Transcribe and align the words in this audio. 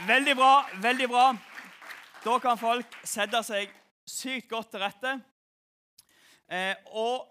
Veldig 0.00 0.36
bra. 0.36 0.64
veldig 0.80 1.08
bra. 1.08 1.36
Da 2.24 2.38
kan 2.38 2.58
folk 2.58 2.94
sette 3.04 3.42
seg 3.44 3.70
sykt 4.08 4.48
godt 4.48 4.70
til 4.72 4.80
rette. 4.80 5.12
Eh, 6.48 6.74
og 6.96 7.28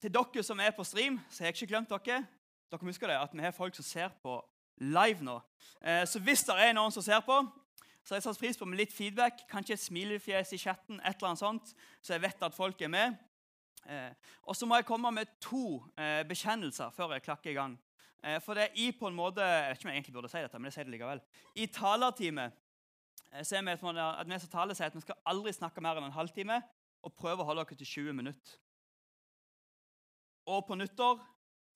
til 0.00 0.10
dere 0.14 0.42
som 0.42 0.60
er 0.60 0.72
på 0.72 0.84
stream, 0.84 1.20
så 1.30 1.44
har 1.44 1.52
jeg 1.52 1.60
ikke 1.60 1.74
glemt 1.74 1.92
dere. 1.92 2.24
Dere 2.72 2.88
husker 2.88 3.12
det, 3.12 3.18
at 3.20 3.34
vi 3.34 3.44
har 3.44 3.54
folk 3.54 3.76
som 3.76 3.84
ser 3.84 4.08
på 4.22 4.40
live 4.80 5.22
nå. 5.22 5.36
Eh, 5.84 6.06
så 6.08 6.18
hvis 6.18 6.46
det 6.48 6.56
er 6.56 6.72
noen 6.72 6.92
som 6.92 7.04
ser 7.04 7.20
på, 7.20 7.38
så 8.04 8.14
har 8.14 8.22
jeg 8.22 8.28
satt 8.28 8.40
pris 8.40 8.58
på 8.58 8.64
med 8.64 8.80
litt 8.80 8.92
feedback. 8.96 9.44
Kanskje 9.50 9.76
et 9.76 9.84
smilefjes 9.84 10.52
i 10.56 10.58
chatten, 10.58 11.00
et 11.00 11.16
eller 11.16 11.34
annet 11.34 11.44
sånt, 11.44 11.74
så 12.02 12.16
jeg 12.16 12.24
vet 12.24 12.42
at 12.42 12.56
folk 12.56 12.80
er 12.80 12.88
med. 12.88 13.20
Eh, 13.86 14.12
og 14.42 14.56
så 14.56 14.66
må 14.66 14.80
jeg 14.80 14.88
komme 14.88 15.12
med 15.12 15.36
to 15.40 15.82
eh, 15.98 16.24
bekjennelser 16.26 16.90
før 16.96 17.12
jeg 17.14 17.28
klakker 17.28 17.50
i 17.52 17.58
gang. 17.60 17.76
Eh, 18.24 18.38
for 18.42 18.54
det 18.54 18.68
er 18.68 18.78
i 18.80 18.90
på 18.92 19.08
en 19.08 19.16
måte 19.16 19.44
Jeg 19.44 19.68
vet 19.68 19.78
ikke 19.78 19.88
om 19.88 19.92
jeg 19.92 20.00
egentlig 20.00 20.14
burde 20.14 20.30
si 20.32 20.42
dette, 20.44 20.58
men 20.58 20.70
jeg 20.70 20.76
sier 20.76 20.88
det 20.88 20.94
likevel. 20.96 21.20
I 21.54 21.66
talertime 21.66 22.50
ser 23.32 23.44
så 23.44 23.56
er 23.58 23.64
vi 23.66 24.00
at 24.00 24.28
vi 24.28 24.38
som 24.38 24.50
taler 24.50 24.74
sier 24.74 24.86
at 24.86 24.94
vi 24.94 25.04
skal 25.04 25.18
aldri 25.26 25.52
snakke 25.52 25.82
mer 25.84 25.98
enn 25.98 26.08
en 26.08 26.16
halvtime 26.16 26.60
og 27.04 27.14
prøve 27.14 27.42
å 27.42 27.48
holde 27.48 27.64
dere 27.64 27.78
til 27.78 27.86
20 27.86 28.16
minutter. 28.16 28.58
Og 30.46 30.62
på 30.66 30.76
nyttår 30.78 31.20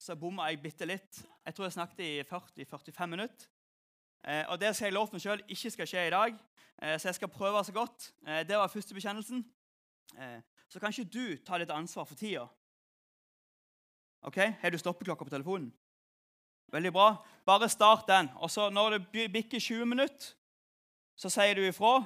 så 0.01 0.15
bomma 0.17 0.47
jeg 0.49 0.61
bitte 0.63 0.87
litt. 0.87 1.21
Jeg 1.45 1.55
tror 1.55 1.67
jeg 1.67 1.75
snakket 1.75 1.99
i 2.05 2.11
40-45 2.25 3.11
minutter. 3.11 3.49
Eh, 4.23 4.45
og 4.49 4.59
det 4.61 4.75
skal 4.75 4.89
jeg 4.89 4.95
love 4.95 5.13
meg 5.13 5.23
sjøl 5.23 5.43
ikke 5.49 5.71
skal 5.73 5.89
skje 5.89 6.05
i 6.07 6.13
dag, 6.13 6.39
eh, 6.81 6.95
så 6.97 7.09
jeg 7.09 7.17
skal 7.17 7.31
prøve 7.33 7.63
så 7.65 7.73
godt. 7.73 8.11
Eh, 8.25 8.41
det 8.47 8.57
var 8.57 8.71
første 8.71 8.93
bekjennelsen. 8.97 9.43
Eh, 10.17 10.41
så 10.69 10.79
kan 10.79 10.93
ikke 10.93 11.09
du 11.09 11.37
ta 11.45 11.57
litt 11.57 11.73
ansvar 11.73 12.05
for 12.05 12.15
tida? 12.15 12.47
Ok? 14.21 14.37
Har 14.61 14.69
du 14.69 14.77
stoppeklokka 14.77 15.25
på 15.25 15.33
telefonen? 15.33 15.71
Veldig 16.71 16.93
bra. 16.93 17.15
Bare 17.45 17.69
start 17.69 18.07
den. 18.07 18.29
Og 18.35 18.51
så 18.51 18.69
Når 18.69 18.89
det 18.89 19.31
bikker 19.31 19.59
20 19.59 19.85
minutter, 19.85 20.33
så 21.15 21.29
sier 21.29 21.53
du 21.55 21.61
ifra. 21.61 22.03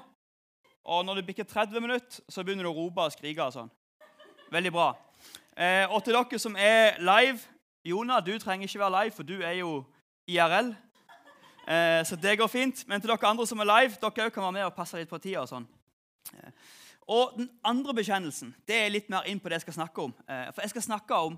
Og 0.83 1.05
når 1.05 1.15
det 1.15 1.25
bikker 1.25 1.43
30 1.43 1.81
minutter, 1.81 2.21
så 2.29 2.43
begynner 2.43 2.63
du 2.63 2.69
å 2.69 2.75
rope 2.75 3.01
og 3.01 3.11
skrike. 3.11 3.43
og 3.43 3.53
sånn. 3.53 3.71
Veldig 4.51 4.71
bra. 4.71 4.93
Eh, 5.57 5.93
og 5.93 6.03
til 6.03 6.13
dere 6.13 6.39
som 6.39 6.55
er 6.55 6.97
live 6.99 7.39
Jonah, 7.85 8.25
du 8.25 8.39
trenger 8.39 8.67
ikke 8.67 8.79
være 8.79 9.03
live, 9.03 9.11
for 9.11 9.23
du 9.23 9.41
er 9.41 9.51
jo 9.51 9.85
IRL. 10.27 10.75
Eh, 11.67 12.05
så 12.05 12.15
det 12.15 12.37
går 12.37 12.47
fint. 12.47 12.87
Men 12.87 13.01
til 13.01 13.09
dere 13.09 13.27
andre 13.27 13.47
som 13.47 13.59
er 13.59 13.65
live, 13.65 13.97
dere 14.01 14.29
kan 14.29 14.43
være 14.43 14.51
med 14.51 14.65
og 14.65 14.73
passe 14.73 14.97
litt 14.97 15.09
på 15.09 15.17
tida. 15.17 15.41
Og 15.41 15.49
sånn. 15.49 15.67
Eh, 16.33 16.51
og 17.07 17.37
den 17.37 17.49
andre 17.63 17.93
bekjennelsen 17.93 18.55
det 18.67 18.75
er 18.75 18.89
litt 18.89 19.09
mer 19.09 19.27
inn 19.29 19.39
på 19.39 19.49
det 19.49 19.59
jeg 19.59 19.67
skal 19.67 19.73
snakke 19.73 20.01
om. 20.01 20.13
Eh, 20.27 20.51
for 20.51 20.61
jeg 20.61 20.69
skal 20.69 20.81
snakke 20.81 21.15
om 21.15 21.37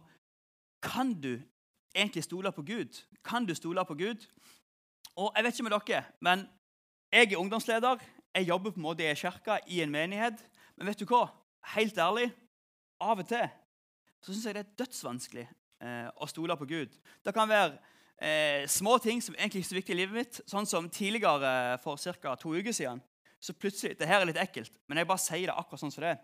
kan 0.81 1.14
du 1.14 1.41
egentlig 1.98 2.23
stole 2.23 2.52
på 2.53 2.64
Gud. 2.66 3.02
Kan 3.26 3.45
du 3.45 3.56
stole 3.58 3.86
på 3.86 3.98
Gud? 3.98 4.26
Og 5.17 5.31
Jeg 5.36 5.44
vet 5.44 5.59
ikke 5.59 5.70
med 5.70 5.80
dere, 5.80 6.03
men 6.22 6.48
jeg 7.12 7.34
er 7.34 7.38
ungdomsleder. 7.38 7.98
Jeg 8.36 8.48
jobber 8.48 8.72
på 8.72 8.78
en 8.78 8.86
måte 8.86 9.12
i 9.12 9.16
kirka, 9.16 9.58
i 9.67 9.81
en 9.81 9.92
menighet. 9.92 10.44
Men 10.78 10.88
vet 10.88 11.00
du 11.00 11.06
hva? 11.09 11.28
Helt 11.73 11.98
ærlig, 11.98 12.31
av 13.02 13.20
og 13.20 13.28
til 13.28 13.50
så 14.22 14.34
syns 14.34 14.48
jeg 14.48 14.56
det 14.58 14.64
er 14.64 14.78
dødsvanskelig 14.81 15.45
eh, 15.45 16.08
å 16.20 16.28
stole 16.30 16.56
på 16.59 16.68
Gud. 16.70 16.95
Det 17.23 17.34
kan 17.36 17.50
være 17.50 17.78
eh, 18.20 18.66
små 18.68 18.98
ting 19.03 19.22
som 19.23 19.38
egentlig 19.38 19.62
ikke 19.62 19.68
er 19.68 19.70
så 19.70 19.78
viktig 19.78 19.95
i 19.95 20.00
livet 20.02 20.18
mitt. 20.18 20.40
Sånn 20.50 20.68
som 20.70 20.90
tidligere 20.92 21.78
for 21.84 22.02
ca. 22.02 22.34
to 22.36 22.56
uker 22.58 22.75
siden. 22.75 23.00
Så 23.40 23.53
plutselig, 23.53 24.00
Det 24.00 24.08
her 24.09 24.22
er 24.22 24.31
litt 24.31 24.42
ekkelt, 24.42 24.73
men 24.88 24.98
jeg 24.98 25.08
bare 25.08 25.22
sier 25.22 25.45
det 25.48 25.56
akkurat 25.56 25.84
sånn 25.84 25.94
som 25.94 26.03
det 26.03 26.16
er. 26.16 26.22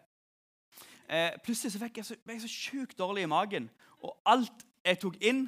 Eh, 1.07 1.31
plutselig 1.45 1.75
så 1.75 1.81
fikk 1.83 1.99
jeg 1.99 2.07
så, 2.07 2.17
ble 2.25 2.37
jeg 2.37 2.45
så 2.47 2.53
sjukt 2.53 2.97
dårlig 2.97 3.23
i 3.23 3.29
magen, 3.29 3.69
og 4.01 4.17
alt 4.25 4.65
jeg 4.83 4.99
tok 4.99 5.19
inn, 5.21 5.45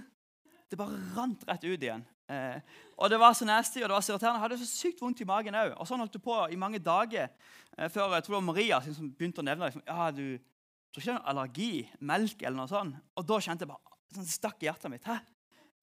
det 0.75 0.81
bare 0.83 1.01
rant 1.15 1.45
rett 1.47 1.63
ut 1.65 1.85
igjen. 1.87 2.03
Eh, 2.31 2.57
og 2.97 3.11
Det 3.11 3.19
var 3.21 3.35
så 3.37 3.45
nasty 3.45 3.83
og 3.83 3.89
det 3.89 3.95
var 3.95 4.03
så 4.05 4.13
irriterende. 4.13 4.39
Jeg 4.39 4.45
hadde 4.45 4.59
så 4.61 4.69
sykt 4.69 5.01
vondt 5.03 5.21
i 5.21 5.29
magen 5.29 5.57
òg. 5.57 5.75
Og 5.79 5.87
sånn 5.87 6.01
holdt 6.01 6.17
det 6.17 6.23
på 6.25 6.37
i 6.51 6.59
mange 6.59 6.81
dager 6.83 7.29
eh, 7.29 7.89
før 7.91 8.15
jeg 8.17 8.25
tror 8.25 8.35
det 8.35 8.39
var 8.39 8.49
Maria 8.49 8.81
som 8.85 9.11
begynte 9.11 9.43
å 9.43 9.47
nevne 9.47 9.69
liksom, 9.69 9.85
ja, 9.87 10.09
du 10.11 10.37
tror 10.95 11.01
ikke 11.01 11.11
det 11.11 11.13
er 11.13 11.19
noe 11.19 11.31
allergi, 11.33 11.71
melk 11.99 12.41
eller 12.41 12.59
noe 12.59 12.71
sånt. 12.71 12.99
Og 13.15 13.27
da 13.27 13.39
kjente 13.43 13.65
jeg 13.65 13.71
bare 13.71 13.95
sånn 14.15 14.29
stakk 14.31 14.63
i 14.63 14.69
hjertet 14.69 14.91
mitt. 14.93 15.07
Hæ? 15.07 15.19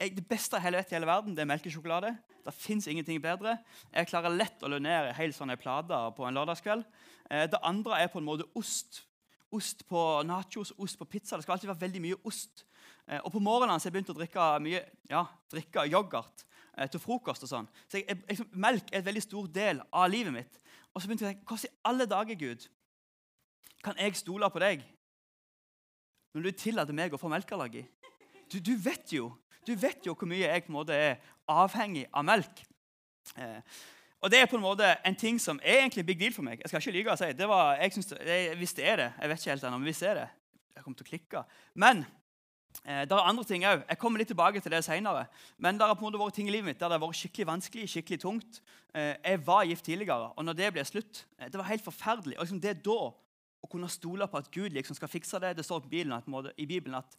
Jeg, 0.00 0.16
det 0.16 0.24
beste 0.26 0.58
jeg 0.58 0.74
vet 0.74 0.92
i 0.92 0.96
hele 0.96 1.08
verden, 1.08 1.36
det 1.36 1.44
er 1.44 1.50
melkesjokolade. 1.50 2.14
Det 2.42 2.54
fins 2.56 2.88
ingenting 2.90 3.20
bedre. 3.22 3.54
Jeg 3.92 4.08
klarer 4.10 4.34
lett 4.34 4.64
å 4.64 4.70
lunere 4.72 5.12
helt 5.14 5.36
sånne 5.36 5.54
hel 5.54 5.60
sånn 5.60 5.62
plate 5.62 6.00
på 6.16 6.26
en 6.26 6.38
lørdagskveld. 6.40 6.84
Eh, 7.30 7.46
det 7.52 7.60
andre 7.62 8.00
er 8.02 8.10
på 8.10 8.18
en 8.18 8.26
måte 8.26 8.48
ost. 8.58 9.04
Ost 9.52 9.84
på 9.86 10.00
nachos, 10.26 10.72
ost 10.80 10.98
på 10.98 11.06
pizza. 11.06 11.36
Det 11.36 11.44
skal 11.44 11.58
alltid 11.58 11.70
være 11.70 11.84
veldig 11.84 12.02
mye 12.08 12.20
ost. 12.26 12.64
Eh, 13.08 13.20
og 13.20 13.32
på 13.34 13.42
morgenen 13.42 13.80
så 13.80 13.88
jeg 13.88 13.96
begynte 13.96 14.14
å 14.14 14.18
drikke 14.18 14.48
mye 14.62 14.82
ja, 15.10 15.24
drikke 15.52 15.86
yoghurt 15.90 16.44
eh, 16.76 16.88
til 16.90 17.02
frokost. 17.02 17.46
og 17.46 17.50
sånn. 17.50 17.70
Så 17.88 18.00
jeg, 18.00 18.08
jeg, 18.08 18.22
liksom, 18.30 18.50
Melk 18.64 18.92
er 18.92 19.00
en 19.00 19.08
veldig 19.10 19.24
stor 19.24 19.48
del 19.52 19.82
av 19.90 20.10
livet 20.12 20.34
mitt. 20.34 20.60
Og 20.92 21.02
så 21.02 21.08
begynte 21.08 21.26
jeg 21.26 21.32
å 21.32 21.38
tenke, 21.38 21.48
Hvordan 21.48 21.72
i 21.72 21.88
alle 21.90 22.08
dager, 22.10 22.40
Gud, 22.40 22.68
kan 23.82 23.98
jeg 23.98 24.18
stole 24.18 24.50
på 24.52 24.62
deg 24.62 24.84
når 26.32 26.46
du 26.46 26.56
tillater 26.56 26.96
meg 26.96 27.12
å 27.12 27.20
få 27.20 27.30
melkeallergi? 27.32 27.82
Du, 28.52 28.60
du, 28.60 28.76
vet 28.80 29.12
jo 29.12 29.32
du 29.66 29.74
vet 29.78 30.06
jo 30.06 30.14
hvor 30.18 30.28
mye 30.28 30.44
jeg 30.44 30.64
på 30.64 30.72
en 30.72 30.78
måte 30.78 30.96
er 30.96 31.18
avhengig 31.50 32.06
av 32.10 32.24
melk. 32.26 32.62
Eh, 33.38 33.60
og 34.22 34.30
det 34.30 34.38
er 34.38 34.48
på 34.50 34.58
en 34.58 34.62
måte 34.62 34.86
en 35.06 35.18
ting 35.18 35.38
som 35.42 35.58
er 35.62 35.80
egentlig 35.80 36.02
en 36.02 36.06
big 36.06 36.18
deal 36.20 36.34
for 36.34 36.46
meg. 36.46 36.60
Jeg 36.62 36.70
skal 36.70 36.82
ikke 36.82 36.94
lyve 36.94 37.14
og 37.14 37.18
si. 37.18 37.30
Det 37.34 37.48
var, 37.50 37.74
jeg 37.82 37.94
synes 37.96 38.10
det, 38.12 38.40
hvis 38.58 38.74
det 38.78 38.88
er 38.88 38.96
det 38.96 39.08
Jeg 39.18 39.28
vet 39.28 39.40
ikke 39.40 39.50
helt 39.50 39.64
ennå, 39.64 39.78
men 39.78 39.90
hvis 39.90 40.02
det 40.02 40.08
er 40.08 40.18
det 40.20 40.28
Jeg 40.76 40.84
kommer 40.84 40.98
til 40.98 41.06
å 41.06 41.10
klikke. 41.10 41.42
Men 41.74 42.04
eh, 42.84 43.02
det 43.08 43.16
er 43.16 43.28
andre 43.28 43.44
ting 43.48 43.64
òg. 43.68 43.82
Jeg 43.88 43.98
kommer 44.00 44.22
litt 44.22 44.30
tilbake 44.32 44.60
til 44.60 44.72
det 44.74 44.82
senere. 44.86 45.26
Men 45.58 45.78
det 45.78 45.86
har 45.86 45.94
på 45.98 46.04
en 46.04 46.10
måte 46.10 46.20
vært 46.20 46.38
ting 46.38 46.48
i 46.48 46.54
livet 46.54 46.70
mitt 46.70 46.80
der 46.80 46.88
det 46.90 46.98
har 46.98 47.04
vært 47.04 47.20
skikkelig 47.20 47.48
vanskelig, 47.50 47.88
skikkelig 47.90 48.20
tungt. 48.22 48.62
Eh, 48.94 49.14
jeg 49.24 49.42
var 49.46 49.66
gift 49.68 49.84
tidligere, 49.84 50.32
og 50.36 50.44
når 50.44 50.58
det 50.58 50.72
ble 50.74 50.84
slutt 50.84 51.26
eh, 51.38 51.48
Det 51.48 51.60
var 51.60 51.70
helt 51.70 51.84
forferdelig. 51.84 52.38
Og 52.38 52.46
liksom 52.46 52.62
det 52.62 52.80
da 52.84 52.98
å 53.62 53.70
kunne 53.70 53.90
stole 53.92 54.26
på 54.26 54.40
at 54.40 54.50
Gud 54.50 54.74
liksom 54.74 54.98
skal 54.98 55.10
fikse 55.10 55.38
det 55.42 55.54
Det 55.56 55.64
står 55.64 55.86
i 55.86 55.88
Bibelen, 55.88 56.50
i 56.56 56.66
Bibelen 56.66 56.98
at 56.98 57.16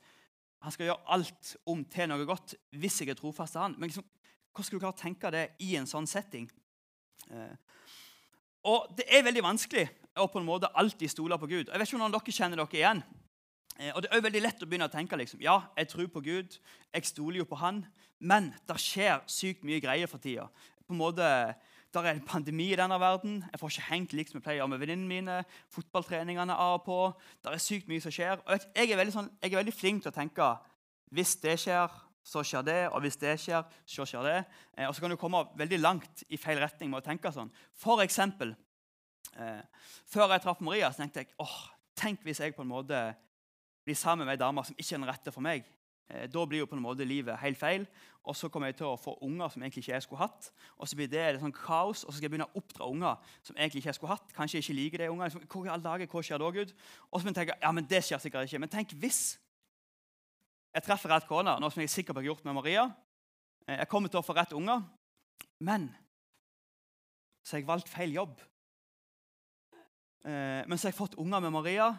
han 0.64 0.72
skal 0.72 0.88
gjøre 0.88 1.12
alt 1.12 1.56
om 1.68 1.82
til 1.92 2.08
noe 2.08 2.26
godt 2.28 2.56
hvis 2.80 3.02
jeg 3.02 3.12
er 3.12 3.20
trofast 3.20 3.56
til 3.56 3.66
han. 3.66 3.74
Men 3.76 3.90
liksom, 3.90 4.06
hvordan 4.52 4.68
skal 4.68 4.80
du 4.80 4.84
klare 4.84 4.96
å 4.96 5.02
tenke 5.02 5.32
det 5.34 5.48
i 5.66 5.74
en 5.76 5.90
sånn 5.90 6.08
setting? 6.08 6.48
Eh, 7.30 7.56
og 8.72 8.94
Det 8.96 9.10
er 9.12 9.26
veldig 9.26 9.44
vanskelig 9.44 9.90
å 10.22 10.30
på 10.32 10.40
en 10.40 10.48
måte 10.48 10.72
alltid 10.80 11.12
stole 11.12 11.38
på 11.42 11.50
Gud. 11.50 11.68
Jeg 11.68 11.80
vet 11.80 11.88
ikke 11.88 11.98
om 11.98 12.06
noen 12.06 12.16
dere 12.16 12.36
kjenner 12.38 12.62
dere 12.62 12.80
igjen. 12.80 13.04
Eh, 13.80 13.92
og 13.96 14.02
Det 14.02 14.10
er 14.10 14.16
også 14.16 14.28
veldig 14.28 14.44
lett 14.44 14.64
å 14.64 14.70
begynne 14.70 14.88
å 14.90 14.94
tenke 14.94 15.18
liksom, 15.18 15.42
ja, 15.42 15.60
jeg 15.78 15.90
tror 15.92 16.10
på 16.14 16.24
Gud, 16.26 16.58
jeg 16.94 17.10
stoler 17.10 17.42
jo 17.42 17.50
på 17.50 17.60
Han, 17.62 17.84
men 18.20 18.54
det 18.70 18.80
skjer 18.80 19.24
sykt 19.28 19.64
mye 19.68 19.82
greier 19.84 20.08
for 20.08 20.22
tida. 20.22 20.48
På 20.86 20.94
en 20.94 21.02
måte, 21.02 21.28
der 21.94 22.08
er 22.08 22.16
en 22.16 22.26
pandemi 22.26 22.72
i 22.74 22.78
denne 22.78 22.98
verden. 23.00 23.44
Jeg 23.52 23.60
får 23.60 23.74
ikke 23.74 23.90
hengt 23.90 24.14
likt 24.18 24.32
som 24.32 24.40
jeg 24.40 24.46
pleier 24.48 24.70
med 24.70 24.82
venninnene 24.82 25.10
mine. 25.10 25.36
Fotballtreningene 25.74 26.56
av 26.56 26.80
og 26.80 26.86
på. 26.88 27.00
Det 27.44 27.52
er 27.52 27.62
sykt 27.62 27.92
mye 27.92 28.02
som 28.02 28.14
skjer. 28.14 28.42
Og 28.42 28.66
jeg 28.74 28.90
er, 28.96 29.12
sånn, 29.14 29.30
jeg 29.44 29.54
er 29.54 29.62
veldig 29.62 29.76
flink 29.76 30.04
til 30.04 30.10
å 30.14 30.16
tenke 30.16 30.48
hvis 31.14 31.36
det 31.44 31.60
skjer, 31.62 31.94
så 32.26 32.42
skjer 32.42 32.66
det. 32.66 32.80
Og 32.90 33.04
hvis 33.06 33.20
det 33.22 33.36
skjer, 33.44 33.68
så 33.86 34.08
skjer 34.10 34.26
det. 34.26 34.40
Eh, 34.78 34.88
og 34.88 34.96
så 34.96 35.04
kan 35.04 35.14
du 35.14 35.20
komme 35.22 35.44
veldig 35.60 35.80
langt 35.84 36.24
i 36.34 36.40
feil 36.42 36.62
retning 36.64 36.90
med 36.90 37.04
å 37.04 37.06
tenke 37.06 37.32
sånn. 37.36 37.52
For 37.78 38.02
eksempel, 38.02 38.56
eh, 39.38 39.62
før 40.10 40.34
jeg 40.34 40.46
traff 40.48 40.64
Maria, 40.66 40.90
så 40.90 41.04
tenkte 41.04 41.22
jeg 41.22 41.36
åh, 41.44 41.60
tenk 42.00 42.26
hvis 42.26 42.42
jeg 42.42 42.56
på 42.56 42.66
en 42.66 42.74
måte 42.74 43.04
blir 43.84 43.98
sammen 44.00 44.28
med 44.28 44.36
ei 44.36 44.42
dame 44.42 44.64
som 44.66 44.76
ikke 44.78 44.96
er 44.96 45.02
den 45.02 45.10
rette 45.10 45.34
for 45.36 45.44
meg. 45.46 45.68
Eh, 46.10 46.28
da 46.32 46.46
blir 46.46 46.64
jo 46.64 46.70
på 46.70 46.78
en 46.78 46.84
måte 46.84 47.08
livet 47.08 47.40
helt 47.42 47.60
feil. 47.60 47.88
Og 48.24 48.36
så 48.40 48.48
kommer 48.48 48.72
jeg 48.72 48.78
til 48.80 48.88
å 48.88 49.00
få 49.00 49.18
unger 49.26 49.52
som 49.52 49.64
egentlig 49.64 49.84
ikke 49.84 49.96
jeg 49.98 50.06
skulle 50.06 50.24
hatt. 50.24 50.50
Og 50.80 50.88
så 50.88 50.96
blir 50.96 51.10
det 51.12 51.22
et 51.24 51.40
sånn 51.42 51.56
kaos, 51.56 52.06
og 52.06 52.12
så 52.12 52.18
skal 52.18 52.30
jeg 52.30 52.34
begynne 52.36 52.48
å 52.48 52.60
oppdra 52.62 52.88
unger 52.88 53.34
som 53.44 53.58
egentlig 53.58 53.82
ikke 53.82 53.92
jeg 53.92 53.98
skulle 54.00 54.16
hatt. 54.16 54.36
Kanskje 54.36 54.60
jeg 54.60 54.66
ikke 54.66 54.78
liker 54.80 55.04
de. 55.04 55.10
Liksom, 55.24 55.48
hvor 55.52 55.68
i 55.68 55.74
alle 55.74 55.84
dager, 55.84 56.12
hva 56.12 56.24
skjer 56.24 56.40
da, 56.40 56.52
Gud? 56.56 56.76
Og 57.10 57.20
så 57.20 57.34
tenker 57.34 57.52
jeg, 57.52 57.64
ja, 57.66 57.72
men 57.76 57.90
det 57.90 58.04
skjer 58.08 58.24
sikkert 58.24 58.48
ikke. 58.48 58.62
Men 58.64 58.72
tenk 58.72 58.96
hvis 59.02 59.24
jeg 60.74 60.86
treffer 60.88 61.12
rett 61.12 61.28
kone, 61.30 61.58
noe 61.60 61.70
som 61.74 61.84
jeg 61.84 61.92
er 61.92 61.94
sikker 61.94 62.16
på 62.16 62.24
jeg 62.24 62.30
har 62.30 62.32
gjort 62.32 62.48
med 62.48 62.58
Maria. 62.58 62.88
Eh, 63.68 63.78
jeg 63.84 63.92
kommer 63.92 64.10
til 64.14 64.24
å 64.24 64.26
få 64.26 64.38
rett 64.38 64.56
unger, 64.56 64.88
men 65.64 65.92
så 67.44 67.58
har 67.58 67.62
jeg 67.62 67.70
valgt 67.70 67.92
feil 67.92 68.16
jobb. 68.16 68.40
Eh, 70.24 70.64
men 70.64 70.80
så 70.80 70.88
har 70.88 70.94
jeg 70.94 71.02
fått 71.02 71.20
unger 71.20 71.44
med 71.44 71.54
Maria, 71.54 71.92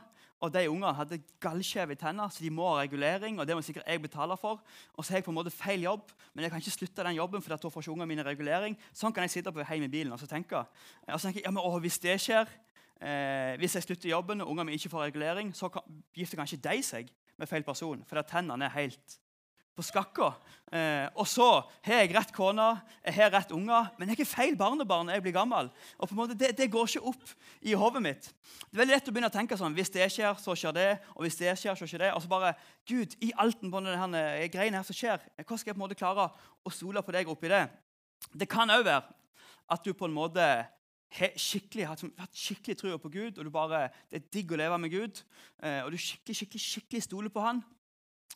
og 0.44 0.52
de 0.52 0.64
ungene 0.68 0.92
hadde 0.96 1.18
gallskjeve 1.42 1.96
tenner, 1.98 2.28
så 2.28 2.44
de 2.44 2.50
må 2.52 2.66
ha 2.68 2.82
regulering. 2.82 3.38
og 3.38 3.46
det 3.46 3.56
må 3.56 3.62
sikkert 3.64 3.88
jeg 3.88 4.02
betale 4.02 4.36
for. 4.36 4.60
Og 4.94 5.04
så 5.04 5.12
har 5.12 5.18
jeg 5.18 5.24
på 5.24 5.32
en 5.32 5.38
måte 5.38 5.52
feil 5.54 5.82
jobb, 5.82 6.12
men 6.34 6.44
jeg 6.44 6.52
kan 6.52 6.60
ikke 6.60 6.76
slutte 6.76 7.04
den 7.04 7.16
jobben. 7.16 7.42
for 7.42 7.56
da 7.56 7.70
får 7.70 7.82
ikke 7.82 7.92
ungene 7.92 8.06
mine 8.06 8.26
regulering. 8.26 8.76
Sånn 8.92 9.12
kan 9.12 9.24
jeg 9.24 9.30
sitte 9.30 9.52
på 9.52 9.64
hjem 9.64 9.88
i 9.88 9.88
bilen 9.88 10.12
og 10.12 10.20
så 10.20 10.28
tenke. 10.28 10.66
Og 11.08 11.18
så 11.18 11.28
tenker 11.28 11.40
jeg, 11.40 11.48
ja, 11.48 11.50
men 11.50 11.64
å, 11.64 11.78
Hvis 11.80 11.98
det 11.98 12.20
skjer, 12.20 12.48
eh, 13.00 13.56
hvis 13.58 13.74
jeg 13.74 13.82
slutter 13.82 14.08
jobben 14.08 14.40
og 14.40 14.50
ungene 14.50 14.70
mine 14.70 14.76
ikke 14.78 14.92
får 14.92 15.08
regulering, 15.08 15.54
så 15.54 15.68
kan, 15.68 15.82
gifter 16.14 16.36
kanskje 16.36 16.60
de 16.60 16.82
seg 16.82 17.12
med 17.36 17.48
feil 17.48 17.64
person, 17.64 18.04
for 18.06 18.22
tennene 18.22 18.64
er 18.68 18.76
helt 18.78 19.18
på 19.74 19.84
skakka. 19.84 20.32
Eh, 20.74 21.06
og 21.20 21.26
så 21.28 21.46
har 21.86 22.00
jeg 22.02 22.12
rett 22.14 22.32
kone, 22.34 22.66
jeg 23.04 23.14
har 23.18 23.32
rett 23.34 23.52
unger, 23.54 23.90
men 23.98 24.10
jeg 24.10 24.20
har 24.22 24.28
feil 24.30 24.56
barnebarn 24.58 25.08
når 25.08 25.18
jeg 25.18 25.24
blir 25.26 25.36
gammel. 25.36 25.70
Og 25.98 26.08
på 26.08 26.14
en 26.14 26.20
måte, 26.22 26.36
det, 26.38 26.52
det 26.58 26.70
går 26.72 26.88
ikke 26.88 27.12
opp 27.12 27.34
i 27.62 27.76
hodet 27.78 28.02
mitt. 28.02 28.28
Det 28.64 28.74
er 28.74 28.82
veldig 28.82 28.96
lett 28.96 29.10
å 29.10 29.14
begynne 29.14 29.30
å 29.30 29.34
tenke 29.34 29.58
sånn 29.58 29.76
Hvis 29.76 29.92
det 29.94 30.08
skjer, 30.10 30.34
så 30.40 30.56
skjer 30.58 30.76
det. 30.76 30.88
Og 31.14 31.26
hvis 31.26 31.38
det 31.40 31.54
skjer, 31.60 31.78
så 31.78 31.88
skjer 31.90 32.06
det. 32.06 32.12
Og 32.16 32.24
så 32.24 32.30
bare 32.30 32.54
Gud, 32.88 33.16
i 33.22 33.32
alten 33.38 33.70
på 33.72 33.82
denne 33.84 34.24
greiene 34.52 34.80
her 34.80 34.86
som 34.86 34.98
skjer, 34.98 35.22
hvordan 35.42 35.60
skal 35.60 35.72
jeg 35.72 35.76
på 35.76 35.82
en 35.82 35.86
måte 35.86 35.98
klare 35.98 36.30
å 36.64 36.74
stole 36.74 37.02
på 37.04 37.14
deg 37.14 37.30
oppi 37.30 37.52
det? 37.52 37.66
Det 38.34 38.50
kan 38.50 38.72
òg 38.72 38.86
være 38.86 39.14
at 39.74 39.84
du 39.84 39.94
på 39.96 40.08
en 40.08 40.16
måte 40.16 40.48
har 41.14 41.36
skikkelig, 41.38 41.86
hatt, 41.86 42.02
skikkelig 42.34 42.76
trua 42.78 42.98
på 42.98 43.10
Gud, 43.12 43.38
og 43.38 43.46
du 43.46 43.50
bare, 43.54 43.86
det 44.10 44.18
er 44.18 44.30
digg 44.34 44.52
å 44.52 44.58
leve 44.58 44.78
med 44.82 44.90
Gud, 44.90 45.20
eh, 45.62 45.84
og 45.84 45.92
du 45.94 45.98
skikkelig, 46.00 46.40
skikkelig, 46.40 46.62
skikkelig 46.64 47.04
stoler 47.06 47.32
på 47.34 47.44
han, 47.44 47.62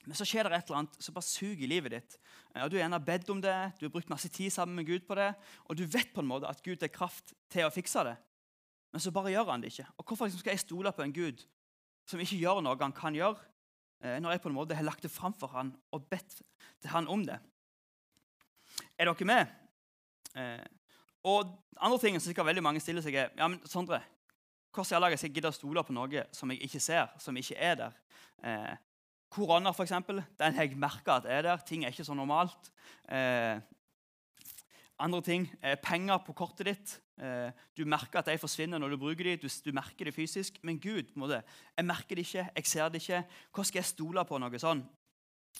men 0.08 0.16
så 0.16 0.24
skjer 0.24 0.48
det 0.48 0.56
et 0.56 0.70
eller 0.70 0.80
annet 0.80 0.94
som 1.04 1.12
bare 1.12 1.26
suger 1.26 1.66
i 1.66 1.68
livet 1.68 1.92
ditt. 1.92 2.14
Eh, 2.54 2.62
og 2.64 2.70
Du 2.70 2.78
har 2.78 2.86
gjerne 2.86 3.00
bedt 3.04 3.28
om 3.34 3.42
det, 3.44 3.56
du 3.76 3.84
har 3.84 3.92
brukt 3.92 4.08
masse 4.08 4.30
tid 4.32 4.48
sammen 4.54 4.78
med 4.80 4.88
Gud 4.88 5.04
på 5.04 5.18
det, 5.18 5.34
og 5.68 5.76
du 5.76 5.84
vet 5.84 6.14
på 6.14 6.24
en 6.24 6.30
måte 6.30 6.48
at 6.48 6.62
Gud 6.64 6.80
har 6.80 6.92
kraft 6.92 7.34
til 7.52 7.66
å 7.66 7.74
fikse 7.74 8.06
det, 8.08 8.16
men 8.88 9.04
så 9.04 9.12
bare 9.12 9.34
gjør 9.34 9.52
han 9.52 9.60
det 9.60 9.74
ikke. 9.74 9.84
Og 9.98 10.08
Hvorfor 10.08 10.24
liksom 10.24 10.40
skal 10.40 10.56
jeg 10.56 10.64
stole 10.64 10.94
på 10.96 11.04
en 11.04 11.12
Gud 11.12 11.44
som 12.08 12.20
ikke 12.24 12.40
gjør 12.40 12.62
noe 12.64 12.80
han 12.80 12.96
kan 12.96 13.16
gjøre, 13.16 13.36
eh, 14.00 14.16
når 14.16 14.38
jeg 14.38 14.44
på 14.46 14.48
en 14.48 14.56
måte 14.56 14.78
har 14.78 14.88
lagt 14.88 15.04
det 15.04 15.12
fram 15.12 15.36
for 15.36 15.52
han 15.52 15.74
og 15.92 16.08
bedt 16.08 16.40
til 16.80 16.94
han 16.94 17.08
om 17.12 17.26
det? 17.28 17.36
Er 18.96 19.12
dere 19.12 19.28
med? 19.28 19.54
Eh, 20.40 20.64
og 21.28 21.52
andre 21.76 22.00
ting 22.00 22.16
som 22.16 22.30
sikkert 22.30 22.48
veldig 22.48 22.64
mange 22.64 22.80
stiller 22.80 23.04
seg, 23.04 23.14
er 23.14 23.28
ja, 23.36 23.44
men 23.44 23.60
Sondre, 23.68 24.00
hvordan 24.72 24.88
i 24.88 24.96
alle 24.96 25.08
dager 25.10 25.20
skal 25.20 25.28
jeg 25.28 25.36
gidde 25.36 25.52
å 25.52 25.56
stole 25.56 25.84
på 25.84 25.92
noe 25.92 26.28
som 26.32 26.48
jeg 26.54 26.64
ikke 26.64 26.80
ser, 26.80 27.12
som 27.20 27.36
ikke 27.36 27.60
er 27.60 27.80
der? 27.84 28.04
Korona, 29.30 29.72
f.eks., 29.72 29.92
den 30.38 30.54
har 30.56 30.64
jeg 30.64 30.78
merka 30.78 31.18
at 31.18 31.26
er 31.28 31.42
der. 31.46 31.64
Ting 31.66 31.84
er 31.84 31.92
ikke 31.92 32.06
så 32.06 32.16
normalt. 32.16 32.70
Eh, 33.08 33.60
andre 34.98 35.22
ting 35.22 35.46
er 35.62 35.80
penger 35.82 36.18
på 36.26 36.34
kortet 36.36 36.66
ditt. 36.66 36.94
Eh, 37.20 37.50
du 37.76 37.84
merker 37.86 38.20
at 38.20 38.30
de 38.30 38.38
forsvinner 38.38 38.80
når 38.80 38.94
du 38.94 39.00
bruker 39.00 39.30
dem. 39.30 39.40
Du, 39.42 39.48
du, 39.64 39.72
merker 39.76 40.08
det 40.08 40.14
fysisk. 40.14 40.58
Men 40.62 40.80
Gud 40.80 41.12
på 41.14 41.28
en 41.28 41.36
jeg 41.38 41.86
merker 41.86 42.16
det 42.16 42.26
ikke, 42.26 42.48
jeg 42.56 42.66
ser 42.66 42.88
det 42.88 43.02
ikke. 43.02 43.24
Hvordan 43.52 43.70
skal 43.70 43.82
jeg 43.82 43.92
stole 43.92 44.24
på 44.24 44.40
noe 44.40 44.62
sånn? 44.62 44.82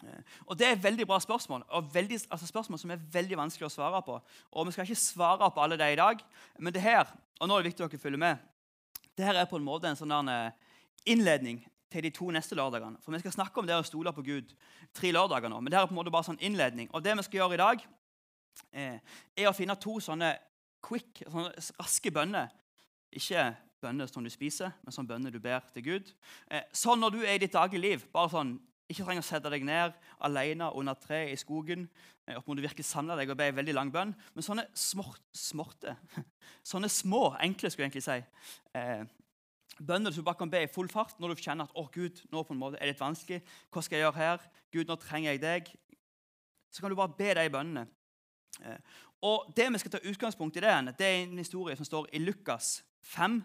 Eh, 0.03 0.21
og 0.47 0.59
Det 0.59 0.67
er 0.67 0.77
et 0.77 0.85
veldig 0.85 1.07
bra 1.07 1.21
spørsmål 1.21 1.65
og 1.69 1.95
veldig, 1.95 2.21
altså 2.31 2.47
spørsmål 2.47 2.79
som 2.79 2.91
er 2.91 3.07
veldig 3.13 3.39
vanskelig 3.39 3.69
å 3.69 3.77
svare 3.77 4.03
på. 4.07 4.21
Og 4.53 4.67
Vi 4.67 4.73
skal 4.73 4.89
ikke 4.89 5.03
svare 5.03 5.51
på 5.51 5.63
alle 5.63 5.79
det 5.79 5.93
i 5.93 6.01
dag, 6.01 6.23
men 6.59 6.73
det 6.73 6.83
her 6.83 7.07
og 7.39 7.49
nå 7.49 7.55
er 7.55 7.63
det 7.63 7.71
viktig 7.71 7.85
at 7.85 7.93
dere 7.93 8.03
følger 8.03 8.19
med, 8.19 8.39
det 9.19 9.27
her 9.27 9.37
er 9.39 9.51
på 9.51 9.59
en 9.59 9.67
måte 9.67 9.91
en 9.91 9.99
sånn 9.99 10.31
eh, 10.31 10.55
innledning 11.07 11.61
til 11.91 12.05
de 12.05 12.11
to 12.15 12.31
neste 12.35 12.57
lørdagene. 12.59 12.99
For 13.03 13.13
Vi 13.13 13.23
skal 13.23 13.33
snakke 13.33 13.61
om 13.61 13.67
det 13.67 13.77
å 13.77 13.87
stole 13.87 14.13
på 14.13 14.25
Gud 14.27 14.53
tre 14.95 15.13
lørdager 15.13 15.49
nå. 15.49 15.61
Men 15.61 15.73
det 15.73 15.79
er 15.79 15.87
på 15.87 15.95
en 15.95 16.01
måte 16.01 16.13
bare 16.13 16.29
sånn 16.29 16.41
innledning. 16.41 16.91
Og 16.93 17.05
det 17.05 17.17
vi 17.17 17.25
skal 17.27 17.41
gjøre 17.41 17.55
i 17.55 17.63
dag, 17.63 17.87
eh, 18.73 18.99
er 19.37 19.49
å 19.49 19.57
finne 19.57 19.77
to 19.77 19.99
sånne 20.01 20.37
quick, 20.83 21.25
sånne 21.27 21.53
raske 21.81 22.11
bønner. 22.11 22.49
Ikke 23.13 23.57
bønner 23.81 24.07
som 24.07 24.25
du 24.25 24.31
spiser, 24.31 24.73
men 24.83 24.93
sånne 24.93 25.09
bønner 25.09 25.33
du 25.33 25.39
ber 25.39 25.61
til 25.73 25.83
Gud. 25.83 26.13
sånn 26.73 27.01
når 27.01 27.11
du 27.11 27.23
er 27.23 27.35
i 27.35 27.39
ditt 27.39 27.53
daglige 27.53 28.03
bare 28.13 28.31
sånn 28.31 28.59
ikke 28.89 29.05
trenger 29.05 29.21
å 29.21 29.29
sette 29.29 29.51
deg 29.53 29.65
ned 29.69 29.97
alene 30.25 30.71
under 30.73 30.97
treet 30.97 31.35
i 31.35 31.37
skogen 31.37 31.85
eh, 32.27 32.39
må 32.47 32.57
du 32.57 32.63
virkelig 32.65 32.87
samle 32.89 33.19
deg 33.19 33.29
og 33.29 33.37
be 33.37 33.51
en 33.51 33.59
veldig 33.59 33.75
lang 33.77 33.93
bønn. 33.93 34.15
Men 34.35 34.45
sånne 34.45 34.65
smort, 34.73 35.21
smorte, 35.37 35.93
sånne 36.71 36.89
små, 36.93 37.35
enkle 37.45 37.71
skulle 37.71 37.89
jeg 37.89 37.93
egentlig 37.93 38.07
si, 38.07 38.19
eh, 38.81 39.05
bønner 39.87 40.13
som 40.13 40.23
du 40.23 40.27
bare 40.27 40.39
kan 40.41 40.51
be 40.51 40.63
i 40.65 40.71
full 40.71 40.89
fart 40.91 41.19
når 41.21 41.35
du 41.35 41.43
kjenner 41.43 41.69
at 41.69 41.77
å 41.79 41.87
Gud, 41.95 42.23
nå 42.33 42.43
på 42.45 42.55
en 42.55 42.61
måte 42.61 42.79
er 42.79 42.87
det 42.87 42.95
litt 42.95 43.03
vanskelig. 43.03 43.43
Hva 43.73 43.83
skal 43.85 43.99
jeg 43.99 44.07
gjøre 44.07 44.21
her? 44.21 44.49
Gud, 44.75 44.89
nå 44.89 44.97
trenger 45.03 45.33
jeg 45.33 45.43
deg. 45.43 45.71
Så 46.73 46.83
kan 46.83 46.93
du 46.93 46.99
bare 46.99 47.17
be 47.19 47.31
de 47.39 47.47
bønnene. 47.53 47.87
Eh, 48.63 48.99
og 49.29 49.53
Det 49.57 49.67
vi 49.73 49.83
skal 49.83 49.95
ta 49.95 50.03
utgangspunkt 50.05 50.57
i, 50.57 50.63
det, 50.63 50.75
det 50.99 51.07
er 51.07 51.23
en 51.23 51.39
historie 51.39 51.77
som 51.77 51.87
står 51.87 52.11
i 52.13 52.23
Lukas 52.23 52.85
5. 53.03 53.41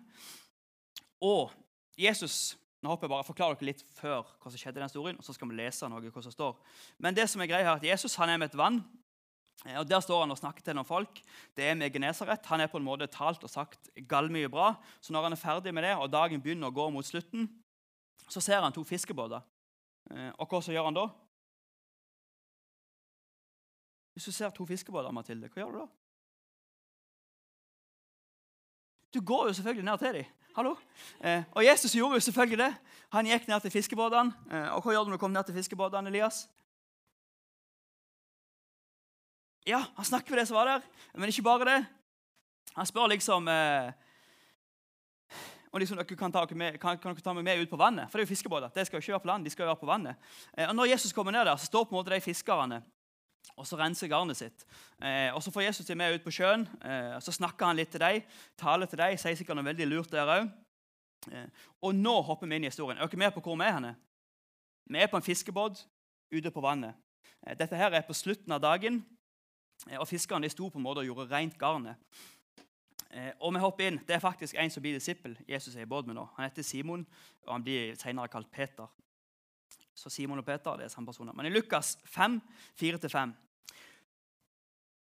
Og 1.22 1.54
Jesus 1.98 2.58
nå 2.84 2.92
håper 2.92 3.08
jeg 3.08 3.14
bare 3.14 3.24
forklare 3.24 3.56
dere 3.56 3.70
litt 3.70 3.82
før 3.96 4.26
hva 4.28 4.52
som 4.52 4.60
skjedde 4.60 4.76
i 4.76 4.82
den 4.82 4.90
historien, 4.90 5.20
og 5.20 5.24
så 5.24 5.32
skal 5.32 5.48
vi 5.48 5.56
lese 5.56 5.88
noe 5.88 6.10
hva 6.12 6.24
som 6.26 6.34
står. 6.34 6.58
Men 7.00 7.16
det 7.16 7.30
som 7.32 7.40
er 7.40 7.48
greia 7.48 7.70
her, 7.70 7.78
at 7.80 7.86
Jesus 7.88 8.18
han 8.20 8.34
er 8.34 8.42
med 8.42 8.52
et 8.52 8.58
vann, 8.60 8.82
og 9.64 9.88
Der 9.88 10.00
står 10.04 10.26
han 10.26 10.32
og 10.32 10.38
snakker 10.38 10.64
til 10.66 10.76
noen 10.76 10.88
folk. 10.88 11.22
Det 11.56 11.64
er 11.64 11.76
med 11.80 11.94
Genesaret. 11.94 12.46
Han 12.52 12.62
er 12.62 12.68
på 12.68 12.78
en 12.82 12.84
måte 12.84 13.08
talt 13.08 13.44
og 13.44 13.50
sagt 13.50 13.90
gallmye 14.10 14.50
bra. 14.52 14.74
Så 15.00 15.14
når 15.14 15.30
han 15.30 15.36
er 15.38 15.40
ferdig 15.40 15.74
med 15.74 15.84
det, 15.88 15.96
og 15.96 16.12
dagen 16.12 16.42
begynner 16.44 16.68
å 16.68 16.76
gå 16.76 16.90
mot 16.92 17.06
slutten, 17.08 17.48
så 18.28 18.42
ser 18.44 18.60
han 18.62 18.76
to 18.76 18.84
fiskebåter. 18.84 19.44
Eh, 20.12 20.32
og 20.36 20.50
hva 20.52 20.60
så 20.60 20.76
gjør 20.76 20.90
han 20.90 20.98
da? 20.98 21.08
Hvis 24.14 24.28
du 24.28 24.36
ser 24.36 24.52
to 24.54 24.66
fiskebåter, 24.66 25.16
Mathilde, 25.16 25.48
hva 25.50 25.64
gjør 25.64 25.72
du 25.72 25.80
da? 25.80 25.88
Du 29.14 29.22
går 29.22 29.48
jo 29.48 29.54
selvfølgelig 29.54 29.86
ned 29.86 29.98
til 30.02 30.14
dem. 30.20 30.26
Hallo? 30.56 30.76
Eh, 31.24 31.44
og 31.52 31.66
Jesus 31.66 31.96
gjorde 31.96 32.20
jo 32.20 32.26
selvfølgelig 32.28 32.58
det. 32.66 32.74
Han 33.14 33.26
gikk 33.26 33.48
ned 33.48 33.64
til 33.64 33.72
fiskebåtene. 33.74 34.34
Eh, 34.52 34.68
og 34.76 34.84
hva 34.84 34.94
gjør 34.94 35.08
du 35.08 35.14
når 35.14 35.18
du 35.18 35.22
kommer 35.22 35.40
ned 35.40 35.48
til 35.50 35.58
fiskebåtene, 35.58 36.10
Elias? 36.10 36.44
Ja, 39.68 39.84
han 39.96 40.06
snakker 40.06 40.34
med 40.34 40.42
det 40.42 40.48
som 40.50 40.58
var 40.58 40.68
der, 40.68 40.88
men 41.16 41.32
ikke 41.32 41.46
bare 41.46 41.68
det. 41.70 41.78
Han 42.76 42.90
spør 42.90 43.12
liksom 43.14 43.48
eh, 43.48 43.92
om 45.72 45.80
liksom, 45.80 45.98
dere 45.98 46.18
kan 46.18 46.32
ta, 46.32 46.46
med, 46.52 46.80
kan, 46.82 46.98
kan 46.98 47.14
dere 47.16 47.24
ta 47.24 47.34
meg 47.34 47.46
med 47.48 47.62
ut 47.64 47.72
på 47.72 47.80
vannet. 47.80 48.10
For 48.12 48.20
det 48.20 48.26
er 48.26 48.28
jo 48.28 48.34
fiskebåter. 48.36 48.74
De 48.74 48.86
skal 48.86 49.00
jo 49.00 49.04
ikke 49.06 49.16
være 49.16 49.24
på 49.24 49.32
land, 49.32 49.46
de 49.46 49.54
skal 49.54 49.66
jo 49.66 49.72
være 49.72 49.82
på 49.82 49.90
vannet. 49.90 50.34
Eh, 50.58 50.68
og 50.68 50.76
når 50.76 50.92
Jesus 50.96 51.16
kommer 51.16 51.32
ned 51.32 51.48
der, 51.48 51.56
så 51.58 51.72
står 51.72 51.88
på 51.88 51.96
en 51.96 52.02
måte 52.02 52.14
de 52.14 52.22
fiskerne 52.22 52.84
og 53.60 53.68
så 53.68 53.78
renser 53.78 54.10
garnet 54.10 54.40
sitt. 54.40 54.66
Eh, 55.02 55.30
og 55.36 55.44
Så 55.44 55.52
får 55.52 55.68
Jesus 55.68 55.86
dem 55.86 55.98
med 55.98 56.16
ut 56.16 56.24
på 56.24 56.32
sjøen. 56.32 56.66
Eh, 56.82 57.16
og 57.16 57.24
Så 57.24 57.32
snakker 57.32 57.66
han 57.66 57.76
litt 57.76 57.92
til 57.92 58.00
dem, 58.00 58.22
taler 58.58 58.86
til 58.86 58.98
dem, 58.98 59.18
sier 59.18 59.36
sikkert 59.38 59.60
noe 59.60 59.68
veldig 59.68 59.88
lurt 59.88 60.12
der 60.12 60.32
òg. 60.40 60.50
Eh, 61.32 61.48
og 61.82 61.96
nå 61.96 62.16
hopper 62.22 62.48
vi 62.48 62.56
inn 62.56 62.64
i 62.64 62.72
historien. 62.72 62.98
Er 62.98 63.08
dere 63.08 63.20
med 63.20 63.34
på 63.34 63.44
hvor 63.44 63.58
vi 63.60 63.68
er 63.68 63.78
henne? 63.78 63.96
Vi 64.90 65.00
er 65.00 65.08
på 65.08 65.18
en 65.18 65.26
fiskebåt 65.26 65.86
ute 66.32 66.52
på 66.52 66.64
vannet. 66.64 66.96
Eh, 67.46 67.56
dette 67.56 67.78
her 67.78 67.94
er 67.94 68.08
på 68.08 68.14
slutten 68.14 68.52
av 68.52 68.62
dagen, 68.62 69.04
og 70.00 70.08
fiskerne 70.08 70.48
de 70.48 70.52
sto 70.54 70.70
på 70.70 70.80
en 70.80 70.86
måte 70.86 71.04
og 71.04 71.10
gjorde 71.10 71.28
rent 71.32 71.58
garnet. 71.60 72.00
Eh, 73.14 73.32
og 73.40 73.54
vi 73.54 73.62
hopper 73.62 73.88
inn. 73.88 74.00
Det 74.08 74.16
er 74.16 74.24
faktisk 74.24 74.58
en 74.58 74.72
som 74.74 74.84
blir 74.84 74.96
disippel. 74.98 75.36
Jesus 75.48 75.76
er 75.76 75.86
i 75.86 75.90
båt 75.90 76.08
med 76.08 76.18
nå. 76.18 76.26
Han 76.38 76.48
heter 76.48 76.66
Simon, 76.66 77.06
og 77.46 77.52
han 77.54 77.66
blir 77.66 77.98
senere 78.00 78.32
kalt 78.32 78.52
Peter. 78.52 78.88
Så 79.94 80.10
Simon 80.10 80.42
og 80.42 80.46
Peter 80.46 80.80
det 80.80 80.88
er 80.88 80.94
samme 80.94 81.12
personer. 81.12 81.36
Men 81.36 81.46
i 81.46 81.54
Lukas 81.54 81.98
5, 82.06 82.40
4-5 82.80 83.36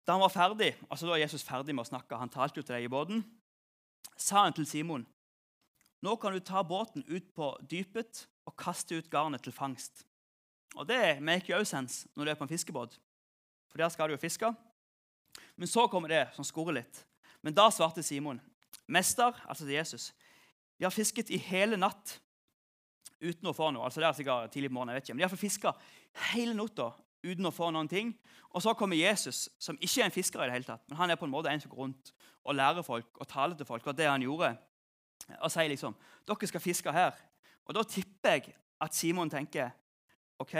Da 0.06 0.18
han 0.18 0.22
var 0.22 0.30
ferdig, 0.30 0.74
altså 0.92 1.08
da 1.08 1.16
er 1.16 1.24
Jesus 1.24 1.46
ferdig 1.48 1.74
med 1.74 1.86
å 1.86 1.90
snakke, 1.90 2.20
han 2.20 2.30
talte 2.30 2.60
jo 2.60 2.66
til 2.68 2.76
deg 2.76 2.90
i 2.90 2.92
båten, 2.92 3.24
sa 4.20 4.44
han 4.44 4.54
til 4.54 4.68
Simon 4.68 5.06
nå 6.04 6.18
kan 6.20 6.34
du 6.36 6.42
ta 6.44 6.60
båten 6.68 7.06
ut 7.08 7.30
på 7.36 7.46
dypet 7.72 8.26
og 8.44 8.58
kaste 8.60 8.98
ut 9.00 9.08
garnet 9.12 9.44
til 9.44 9.56
fangst. 9.56 10.04
Og 10.76 10.88
Det 10.88 11.22
make 11.24 11.48
jo 11.48 11.64
sense 11.64 12.10
når 12.16 12.26
du 12.26 12.32
er 12.32 12.36
på 12.36 12.44
en 12.44 12.52
fiskebåt, 12.52 13.00
for 13.70 13.78
der 13.78 13.90
skal 13.90 14.10
du 14.10 14.18
jo 14.18 14.20
fiske. 14.20 14.50
Men 15.56 15.70
så 15.70 15.88
kommer 15.88 16.10
det 16.10 16.28
som 16.36 16.46
skurrer 16.46 16.80
litt. 16.80 17.06
Men 17.42 17.54
da 17.54 17.70
svarte 17.72 18.04
Simon, 18.04 18.42
'Mester', 18.88 19.34
altså 19.48 19.66
til 19.66 19.74
Jesus, 19.74 20.14
'vi 20.78 20.86
har 20.86 20.92
fisket 20.92 21.30
i 21.30 21.38
hele 21.38 21.78
natt 21.78 22.20
uten 23.22 23.50
å 23.50 23.56
få 23.56 23.72
noe. 23.72 23.86
Altså 23.86 24.02
det 24.02 24.08
er 24.08 24.18
sikkert 24.18 24.52
tidlig 24.52 24.70
på 24.70 24.74
morgenen, 24.74 24.94
jeg 24.94 25.02
vet 25.02 25.10
ikke. 25.10 25.14
Men 25.14 25.24
de 25.24 25.30
har 25.30 25.38
fiska 25.38 25.74
hele 26.34 26.54
natta 26.54 26.90
uten 27.24 27.48
å 27.48 27.54
få 27.56 27.70
noen 27.72 27.88
ting. 27.88 28.12
Og 28.54 28.62
så 28.62 28.74
kommer 28.78 29.00
Jesus, 29.00 29.48
som 29.60 29.78
ikke 29.82 30.04
er 30.04 30.10
en 30.10 30.16
fisker 30.16 30.44
i 30.44 30.50
det 30.50 30.58
hele 30.58 30.68
tatt, 30.68 30.84
men 30.90 31.00
han 31.00 31.10
er 31.10 31.18
på 31.18 31.26
en 31.26 31.34
måte 31.34 31.50
en 31.50 31.62
som 31.62 31.72
går 31.72 31.82
rundt 31.86 32.12
og 32.44 32.56
lærer 32.56 32.86
folk 32.86 33.18
og 33.18 33.28
taler 33.28 33.58
til 33.58 33.66
folk. 33.66 33.88
Og 33.88 33.98
det 33.98 34.10
han 34.10 34.22
gjorde, 34.22 34.52
og 35.40 35.52
sier 35.52 35.72
liksom 35.72 35.96
dere 36.28 36.50
skal 36.50 36.64
fiske 36.64 36.94
her. 36.94 37.16
Og 37.66 37.76
da 37.78 37.86
tipper 37.88 38.38
jeg 38.38 38.54
at 38.84 38.96
Simon 38.96 39.32
tenker 39.32 39.72
OK, 40.44 40.56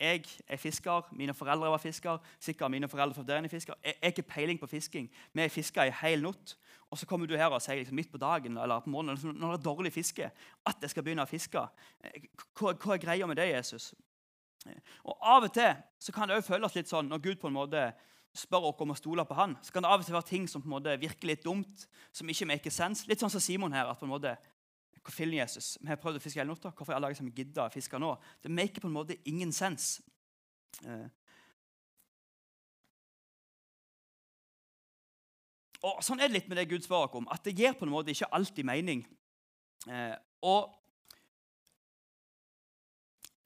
jeg 0.00 0.24
er 0.46 0.56
fisker, 0.56 1.08
mine 1.12 1.34
foreldre 1.34 1.70
var 1.70 1.82
fisker, 1.82 2.18
sikkert 2.40 2.70
mine 2.70 2.88
foreldre 2.88 3.14
fremdeles 3.14 3.50
fisker. 3.50 3.74
Jeg 3.84 3.94
har 4.02 4.12
ikke 4.12 4.22
peiling 4.22 4.60
på 4.60 4.66
fisking. 4.70 5.10
Vi 5.32 5.42
er 5.42 5.48
fiska 5.48 5.86
i 5.88 5.94
hel 6.02 6.22
natt. 6.22 6.56
Og 6.90 6.98
så 6.98 7.06
kommer 7.06 7.26
du 7.26 7.36
her 7.36 7.52
og 7.52 7.60
sier 7.62 7.76
liksom, 7.82 7.96
midt 7.96 8.10
på 8.12 8.18
dagen 8.18 8.56
eller 8.56 8.80
på 8.80 8.90
morgenen 8.90 9.36
når 9.36 9.56
det 9.56 9.58
er 9.58 9.64
dårlig 9.64 9.92
fiske, 9.92 10.30
at 10.66 10.76
jeg 10.82 10.90
skal 10.90 11.04
begynne 11.04 11.26
å 11.26 11.28
fiske. 11.28 11.64
Hva, 12.56 12.72
hva 12.72 12.94
er 12.94 13.02
greia 13.02 13.26
med 13.28 13.36
det, 13.36 13.50
Jesus? 13.50 13.90
Og 15.04 15.16
Av 15.20 15.44
og 15.44 15.52
til 15.52 15.74
så 16.00 16.14
kan 16.14 16.28
det 16.28 16.38
også 16.38 16.54
føles 16.54 16.78
litt 16.78 16.88
sånn 16.90 17.10
når 17.10 17.24
Gud 17.24 17.42
på 17.42 17.50
en 17.50 17.58
måte 17.58 17.90
spør 18.38 18.70
oss 18.70 18.82
om 18.84 18.92
å 18.92 18.96
stole 18.96 19.24
på 19.26 19.36
han, 19.36 19.56
så 19.64 19.72
kan 19.74 19.84
det 19.84 19.90
av 19.90 20.02
og 20.02 20.06
til 20.06 20.14
være 20.14 20.30
ting 20.30 20.46
som 20.50 20.62
på 20.62 20.68
en 20.68 20.76
måte 20.76 20.94
virker 21.00 21.30
litt 21.30 21.44
dumt, 21.44 21.86
som 22.14 22.28
ikke 22.28 22.46
maker 22.48 22.74
sens. 22.74 23.06
Litt 23.08 23.22
sånn 23.22 23.32
som 23.32 23.42
Simon 23.42 23.74
her. 23.74 23.88
at 23.90 23.98
på 23.98 24.06
en 24.06 24.12
måte, 24.12 24.36
hva 25.08 25.14
fillen 25.14 25.38
Jesus? 25.40 25.76
Vi 25.80 25.88
har 25.88 26.00
prøvd 26.00 26.20
å 26.20 26.22
fiske 26.22 26.40
hele 26.40 26.52
natta. 26.52 26.70
Hvorfor 26.76 26.92
i 26.92 26.96
alle 26.98 27.08
dager 27.08 27.30
gidder 27.32 27.64
å 27.64 27.72
fiske 27.72 28.00
nå? 28.00 28.12
Det 28.44 28.52
maker 28.52 28.84
på 28.84 28.90
en 28.90 28.96
måte 28.98 29.16
ingen 29.28 29.52
sens. 29.56 29.98
Eh, 30.84 31.08
Og 35.86 36.00
Sånn 36.02 36.18
er 36.18 36.26
det 36.26 36.34
litt 36.34 36.48
med 36.50 36.58
det 36.58 36.68
Gud 36.72 36.82
oss 36.90 37.14
om, 37.14 37.28
at 37.30 37.44
det 37.46 37.54
gir 37.54 37.76
på 37.78 37.86
en 37.86 37.92
måte 37.92 38.10
ikke 38.10 38.26
alltid 38.34 38.66
mening. 38.66 39.04
Eh, 39.86 40.16
og 40.42 40.74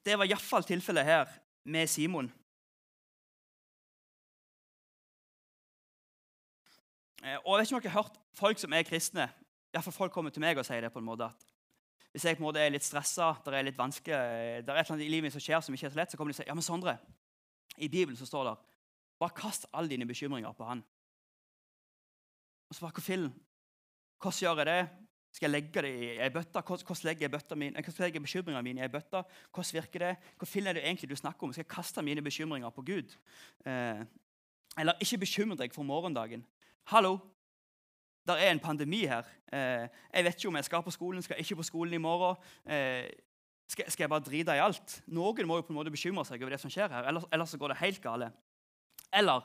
Det 0.03 0.17
var 0.19 0.27
iallfall 0.27 0.65
tilfellet 0.67 1.05
her 1.05 1.29
med 1.63 1.87
Simon. 1.87 2.25
Eh, 7.23 7.37
og 7.45 7.53
jeg 7.53 7.59
vet 7.61 7.69
ikke 7.69 7.77
om 7.77 7.83
dere 7.85 7.93
har 7.93 8.01
hørt 8.01 8.17
folk 8.35 8.59
som 8.59 8.73
er 8.73 8.83
kristne 8.83 9.29
i 9.73 9.79
hvert 9.79 9.95
Folk 9.95 10.13
kommer 10.13 10.29
til 10.33 10.43
meg 10.43 10.59
og 10.61 10.65
sier 10.67 10.85
det 10.85 10.93
på 10.93 11.01
en 11.01 11.07
måte 11.07 11.25
at 11.31 11.49
hvis 12.13 12.27
jeg 12.27 12.37
på 12.37 12.43
en 12.43 12.45
måte 12.45 12.61
er 12.61 12.69
litt 12.69 12.85
stressa, 12.85 13.31
det 13.41 13.55
er 13.57 13.65
litt 13.65 13.77
vanskelig, 13.77 14.13
det 14.13 14.19
er 14.21 14.59
et 14.61 14.67
eller 14.69 14.91
annet 14.93 15.05
i 15.07 15.09
livet 15.09 15.25
mitt 15.25 15.33
som 15.33 15.41
skjer 15.41 15.63
som 15.65 15.73
ikke 15.73 15.87
er 15.89 15.93
så 15.95 15.97
lett, 15.97 16.11
så 16.13 16.19
kommer 16.19 16.29
de 16.29 16.35
og 16.35 16.43
sier 16.43 16.51
ja, 16.51 16.53
men 16.53 16.65
Sondre, 16.65 16.93
i 17.81 17.89
Bibelen 17.89 18.19
så 18.19 18.27
står 18.29 18.51
det 18.51 18.53
bare 19.23 19.33
kast 19.33 19.65
alle 19.73 19.89
dine 19.89 20.05
bekymringer 20.05 20.53
på 20.53 20.67
han. 20.67 20.83
Og 22.69 22.77
så 22.77 22.85
bare? 22.85 22.93
Hvordan 24.21 24.39
gjør 24.43 24.61
jeg 24.61 24.69
det? 24.69 24.77
Skal 25.33 25.49
jeg 25.49 25.53
legge 25.55 25.81
det 25.81 25.89
i 25.89 26.11
ei 26.21 26.29
bøtte? 26.29 26.61
Hvordan 26.61 27.07
legger 27.09 27.25
jeg, 27.25 27.33
bøtta 27.33 27.57
min, 27.57 27.73
hvordan 27.73 28.05
legger 28.05 28.19
jeg 28.19 28.27
bekymringene 28.27 28.63
mine 28.69 28.83
i 28.83 28.85
ei 28.85 28.93
bøtte? 28.93 29.23
Hvordan 29.49 29.73
virker 29.79 30.05
det? 30.05 30.15
Hvor 30.37 30.45
film 30.53 30.69
er 30.69 30.77
det 30.77 30.85
egentlig 30.85 31.09
du 31.09 31.15
snakker 31.17 31.47
om? 31.47 31.53
Skal 31.53 31.65
jeg 31.65 31.73
kaste 31.73 32.05
mine 32.05 32.21
bekymringer 32.21 32.69
på 32.69 32.85
Gud? 32.85 33.17
Eh, 33.65 34.05
eller 34.77 35.01
ikke 35.01 35.23
bekymre 35.25 35.57
deg 35.57 35.73
for 35.73 35.81
morgendagen. 35.83 36.45
Hallo! 36.93 37.17
Det 38.23 38.35
er 38.39 38.53
en 38.53 38.59
pandemi 38.63 39.03
her. 39.05 39.27
Eh, 39.51 39.89
jeg 40.13 40.23
vet 40.23 40.37
ikke 40.37 40.47
om 40.47 40.55
jeg 40.55 40.67
skal 40.69 40.83
på 40.83 40.91
skolen, 40.95 41.21
skal 41.21 41.35
jeg 41.35 41.45
ikke 41.45 41.59
på 41.59 41.67
skolen 41.67 41.93
i 41.93 42.01
morgen. 42.01 42.39
Eh, 42.65 43.09
skal, 43.67 43.89
skal, 43.91 44.03
jeg 44.03 44.09
bare 44.09 44.23
drite 44.23 44.55
i 44.55 44.63
alt? 44.63 45.01
Noen 45.07 45.47
må 45.47 45.59
jo 45.59 45.65
på 45.67 45.73
en 45.73 45.79
måte 45.81 45.91
bekymre 45.91 46.23
seg 46.27 46.41
over 46.41 46.55
det 46.55 46.61
som 46.61 46.71
skjer 46.71 46.91
her, 46.93 47.09
ellers, 47.09 47.27
ellers 47.35 47.51
så 47.51 47.59
går 47.59 47.73
det 47.73 47.81
helt 47.81 48.01
gale. 48.03 48.29
Eller 49.13 49.43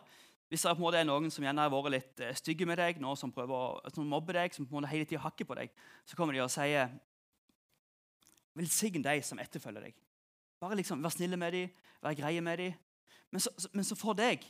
hvis 0.48 0.62
det 0.62 0.72
på 0.76 0.80
en 0.80 0.84
måte 0.86 1.00
er 1.00 1.08
noen 1.08 1.30
som 1.30 1.44
gjerne 1.44 1.64
har 1.64 1.72
vært 1.72 1.92
litt 1.92 2.22
eh, 2.24 2.36
stygge 2.38 2.68
med 2.68 2.78
deg, 2.80 3.00
noen 3.02 3.18
som 3.18 3.32
prøver 3.34 3.54
å 3.54 3.92
som 3.92 4.06
mobber 4.08 4.38
deg, 4.38 4.54
som 4.54 4.66
på 4.66 4.76
en 4.76 4.80
måte 4.80 4.92
hele 4.92 5.08
tiden 5.08 5.24
hakker 5.26 5.48
på 5.48 5.58
deg, 5.58 5.74
så 6.06 6.16
kommer 6.16 6.36
de 6.36 6.44
og 6.44 6.52
sier 6.52 6.94
Velsign 8.58 9.04
de 9.04 9.20
som 9.22 9.38
etterfølger 9.38 9.84
deg. 9.86 9.98
Bare 10.58 10.78
liksom, 10.78 11.02
Vær 11.04 11.12
snille 11.14 11.36
med 11.38 11.52
dem, 11.54 11.74
vær 12.02 12.16
greie 12.18 12.40
med 12.42 12.58
dem. 12.58 12.78
Men 13.30 13.44
men 13.76 13.86
så 13.86 13.94
for 13.98 14.16
deg 14.18 14.42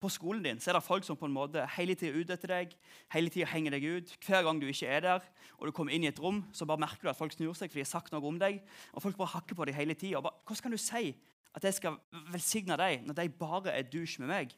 på 0.00 0.08
skolen 0.12 0.44
din 0.44 0.60
så 0.62 0.70
er 0.70 0.78
det 0.78 0.86
folk 0.86 1.04
som 1.06 1.16
på 1.18 1.26
en 1.26 1.34
måte 1.34 1.64
hele 1.74 1.96
tida 1.98 2.12
er 2.12 2.22
ute 2.22 2.34
etter 2.36 2.52
deg, 2.52 2.74
hele 3.14 3.32
tida 3.34 3.48
henger 3.50 3.74
deg 3.74 3.86
ut. 3.86 4.12
Hver 4.22 4.44
gang 4.46 4.60
du 4.62 4.68
ikke 4.70 4.86
er 4.86 5.02
der, 5.02 5.24
og 5.58 5.66
du 5.66 5.74
kommer 5.74 5.94
inn 5.94 6.06
i 6.06 6.10
et 6.10 6.20
rom, 6.22 6.44
så 6.54 6.66
bare 6.68 6.82
merker 6.84 7.08
du 7.08 7.10
at 7.10 7.18
folk 7.18 7.34
snur 7.34 7.56
seg 7.58 7.72
fordi 7.72 7.82
de 7.82 7.86
har 7.86 7.90
sagt 7.90 8.14
noe 8.14 8.22
om 8.30 8.38
deg. 8.38 8.60
og 8.92 9.02
Folk 9.02 9.18
bare 9.18 9.34
hakker 9.34 9.58
på 9.58 9.66
deg 9.66 9.78
hele 9.78 9.96
tida. 9.98 10.22
Hvordan 10.22 10.62
kan 10.62 10.76
du 10.76 10.78
si 10.78 11.16
at 11.56 11.64
jeg 11.64 11.74
skal 11.74 11.98
velsigne 12.30 12.78
deg 12.78 13.06
når 13.08 13.18
de 13.18 13.28
bare 13.40 13.74
er 13.74 13.90
dusj 13.90 14.20
med 14.22 14.30
meg? 14.30 14.54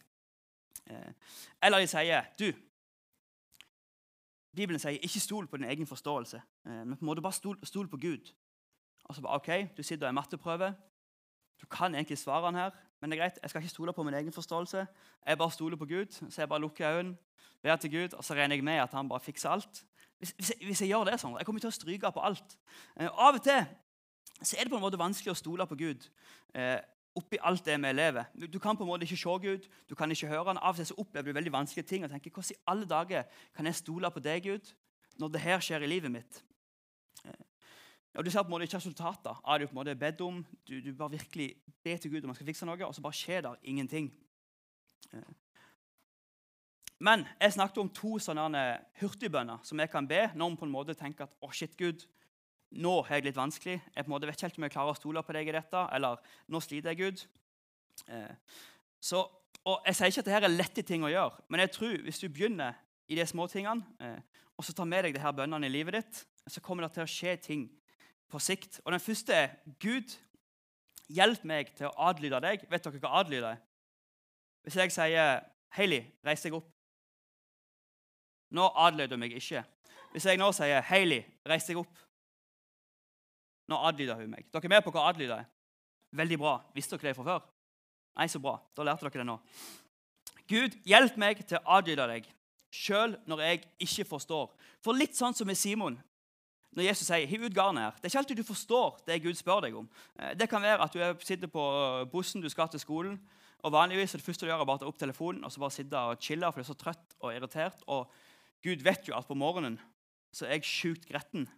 Eh, 0.91 1.33
eller 1.63 1.81
de 1.81 1.89
sier 1.89 2.29
du, 2.41 2.51
Bibelen 4.57 4.83
sier 4.83 4.99
ikke 4.99 5.23
stol 5.23 5.47
på 5.47 5.61
din 5.61 5.69
egen 5.71 5.87
forståelse, 5.87 6.43
eh, 6.67 6.85
men 6.85 6.97
på 6.99 7.05
en 7.05 7.11
måte 7.13 7.25
bare 7.25 7.39
stol, 7.39 7.57
stol 7.65 7.89
på 7.89 8.01
Gud. 8.03 8.33
Og 9.09 9.17
så 9.17 9.23
bare, 9.25 9.41
ok, 9.41 9.77
Du 9.77 9.83
sitter 9.83 10.07
og 10.07 10.11
er 10.11 10.21
matteprøve. 10.21 10.75
Du 11.61 11.67
kan 11.67 11.95
egentlig 11.95 12.19
svarene 12.19 12.59
her, 12.59 12.71
men 13.01 13.11
det 13.11 13.17
er 13.17 13.23
greit, 13.23 13.39
jeg 13.43 13.51
skal 13.51 13.63
ikke 13.63 13.73
stole 13.73 13.93
på 13.97 14.03
min 14.03 14.15
egen 14.15 14.33
forståelse. 14.33 14.87
Jeg 15.27 15.39
bare 15.39 15.51
stoler 15.51 15.77
på 15.77 15.89
Gud. 15.89 16.13
Så 16.31 16.43
jeg 16.43 16.49
bare 16.49 16.61
lukker 16.61 16.91
øynene, 16.99 17.17
ber 17.63 17.77
til 17.77 17.91
Gud, 17.91 18.15
og 18.15 18.25
så 18.25 18.35
regner 18.35 18.57
jeg 18.57 18.65
med 18.65 18.83
at 18.83 18.93
han 18.93 19.09
bare 19.09 19.21
fikser 19.21 19.51
alt. 19.51 19.85
Hvis, 20.19 20.35
hvis, 20.37 20.51
jeg, 20.51 20.67
hvis 20.67 20.81
jeg, 20.81 20.89
gjør 20.89 21.05
det 21.09 21.21
sånn, 21.21 21.39
jeg 21.41 21.49
kommer 21.49 21.63
til 21.65 21.71
å 21.71 21.75
stryke 21.75 22.13
på 22.13 22.21
alt. 22.21 22.57
Eh, 23.01 23.09
av 23.09 23.39
og 23.39 23.45
til 23.45 23.65
så 24.43 24.57
er 24.57 24.65
det 24.65 24.73
på 24.73 24.77
en 24.77 24.85
måte 24.85 25.01
vanskelig 25.01 25.33
å 25.33 25.37
stole 25.37 25.67
på 25.69 25.77
Gud. 25.81 26.07
Eh, 26.57 26.77
oppi 27.17 27.41
alt 27.45 27.65
det 27.65 27.77
vi 27.83 27.93
lever. 27.93 28.29
Du 28.49 28.59
kan 28.61 28.77
på 28.77 28.85
en 28.85 28.91
måte 28.93 29.05
ikke 29.05 29.19
se 29.21 29.37
Gud, 29.43 29.67
du 29.89 29.95
kan 29.97 30.11
ikke 30.13 30.29
høre 30.31 30.53
han. 30.53 30.61
Av 30.61 30.77
og 30.77 30.81
til 30.81 30.89
så 30.89 30.97
opplever 31.01 31.29
du 31.29 31.37
veldig 31.37 31.53
vanskelige 31.53 31.89
ting 31.89 32.05
og 32.05 32.13
tenker 32.13 32.33
hvordan 32.33 32.57
i 32.57 32.63
alle 32.73 32.89
dager 32.89 33.47
kan 33.57 33.69
jeg 33.69 33.81
stole 33.81 34.11
på 34.13 34.23
deg, 34.25 34.45
Gud, 34.45 34.73
når 35.21 35.35
det 35.35 35.45
her 35.45 35.65
skjer 35.65 35.85
i 35.85 35.91
livet 35.91 36.13
mitt? 36.13 36.43
Eh, 37.25 37.45
og 38.15 38.25
Du 38.25 38.31
ser 38.31 38.43
på 38.43 38.49
en 38.49 38.51
måte 38.57 38.67
ikke 38.67 38.81
resultater 38.81 39.37
av 39.45 39.59
det 39.59 39.69
du 39.69 39.71
på 39.71 39.77
en 39.77 39.81
måte 39.85 39.99
bedt 39.99 40.21
om. 40.27 40.41
Du, 40.67 40.81
du 40.83 40.91
bare 40.95 41.15
virkelig 41.15 41.55
ber 41.85 41.97
til 41.97 42.11
Gud 42.11 42.25
om 42.25 42.33
han 42.33 42.39
skal 42.39 42.49
fikse 42.49 42.67
noe, 42.67 42.87
og 42.87 42.95
så 42.95 43.05
bare 43.05 43.17
skjer 43.17 43.45
det 43.47 43.53
ingenting. 43.71 44.11
Eh, 45.15 45.29
men 47.01 47.23
jeg 47.41 47.55
snakket 47.55 47.79
om 47.81 47.93
to 47.97 48.19
sånne 48.21 48.65
hurtigbønner 49.01 49.63
som 49.65 49.81
jeg 49.81 49.93
kan 49.93 50.09
be 50.09 50.27
når 50.35 50.51
vi 50.51 50.61
på 50.61 50.67
en 50.67 50.75
måte 50.75 50.97
tenker 50.99 51.25
at 51.25 51.37
å 51.39 51.49
oh 51.49 51.55
shit, 51.55 51.77
Gud, 51.79 52.03
nå 52.71 52.99
har 53.07 53.19
jeg 53.19 53.31
litt 53.31 53.39
vanskelig. 53.39 53.79
Jeg 53.81 54.05
på 54.05 54.11
en 54.11 54.15
måte 54.15 54.29
vet 54.29 54.37
ikke 54.37 54.51
helt 54.51 54.59
om 54.59 54.67
jeg 54.67 54.75
klarer 54.75 54.93
å 54.93 54.99
stole 54.99 55.23
på 55.25 55.35
deg 55.39 55.49
i 55.49 55.55
dette. 55.57 55.87
Eller 55.97 56.21
nå 56.51 56.61
sliter 56.63 56.93
jeg, 56.93 57.01
Gud. 57.01 57.25
Eh, 58.11 58.59
så, 59.01 59.25
og 59.65 59.87
Jeg 59.87 59.97
sier 59.97 60.13
ikke 60.13 60.27
at 60.27 60.31
dette 60.33 60.51
er 60.51 60.59
lette 60.59 60.85
ting 60.87 61.07
å 61.07 61.13
gjøre, 61.13 61.45
men 61.49 61.63
jeg 61.65 61.73
tror 61.79 61.99
hvis 62.05 62.21
du 62.21 62.29
begynner 62.29 62.77
i 63.11 63.17
de 63.19 63.27
små 63.27 63.47
tingene, 63.51 63.87
eh, 64.03 64.21
og 64.59 64.67
så 64.67 64.75
tar 64.77 64.89
med 64.89 65.07
deg 65.07 65.17
disse 65.17 65.33
bønnene 65.37 65.71
i 65.71 65.73
livet 65.73 65.97
ditt, 65.97 66.25
så 66.51 66.61
kommer 66.61 66.85
det 66.85 66.93
til 66.99 67.07
å 67.07 67.11
skje 67.11 67.37
ting 67.41 67.69
på 68.31 68.41
sikt. 68.43 68.81
Og 68.85 68.93
Den 68.93 69.01
første 69.01 69.35
er 69.35 69.57
Gud, 69.83 70.17
hjelp 71.11 71.45
meg 71.45 71.73
til 71.77 71.89
å 71.91 71.95
adlyde 72.11 72.41
deg. 72.43 72.67
Vet 72.71 72.87
dere 72.87 73.03
hva 73.03 73.15
adlyde 73.21 73.55
er? 73.55 73.63
Hvis 74.63 74.77
jeg 74.77 74.93
sier 74.93 75.41
'Hayley, 75.71 76.05
reis 76.27 76.43
deg 76.43 76.55
opp. 76.55 76.69
Nå 78.51 78.71
adlyder 78.75 79.17
du 79.17 79.17
meg 79.17 79.33
ikke. 79.33 79.65
Hvis 80.13 80.27
jeg 80.27 80.39
nå 80.39 80.53
sier 80.53 80.83
'Hayley, 80.83 81.25
reis 81.47 81.65
deg 81.65 81.79
opp, 81.79 81.99
nå 83.71 83.79
adlyder 83.87 84.19
hun 84.19 84.31
meg. 84.31 84.47
Dere 84.53 84.65
er 84.65 84.69
med 84.69 84.83
på 84.85 84.91
hva 84.91 85.09
adlyder 85.09 85.37
er? 85.39 85.45
Veldig 86.13 86.39
bra. 86.39 86.57
Visste 86.75 86.99
dere 86.99 87.11
det 87.13 87.17
fra 87.17 87.25
før? 87.25 87.47
Nei, 88.19 88.27
så 88.27 88.41
bra. 88.43 88.57
Da 88.77 88.83
lærte 88.83 89.07
dere 89.07 89.23
det 89.23 89.27
nå. 89.27 89.39
Gud, 90.51 90.75
hjelp 90.85 91.17
meg 91.17 91.45
til 91.47 91.61
å 91.61 91.77
adlyde 91.79 92.09
deg, 92.11 92.27
sjøl 92.75 93.15
når 93.31 93.43
jeg 93.47 93.61
ikke 93.87 94.09
forstår. 94.09 94.51
For 94.83 94.99
litt 94.99 95.15
sånn 95.15 95.37
som 95.39 95.47
med 95.47 95.59
Simon, 95.59 96.01
når 96.73 96.87
Jesus 96.87 97.07
sier 97.07 97.27
'hiv 97.27 97.45
ut 97.45 97.55
garnet 97.55 97.83
her', 97.83 97.97
Det 97.97 98.05
er 98.05 98.09
ikke 98.09 98.19
alltid 98.19 98.37
du 98.37 98.43
forstår 98.43 99.01
det 99.07 99.23
Gud 99.23 99.35
spør 99.35 99.61
deg 99.61 99.77
om. 99.77 99.89
Eh, 100.19 100.35
det 100.35 100.49
kan 100.49 100.63
være 100.63 100.83
at 100.83 100.93
du 100.93 101.25
sitter 101.25 101.47
på 101.47 102.11
bussen 102.13 102.43
du 102.43 102.49
skal 102.49 102.69
til 102.69 102.81
skolen, 102.81 103.21
og 103.59 103.73
vanligvis 103.73 104.15
er 104.15 104.19
det 104.19 104.25
første 104.25 104.47
du 104.47 104.51
gjør, 104.51 104.61
er 104.61 104.65
bare 104.65 104.77
å 104.77 104.81
ta 104.81 104.87
opp 104.87 104.99
telefonen 104.99 105.45
og 105.45 105.53
så 105.53 105.61
bare 105.61 105.71
sitte 105.71 105.99
og 105.99 106.19
chille, 106.21 106.47
for 106.47 106.61
du 106.61 106.61
er 106.61 106.75
så 106.75 106.75
trøtt 106.75 107.15
og 107.21 107.35
irritert. 107.35 107.83
Og 107.87 108.11
Gud 108.63 108.83
vet 108.83 109.09
jo 109.09 109.17
at 109.17 109.27
på 109.27 109.35
morgenen 109.35 109.81
så 110.33 110.47
er 110.47 110.51
jeg 110.51 110.65
sjukt 110.65 111.09
gretten 111.09 111.49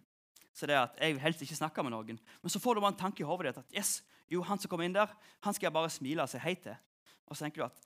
så 0.53 0.69
det 0.69 0.75
er 0.75 0.85
at 0.85 0.97
jeg 1.01 1.15
vil 1.15 1.23
helst 1.23 1.41
ikke 1.41 1.57
snakke 1.57 1.83
med 1.83 1.95
noen. 1.95 2.19
Men 2.41 2.49
så 2.49 2.61
får 2.61 2.75
du 2.75 2.83
bare 2.83 2.93
en 2.93 2.99
tanke 2.99 3.23
i 3.23 3.27
hodet 3.27 3.49
ditt 3.49 3.63
at 3.63 3.77
yes, 3.77 4.03
jo, 4.29 4.43
han 4.45 4.61
som 4.61 4.69
kommer 4.69 4.85
inn 4.85 4.95
der, 4.95 5.09
han 5.41 5.53
skal 5.53 5.67
jeg 5.67 5.73
bare 5.73 5.89
smile 5.89 6.25
og 6.25 6.29
si 6.29 6.41
hei 6.41 6.53
til. 6.61 6.77
Og 7.25 7.35
så 7.35 7.45
tenker 7.45 7.63
du 7.63 7.65
at 7.65 7.81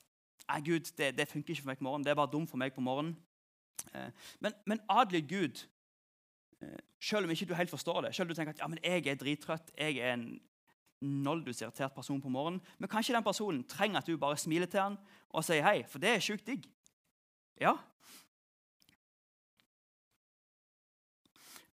nei, 0.47 0.59
Gud, 0.67 0.91
det, 0.99 1.13
det 1.17 1.29
funker 1.31 1.53
ikke 1.53 1.63
for 1.63 1.71
meg 1.71 1.79
på 1.79 1.87
morgenen. 1.87 2.05
Det 2.05 2.11
er 2.11 2.19
bare 2.19 2.31
dumt 2.31 2.51
for 2.51 2.59
meg 2.59 2.75
på 2.75 2.83
morgenen. 2.83 3.15
Eh, 3.93 4.11
men, 4.43 4.55
men 4.67 4.83
adelig 4.91 5.23
Gud, 5.29 5.63
eh, 5.63 5.76
selv 6.99 7.25
om 7.25 7.33
ikke 7.33 7.45
du 7.45 7.55
helt 7.57 7.69
forstår 7.69 8.01
det, 8.01 8.15
selv 8.15 8.27
om 8.27 8.33
du 8.33 8.37
tenker 8.37 8.55
at 8.55 8.61
ja, 8.63 8.67
men 8.67 8.79
jeg 8.83 9.07
er 9.07 9.19
drittrøtt, 9.19 9.71
jeg 9.77 9.97
er 9.97 10.13
en 10.13 10.29
noldus 11.01 11.61
irritert 11.61 11.93
person 11.93 12.21
på 12.21 12.31
morgenen, 12.33 12.61
men 12.77 12.89
kanskje 12.89 13.13
den 13.13 13.25
personen 13.25 13.61
trenger 13.69 14.01
at 14.01 14.07
du 14.07 14.17
bare 14.17 14.37
smiler 14.37 14.65
til 14.65 14.81
han 14.81 14.97
og 15.29 15.45
sier 15.45 15.65
hei, 15.65 15.83
for 15.87 16.01
det 16.01 16.15
er 16.15 16.25
sjukt 16.25 16.47
digg. 16.47 16.65
Ja, 17.61 17.75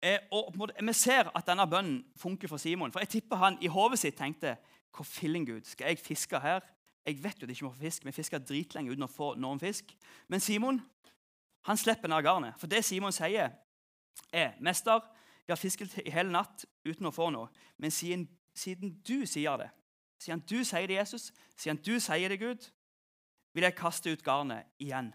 Eh, 0.02 0.20
og 0.32 0.56
Vi 0.80 0.94
ser 0.94 1.28
at 1.36 1.48
denne 1.48 1.68
bønnen 1.68 2.06
funker 2.16 2.48
for 2.48 2.58
Simon. 2.58 2.92
For 2.92 3.00
Jeg 3.00 3.10
tipper 3.10 3.36
han 3.36 3.58
i 3.62 3.68
hodet 3.68 4.00
sitt 4.00 4.16
tenkte 4.16 4.58
Hvor 4.96 5.04
filling, 5.04 5.48
Gud, 5.48 5.62
skal 5.64 5.88
jeg 5.88 6.00
fiske 6.00 6.40
her? 6.40 6.60
Jeg 7.06 7.24
vet 7.24 7.42
jo 7.42 7.46
at 7.46 7.50
jeg 7.50 7.50
ikke 7.50 7.66
må 7.66 7.72
få 7.72 7.80
fisk. 7.80 8.06
Vi 8.06 8.12
fisker 8.12 8.38
dritlenge 8.38 8.92
uten 8.92 9.04
å 9.04 9.08
få 9.08 9.36
noen 9.36 9.60
fisk. 9.60 9.96
Men 10.28 10.40
Simon 10.40 10.82
han 11.68 11.78
slipper 11.78 12.08
ned 12.08 12.24
garnet. 12.24 12.54
For 12.58 12.68
det 12.68 12.86
Simon 12.86 13.12
sier, 13.12 13.52
er 14.34 14.56
Mester, 14.60 15.02
jeg 15.48 15.56
har 15.56 15.62
fisket 15.62 15.96
i 16.06 16.12
hele 16.14 16.30
natt 16.30 16.66
uten 16.86 17.10
å 17.10 17.14
få 17.14 17.32
noe. 17.34 17.50
Men 17.82 17.92
siden, 17.92 18.28
siden 18.54 18.92
du 19.08 19.26
sier 19.26 19.58
det, 19.58 19.70
siden 20.22 20.44
du 20.46 20.60
sier 20.68 20.86
det, 20.88 21.00
Jesus, 21.00 21.32
siden 21.58 21.80
du 21.82 21.96
sier 22.00 22.30
det, 22.30 22.38
Gud, 22.40 22.68
vil 23.54 23.66
jeg 23.66 23.78
kaste 23.80 24.14
ut 24.14 24.24
garnet 24.24 24.68
igjen. 24.78 25.10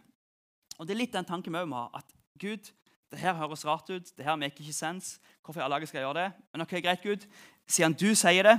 Og 0.78 0.86
Det 0.86 0.94
er 0.94 0.98
litt 0.98 1.14
den 1.14 1.28
tanken 1.28 1.54
vi 1.54 1.62
må 1.70 1.84
ha. 1.84 2.00
At 2.00 2.10
Gud, 2.40 2.72
det 3.12 3.20
her 3.22 3.36
høres 3.38 3.64
rart 3.64 3.90
ut. 3.90 4.16
det 4.16 4.24
her 4.24 4.36
make 4.36 4.58
ikke 4.58 4.72
sense. 4.72 5.20
Hvorfor 5.44 5.60
i 5.60 5.64
alle 5.64 5.86
skal 5.86 5.98
jeg 6.00 6.08
gjøre 6.08 6.24
det? 6.24 6.32
Men 6.52 6.66
ok, 6.66 6.70
greit, 6.82 7.02
Gud. 7.02 7.26
Siden 7.66 7.94
du 7.94 8.14
sier 8.14 8.42
det, 8.42 8.58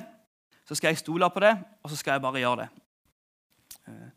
så 0.66 0.76
skal 0.76 0.88
jeg 0.88 0.98
stole 0.98 1.30
på 1.30 1.40
det, 1.40 1.58
og 1.84 1.90
så 1.90 1.96
skal 1.96 2.12
jeg 2.12 2.22
bare 2.22 2.40
gjøre 2.40 2.62
det. 2.62 2.70
Eh. 3.88 4.10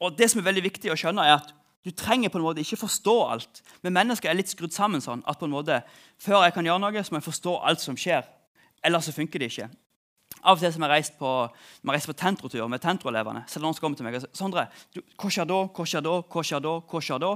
Og 0.00 0.18
Det 0.18 0.30
som 0.30 0.40
er 0.40 0.50
veldig 0.50 0.62
viktig 0.62 0.92
å 0.92 0.98
skjønne, 0.98 1.24
er 1.24 1.40
at 1.40 1.54
du 1.86 1.92
trenger 1.94 2.32
på 2.34 2.40
en 2.40 2.42
måte 2.42 2.62
ikke 2.64 2.80
forstå 2.80 3.14
alt. 3.30 3.60
Men 3.86 3.94
mennesker 3.94 4.30
er 4.30 4.34
litt 4.34 4.50
skrudd 4.50 4.74
sammen 4.74 5.02
sånn 5.02 5.22
at 5.22 5.38
på 5.38 5.46
en 5.46 5.54
måte, 5.54 5.78
før 6.18 6.42
jeg 6.42 6.56
kan 6.56 6.66
gjøre 6.66 6.82
noe, 6.82 7.02
så 7.06 7.14
må 7.14 7.20
jeg 7.20 7.28
forstå 7.28 7.52
alt 7.70 7.82
som 7.84 7.98
skjer. 8.00 8.26
Ellers 8.82 9.06
så 9.06 9.14
funker 9.14 9.38
det 9.38 9.52
ikke. 9.52 9.68
Av 10.42 10.56
og 10.56 10.62
til 10.62 10.72
som 10.74 10.82
jeg 10.82 10.90
reist 10.90 11.14
på, 11.18 11.30
på 11.86 12.16
tentrotur 12.18 12.66
med 12.70 12.82
tentroelevene, 12.82 13.44
så 13.46 13.56
er 13.56 13.62
det 13.62 13.66
noen 13.68 13.76
som 13.78 13.86
kommer 13.86 13.98
til 13.98 14.06
meg 14.06 14.18
og 14.18 14.24
sier 14.26 14.34
Sondre, 14.38 14.66
hva 15.14 15.30
skjer 15.30 15.46
da? 15.46 15.60
Hva 15.70 15.86
skjer 15.86 16.04
da? 16.06 16.16
Hva 16.26 16.44
skjer 16.46 16.64
da? 16.66 16.74
Hva 16.90 17.02
skjer 17.06 17.22
da? 17.22 17.32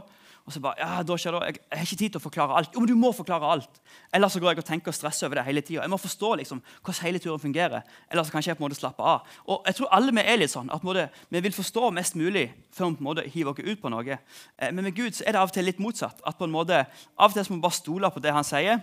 Og 0.51 0.55
så 0.57 0.61
bare, 0.65 0.81
ja, 0.83 1.03
da 1.07 1.15
skjer 1.15 1.37
det, 1.37 1.41
jeg, 1.47 1.59
jeg 1.63 1.79
har 1.79 1.87
ikke 1.87 1.97
tid 2.01 2.11
til 2.11 2.19
å 2.19 2.23
forklare 2.25 2.55
alt. 2.59 2.73
Jo, 2.75 2.81
men 2.83 2.91
du 2.91 2.99
må 2.99 3.13
forklare 3.15 3.47
alt. 3.55 3.77
Ellers 4.11 4.35
så 4.35 4.41
går 4.43 4.51
jeg 4.51 4.63
og 4.65 4.67
tenker 4.67 4.91
og 4.91 4.97
stresser 4.97 5.29
over 5.29 5.39
det 5.39 5.45
hele 5.47 5.63
tida. 5.63 5.85
Jeg 5.85 5.93
må 5.93 5.99
forstå 6.03 6.31
liksom, 6.41 6.63
hvordan 6.81 7.05
hele 7.07 7.21
turen 7.23 7.43
fungerer. 7.43 7.85
Ellers 8.11 8.27
så 8.27 8.35
kan 8.35 8.43
jeg 8.43 8.59
på 8.59 8.65
en 8.65 8.67
måte 8.67 8.79
slappe 8.81 9.05
av. 9.07 9.29
Og 9.47 9.69
jeg 9.71 9.79
tror 9.79 9.93
alle 9.95 10.15
vi 10.17 10.25
er 10.27 10.41
litt 10.41 10.51
sånn 10.51 10.73
at 10.75 10.83
måte, 10.83 11.05
vi 11.31 11.43
vil 11.45 11.55
forstå 11.55 11.93
mest 11.95 12.19
mulig 12.19 12.49
før 12.75 12.91
vi 12.91 12.99
på 12.99 13.05
en 13.05 13.09
måte 13.13 13.27
hiver 13.31 13.53
oss 13.55 13.63
ut 13.63 13.85
på 13.85 13.93
noe. 13.95 14.17
Eh, 14.19 14.73
men 14.75 14.89
med 14.89 14.97
Gud 14.99 15.15
så 15.15 15.23
er 15.23 15.39
det 15.39 15.45
av 15.45 15.53
og 15.53 15.55
til 15.55 15.71
litt 15.71 15.79
motsatt. 15.79 16.19
at 16.27 16.41
på 16.41 16.51
en 16.51 16.57
måte, 16.57 16.83
Av 17.15 17.31
og 17.31 17.39
til 17.39 17.47
så 17.47 17.53
må 17.53 17.61
vi 17.61 17.67
bare 17.69 17.79
stole 17.79 18.11
på 18.11 18.25
det 18.27 18.35
han 18.35 18.49
sier, 18.49 18.83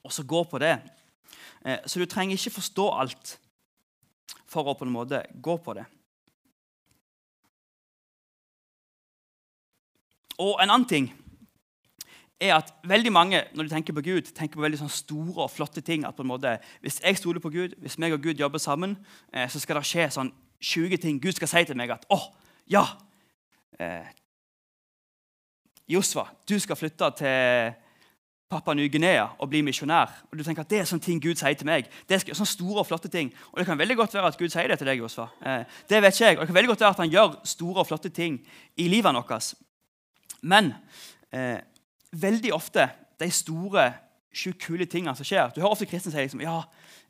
og 0.00 0.16
så 0.16 0.24
gå 0.24 0.46
på 0.48 0.62
det. 0.64 0.78
Eh, 1.60 1.84
så 1.84 2.00
du 2.00 2.06
trenger 2.08 2.40
ikke 2.40 2.56
forstå 2.56 2.88
alt 3.02 3.36
for 4.48 4.64
å 4.64 4.78
på 4.78 4.88
en 4.88 4.96
måte 4.96 5.26
gå 5.44 5.60
på 5.60 5.76
det. 5.76 5.84
Og 10.38 10.58
en 10.62 10.70
annen 10.70 10.88
ting 10.88 11.12
er 12.40 12.54
at 12.58 12.72
veldig 12.84 13.12
mange 13.12 13.42
når 13.54 13.62
de 13.62 13.72
tenker 13.72 13.96
på 13.96 14.04
Gud, 14.04 14.32
tenker 14.36 14.58
på 14.58 14.64
veldig 14.64 14.80
sånn 14.82 14.92
store 14.92 15.46
og 15.46 15.50
flotte 15.50 15.80
ting. 15.80 16.04
at 16.04 16.16
på 16.16 16.22
en 16.22 16.28
måte, 16.28 16.58
Hvis 16.80 17.00
jeg 17.00 17.16
stoler 17.16 17.40
på 17.40 17.50
Gud, 17.50 17.76
hvis 17.78 17.98
meg 17.98 18.12
og 18.12 18.22
Gud 18.22 18.34
jobber 18.34 18.58
sammen, 18.58 18.96
eh, 19.32 19.48
så 19.48 19.60
skal 19.60 19.76
det 19.76 19.84
skje 19.84 20.10
sånn 20.10 20.32
20 20.60 20.96
ting. 20.96 21.22
Gud 21.22 21.32
skal 21.32 21.48
si 21.48 21.64
til 21.64 21.76
meg 21.76 21.90
at 21.90 22.06
'Å, 22.10 22.18
ja, 22.68 22.86
eh, 23.80 24.04
Josva, 25.88 26.28
du 26.48 26.58
skal 26.58 26.76
flytte 26.76 27.16
til 27.16 27.74
Pappa 28.50 28.74
Ny-Guinea 28.74 29.26
og 29.38 29.48
bli 29.50 29.60
misjonær. 29.62 30.10
Og 30.30 30.38
du 30.38 30.44
tenker 30.44 30.60
at 30.60 30.68
Det 30.68 30.78
er 30.78 30.84
sånne 30.84 31.02
ting 31.02 31.22
Gud 31.22 31.34
sier 31.34 31.54
til 31.54 31.66
meg. 31.66 31.88
Det 32.08 32.14
er 32.14 32.34
sånne 32.34 32.46
store 32.46 32.78
og 32.78 32.86
flotte 32.86 33.08
ting. 33.08 33.32
Og 33.52 33.58
Det 33.58 33.66
kan 33.66 33.78
veldig 33.78 33.96
godt 33.96 34.14
være 34.14 34.26
at 34.26 34.38
Gud 34.38 34.48
sier 34.48 34.68
det 34.68 34.78
til 34.78 34.86
deg. 34.86 34.98
Josva. 34.98 35.28
Eh, 35.44 35.64
det 35.88 36.02
vet 36.02 36.14
ikke 36.14 36.26
jeg. 36.26 36.36
Og 36.36 36.40
det 36.40 36.46
kan 36.46 36.54
veldig 36.54 36.68
godt 36.68 36.80
være 36.80 36.90
at 36.90 36.96
han 36.96 37.10
gjør 37.10 37.46
store 37.46 37.80
og 37.80 37.86
flotte 37.86 38.08
ting 38.08 38.40
i 38.76 38.88
livet 38.88 39.14
vårt. 39.14 39.54
Men 40.46 40.74
eh, 41.34 41.58
veldig 42.14 42.54
ofte 42.54 42.88
de 43.20 43.30
store, 43.32 43.90
sjukt 44.36 44.60
kule 44.66 44.84
tingene 44.84 45.16
som 45.16 45.24
skjer 45.24 45.54
Du 45.54 45.62
hører 45.62 45.72
ofte 45.72 45.88
kristne 45.88 46.12
si 46.12 46.20
liksom, 46.20 46.42
ja, 46.44 46.58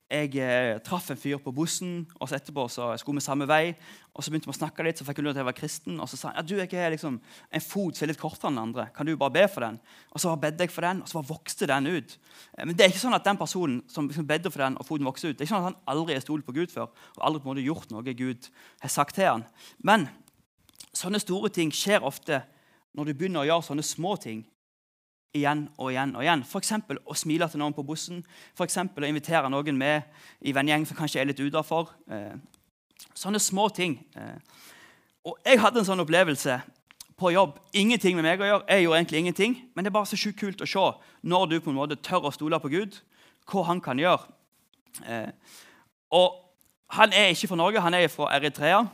jeg 0.07 0.37
eh, 0.39 0.77
traff 0.87 1.09
en 1.11 1.19
fyr 1.19 1.41
på 1.43 1.51
bussen, 1.51 2.05
og 2.21 2.29
så 2.31 2.37
etterpå 2.37 2.69
så 2.71 2.93
skulle 3.01 3.19
vi 3.19 3.25
samme 3.25 3.49
vei. 3.51 3.75
og 4.15 4.23
Så 4.23 4.31
begynte 4.31 4.47
vi 4.47 4.55
å 4.55 4.59
snakke 4.61 4.85
litt, 4.87 5.01
så 5.01 5.07
fikk 5.07 5.19
hun 5.19 5.27
lov 5.27 5.35
til 5.35 5.43
å 5.43 5.49
være 5.49 5.59
kristen. 5.59 5.97
Og 5.99 6.07
så 6.07 6.19
sa 6.19 6.31
han 6.31 6.39
ja, 6.39 6.45
du, 6.47 6.55
jeg 6.61 6.79
er 6.79 6.95
liksom 6.95 7.17
en 7.19 7.65
fot 7.65 7.99
som 7.99 8.07
er 8.07 8.13
litt 8.13 8.21
kortere 8.21 8.53
enn 8.53 8.55
den 8.55 8.69
andre. 8.69 8.87
Kan 8.95 9.11
du 9.11 9.17
bare 9.19 9.35
be 9.35 9.43
for 9.51 9.67
den? 9.67 9.81
Og 10.15 10.23
så 10.23 10.37
bedde 10.39 10.63
jeg 10.63 10.71
for 10.71 10.87
den, 10.87 11.03
og 11.03 11.11
så 11.11 11.25
vokste 11.27 11.67
den 11.73 11.91
ut. 11.91 12.15
Eh, 12.55 12.63
men 12.63 12.77
det 12.77 12.87
er 12.87 12.95
ikke 12.95 13.03
sånn 13.03 13.19
at 13.19 13.27
den 13.27 13.41
personen 13.41 13.81
som 13.91 14.07
liksom 14.07 14.29
bedde 14.31 14.53
for 14.55 14.63
den, 14.63 14.79
og 14.79 14.87
foten 14.87 15.11
vokste 15.11 15.33
ut, 15.33 15.35
det 15.35 15.43
er 15.43 15.49
ikke 15.49 15.57
sånn 15.57 15.67
at 15.67 15.71
han 15.73 15.97
aldri 15.97 16.15
har 16.15 16.23
stolt 16.23 16.47
på 16.47 16.55
Gud 16.55 16.71
før 16.71 16.87
og 16.87 17.27
aldri 17.27 17.43
på 17.43 17.51
en 17.51 17.55
måte 17.57 17.67
gjort 17.67 17.91
noe 17.91 18.19
Gud 18.23 18.51
har 18.85 18.95
sagt 18.95 19.19
til 19.19 19.27
han. 19.27 19.47
Men 19.83 20.07
sånne 20.95 21.19
store 21.19 21.51
ting 21.51 21.75
skjer 21.75 22.07
ofte 22.07 22.45
når 22.97 23.05
du 23.05 23.15
begynner 23.15 23.45
å 23.45 23.49
gjøre 23.49 23.67
sånne 23.69 23.85
små 23.85 24.17
ting 24.21 24.45
igjen 25.37 25.67
og 25.77 25.91
igjen. 25.93 26.15
og 26.17 26.25
igjen. 26.25 26.45
F.eks. 26.47 26.73
å 27.05 27.17
smile 27.17 27.49
til 27.51 27.61
noen 27.61 27.75
på 27.77 27.85
bussen, 27.87 28.23
for 28.57 28.67
å 28.67 29.09
invitere 29.09 29.51
noen 29.53 29.79
med 29.79 30.07
i 30.41 30.55
vennegjeng 30.57 30.87
som 30.89 30.97
kanskje 30.97 31.21
er 31.21 31.29
litt 31.29 31.43
utafor. 31.43 31.93
Eh, 32.09 32.37
sånne 33.15 33.41
små 33.43 33.69
ting. 33.69 33.99
Eh. 34.17 34.39
Og 35.27 35.37
Jeg 35.45 35.61
hadde 35.61 35.83
en 35.83 35.89
sånn 35.89 36.01
opplevelse 36.01 36.61
på 37.17 37.33
jobb. 37.33 37.59
Ingenting 37.73 38.17
med 38.17 38.25
meg 38.25 38.41
å 38.41 38.49
gjøre. 38.49 38.65
Jeg 38.69 38.85
gjorde 38.85 38.99
egentlig 39.01 39.19
ingenting, 39.19 39.57
Men 39.75 39.85
det 39.85 39.91
er 39.91 39.99
bare 39.99 40.07
så 40.07 40.17
sjukt 40.17 40.39
kult 40.39 40.63
å 40.63 40.69
se 40.69 40.87
når 41.23 41.47
du 41.51 41.61
på 41.61 41.71
en 41.71 41.77
måte 41.77 41.97
tør 41.97 42.29
å 42.29 42.33
stole 42.33 42.61
på 42.61 42.71
Gud, 42.71 43.01
hva 43.47 43.65
han 43.65 43.81
kan 43.81 43.99
gjøre. 43.99 44.27
Eh, 45.07 45.31
og 46.11 46.43
Han 46.89 47.13
er 47.13 47.33
ikke 47.35 47.49
fra 47.49 47.57
Norge, 47.57 47.81
han 47.81 47.95
er 47.95 48.07
fra 48.07 48.31
Eritrea. 48.31 48.87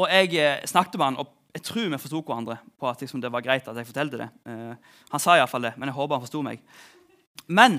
Og 0.00 0.08
Jeg 0.08 0.34
eh, 0.40 0.66
snakket 0.68 0.98
med 0.98 1.10
han 1.10 1.22
og 1.22 1.38
jeg 1.52 1.66
tror 1.66 1.88
vi 1.92 1.98
forsto 2.00 2.22
hverandre 2.24 2.54
på 2.80 2.88
at 2.88 3.02
liksom, 3.04 3.20
det 3.20 3.28
var 3.32 3.42
greit 3.44 3.66
at 3.68 3.76
jeg 3.76 3.84
fortalte 3.84 4.22
det. 4.22 4.28
Uh, 4.48 4.72
han 5.12 5.20
sa 5.20 5.34
iallfall 5.36 5.66
det, 5.66 5.74
men 5.76 5.90
jeg 5.90 5.96
håper 5.98 6.16
han 6.16 6.22
forsto 6.24 6.40
meg. 6.46 6.62
Men 7.44 7.76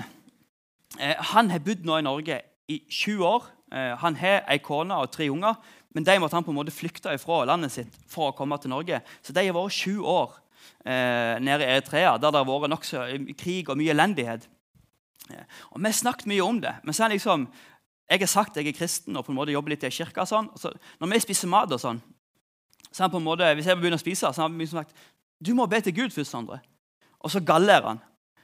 uh, 1.00 1.16
han 1.34 1.50
har 1.50 1.64
bodd 1.64 1.82
nå 1.82 1.96
i 1.98 2.04
Norge 2.06 2.36
i 2.70 2.76
20 2.86 3.26
år. 3.26 3.50
Han 3.98 4.14
har 4.14 4.44
ei 4.46 4.60
kone 4.62 4.94
og 4.94 5.10
tre 5.10 5.26
unger, 5.32 5.56
men 5.90 6.04
de 6.06 6.14
måtte 6.22 6.38
han 6.38 6.44
på 6.46 6.52
en 6.52 6.58
måte 6.60 6.70
flykte 6.70 7.10
fra 7.18 7.40
landet 7.50 7.72
sitt 7.74 7.96
for 8.06 8.30
å 8.30 8.36
komme 8.38 8.54
til 8.62 8.70
Norge. 8.70 9.00
Så 9.18 9.34
de 9.34 9.42
har 9.42 9.56
vært 9.56 9.74
20 9.74 10.06
år 10.06 10.36
nede 11.42 11.66
i 11.66 11.72
Eritrea, 11.72 12.12
der 12.22 12.30
det 12.30 12.38
har 12.38 12.46
vært 12.46 12.70
nokså 12.70 13.02
krig 13.40 13.72
og 13.72 13.80
mye 13.80 13.90
elendighet. 13.90 14.46
Og 15.72 15.80
Vi 15.80 15.88
har 15.88 15.96
snakket 15.98 16.30
mye 16.30 16.46
om 16.46 16.60
det. 16.62 16.76
men 16.84 16.94
så 16.94 17.04
er 17.04 17.16
liksom, 17.16 17.48
jeg 18.10 18.20
har 18.20 18.28
sagt 18.28 18.56
jeg 18.56 18.68
er 18.68 18.76
kristen 18.76 19.16
og 19.16 19.24
på 19.24 19.32
en 19.32 19.38
måte 19.38 19.54
jobber 19.54 19.72
litt 19.72 19.84
i 19.86 19.92
kirka. 19.92 20.26
Sånn. 20.28 20.50
Så 20.60 20.72
når 21.00 21.14
vi 21.14 21.20
spiser 21.24 21.50
mat, 21.50 21.72
og 21.72 21.80
sånn, 21.80 22.02
så 22.90 23.04
han 23.04 23.12
på 23.12 23.18
en 23.18 23.26
måte, 23.26 23.54
Hvis 23.56 23.66
jeg 23.66 23.76
begynner 23.76 23.98
å 23.98 24.02
spise, 24.02 24.32
så 24.32 24.42
har 24.42 24.48
han 24.48 24.66
sagt 24.66 24.94
du 25.44 25.52
må 25.54 25.66
be 25.66 25.80
til 25.80 25.94
Gud 25.94 26.12
først. 26.14 26.30
Sondre. 26.30 26.60
Og 27.20 27.30
så 27.30 27.40
gallerer 27.40 27.88
han. 27.88 27.98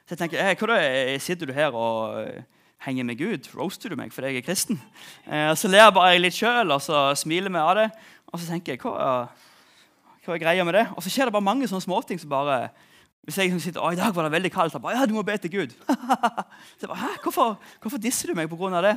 Så 0.05 0.17
jeg 0.17 0.19
tenker, 0.19 0.43
hey, 0.43 0.57
hva 0.59 0.67
da, 0.73 1.19
Sitter 1.23 1.47
du 1.47 1.53
her 1.55 1.77
og 1.77 2.19
eh, 2.19 2.43
henger 2.85 3.07
med 3.07 3.19
Gud? 3.21 3.47
Roaster 3.55 3.93
du 3.93 3.97
meg 3.97 4.13
fordi 4.13 4.35
jeg 4.35 4.43
er 4.43 4.47
kristen? 4.49 4.81
Eh, 5.27 5.53
så 5.55 5.71
ler 5.71 5.85
jeg 5.85 5.95
bare 5.95 6.19
litt 6.19 6.37
sjøl 6.37 6.75
og 6.75 6.83
så 6.83 7.11
smiler 7.17 7.53
vi 7.53 7.63
av 7.63 7.77
det. 7.79 7.87
Og 8.33 8.41
så 8.41 8.51
tenker 8.51 8.75
jeg, 8.75 8.83
hva, 8.83 9.31
hva 10.25 10.35
er 10.35 10.43
greia 10.43 10.67
med 10.67 10.77
det? 10.77 10.87
Og 10.97 11.05
så 11.05 11.13
skjer 11.13 11.31
det 11.31 11.37
bare 11.37 11.47
mange 11.47 11.69
sånne 11.71 11.87
småting 11.87 12.21
som 12.21 12.33
bare 12.33 12.69
hvis 13.21 13.37
jeg 13.37 13.51
liksom 13.51 13.61
sitter, 13.63 13.83
å, 13.85 13.93
i 13.93 13.99
dag 13.99 14.15
var 14.17 14.27
det 14.27 14.33
veldig 14.33 14.51
kaldt, 14.51 14.75
Jeg 14.75 14.83
bare, 14.83 14.97
ja, 14.97 15.07
du 15.07 15.13
må 15.15 15.23
be 15.23 15.37
til 15.37 15.53
Gud. 15.53 15.75
så 16.81 16.87
jeg 16.87 16.89
bare, 16.89 17.03
Hæ? 17.03 17.11
Hvorfor, 17.23 17.59
hvorfor 17.83 18.01
disser 18.01 18.33
du 18.33 18.35
meg 18.35 18.49
pga. 18.49 18.81
det? 18.83 18.97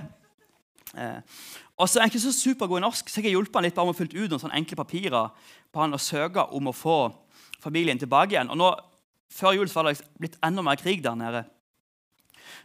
Eh, 0.93 1.19
og 1.77 1.89
så 1.89 1.99
er 1.99 2.05
han 2.05 2.11
ikke 2.11 2.21
så 2.21 2.33
supergod 2.35 2.79
i 2.79 2.85
norsk, 2.85 3.09
så 3.09 3.19
jeg 3.19 3.31
har 3.31 3.37
hjulpet 3.37 3.57
han 3.57 3.65
litt 3.67 3.77
bare 3.77 3.89
med 3.89 3.95
å 3.95 3.99
fylle 3.99 4.25
ut 4.25 4.33
noen 4.33 4.43
sånne 4.43 4.59
enkle 4.59 4.77
papirer 4.77 5.49
på 5.73 5.81
han 5.81 5.97
og 5.97 6.03
søke 6.03 6.45
om 6.53 6.69
å 6.69 6.75
få 6.77 6.97
familien 7.63 7.99
tilbake 7.99 8.35
igjen. 8.35 8.51
Og 8.53 8.59
nå, 8.59 8.73
Før 9.33 9.55
jul 9.57 9.65
så 9.65 9.79
var 9.79 9.87
det 9.87 10.03
blitt 10.21 10.35
enda 10.45 10.61
mer 10.61 10.77
krig 10.77 10.99
der 11.01 11.15
nede. 11.17 11.39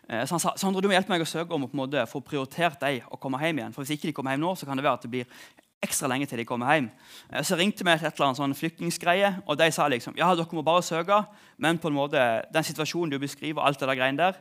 Eh, 0.08 0.26
så 0.26 0.34
han 0.34 0.42
sa 0.42 0.50
Sandra, 0.60 0.82
du 0.84 0.88
må 0.90 0.92
hjelpe 0.92 1.14
meg 1.14 1.22
å 1.24 1.28
søke 1.28 1.54
om 1.56 1.64
å 1.64 1.70
på 1.70 1.78
en 1.78 1.80
måte 1.80 2.02
få 2.10 2.20
prioritert 2.20 2.76
dem 2.82 3.06
å 3.08 3.16
komme 3.16 3.40
hjem 3.40 3.62
igjen. 3.62 3.72
For 3.72 3.80
Hvis 3.80 3.96
ikke 3.96 4.10
de 4.10 4.12
kommer 4.18 4.34
hjem 4.34 4.44
nå, 4.44 4.52
så 4.52 4.68
kan 4.68 4.76
det 4.76 4.84
være 4.84 5.00
at 5.00 5.06
det 5.06 5.12
blir 5.14 5.38
ekstra 5.80 6.10
lenge 6.10 6.26
til 6.28 6.42
de 6.42 6.46
kommer 6.48 6.74
hjem. 6.74 6.90
Eh, 7.30 7.44
så 7.46 7.56
ringte 7.56 7.86
vi 7.86 7.94
et 7.94 8.04
eller 8.04 8.26
annet 8.26 8.40
sånn 8.40 9.40
og 9.46 9.58
de 9.58 9.70
sa 9.72 9.88
liksom 9.88 10.18
ja, 10.18 10.28
dere 10.34 10.58
må 10.58 10.64
bare 10.66 10.82
søke, 10.82 11.22
men 11.56 11.78
på 11.78 11.88
en 11.88 11.96
måte, 11.96 12.24
den 12.52 12.68
situasjonen 12.68 13.14
du 13.14 13.18
beskriver, 13.22 13.62
alt 13.62 13.80
det 13.80 13.88
der 13.88 13.96
greiene 13.96 14.18
der, 14.18 14.40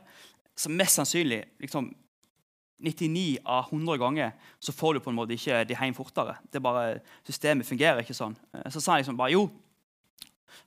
så 0.58 0.68
mest 0.68 0.98
sannsynlig 0.98 1.44
liksom, 1.62 1.92
99 2.78 3.38
av 3.44 3.72
100 3.72 3.96
ganger 3.98 4.30
så 4.62 4.72
får 4.72 4.94
du 4.94 5.00
på 5.02 5.10
en 5.10 5.16
måte 5.18 5.34
ikke 5.34 5.64
de 5.66 5.74
hjem 5.74 5.96
fortere. 5.96 6.36
Det 6.46 6.60
er 6.60 6.64
bare, 6.64 7.00
Systemet 7.26 7.66
fungerer 7.66 8.04
ikke 8.04 8.14
sånn. 8.14 8.36
Eh, 8.54 8.68
så 8.70 8.80
sa 8.80 8.94
han 8.94 9.02
liksom 9.02 9.18
bare 9.18 9.34
jo. 9.34 9.48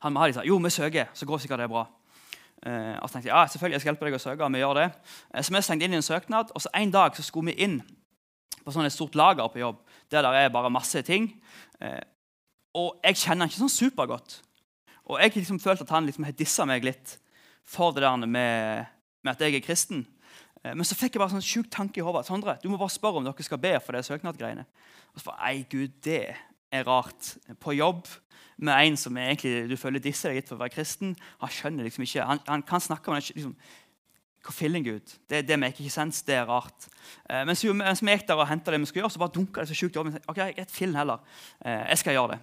Han 0.04 0.13
med 0.13 0.36
sa, 0.36 0.43
jo, 0.45 0.58
vi 0.60 0.69
søker, 0.74 1.12
så 1.13 1.26
går 1.26 1.41
sikkert 1.43 1.63
det 1.63 1.71
bra. 1.71 1.86
Eh, 2.62 2.97
og 3.00 3.08
så 3.08 3.15
tenkte 3.15 3.30
jeg 3.30 3.36
ja, 3.36 3.47
selvfølgelig 3.47 3.78
jeg 3.78 3.84
skal 3.84 3.91
hjelpe 3.91 4.10
deg 4.10 4.17
å 4.17 4.21
søke. 4.26 4.52
vi 4.52 4.63
gjør 4.63 4.80
det. 4.82 4.88
Eh, 5.34 5.41
så 5.41 5.56
vi 5.56 5.63
stengte 5.63 5.88
inn 5.88 5.95
i 5.95 6.02
en 6.02 6.06
søknad, 6.06 6.52
og 6.54 6.62
så 6.62 6.74
en 6.76 6.91
dag 6.91 7.15
så 7.15 7.24
skulle 7.24 7.54
vi 7.54 7.63
inn 7.63 7.82
på 8.62 8.76
sånn 8.76 8.86
et 8.86 8.93
stort 8.93 9.15
lager 9.15 9.47
på 9.50 9.63
jobb 9.63 9.80
der 10.12 10.28
det 10.28 10.43
er 10.43 10.54
bare 10.54 10.69
masse 10.69 11.02
ting. 11.08 11.32
og 12.76 13.00
jeg 13.04 13.15
kjenner 13.15 13.45
han 13.45 13.50
ikke 13.50 13.63
sånn 13.63 13.71
supergodt. 13.71 14.41
Og 15.08 15.19
jeg 15.19 15.32
liksom 15.36 15.60
følte 15.60 15.84
at 15.88 15.93
han 15.95 16.06
liksom 16.06 16.28
hadde 16.28 16.38
dissa 16.38 16.65
meg 16.67 16.84
litt 16.84 17.15
for 17.63 17.95
det 17.95 18.04
der 18.04 18.28
med, 18.28 18.86
med 19.24 19.32
at 19.32 19.41
jeg 19.41 19.56
er 19.56 19.63
kristen. 19.65 20.06
Eh, 20.63 20.76
men 20.78 20.88
så 20.88 20.97
fikk 20.97 21.15
jeg 21.15 21.24
bare 21.24 21.34
sånn 21.34 21.45
sjuk 21.45 21.69
tanke 21.74 22.02
i 22.02 22.06
hodet. 22.06 22.26
Sondre, 22.28 22.58
du 22.62 22.69
må 22.71 22.80
bare 22.82 22.93
spørre 22.93 23.21
om 23.21 23.28
dere 23.28 23.45
skal 23.45 23.62
be 23.62 23.76
for 23.84 23.97
det 23.97 24.06
søknadsgreiene. 24.08 24.65
Og 25.13 25.21
så 25.21 25.30
bare, 25.32 25.52
Ei, 25.52 25.63
Gud, 25.69 25.95
det 26.06 26.24
er 26.71 26.88
rart. 26.88 27.36
På 27.60 27.76
jobb 27.76 28.06
med 28.62 28.78
en 28.78 28.97
som 28.97 29.17
egentlig 29.17 29.69
du 29.69 29.78
føler 29.80 30.04
disser 30.04 30.32
deg 30.32 30.41
litt 30.41 30.52
for 30.52 30.60
å 30.60 30.63
være 30.63 30.76
kristen. 30.76 31.15
Han 31.41 31.54
skjønner 31.54 31.88
liksom 31.88 32.06
ikke, 32.06 32.28
han, 32.30 32.43
han 32.47 32.65
kan 32.65 32.84
snakke 32.84 33.12
om 33.12 33.17
liksom, 33.17 33.56
Hva 34.41 34.54
filling, 34.58 34.82
Gud? 34.82 35.12
Det, 35.30 35.43
det 35.45 35.58
maker 35.62 35.84
ikke 35.84 35.93
sens. 35.93 36.24
Det 36.26 36.34
er 36.34 36.47
rart. 36.50 36.88
Eh, 37.30 37.43
mens, 37.45 37.62
jo, 37.62 37.76
mens 37.78 38.02
vi 38.02 38.13
gikk 38.13 38.26
der 38.30 38.39
og 38.41 38.47
henta 38.50 38.74
det 38.74 38.80
vi 38.82 38.88
skulle 38.89 39.04
gjøre, 39.04 39.13
så 39.13 39.21
bare 39.21 39.36
dunka 39.36 39.62
det 39.62 39.69
så 39.69 39.78
sjukt 39.78 39.97
i 39.97 40.02
hodet. 40.02 40.24
Ok, 40.32 40.41
et 40.50 40.74
fillen 40.74 40.97
heller. 40.97 41.21
Eh, 41.62 41.84
jeg 41.91 42.02
skal 42.02 42.17
gjøre 42.17 42.32
det. 42.34 42.39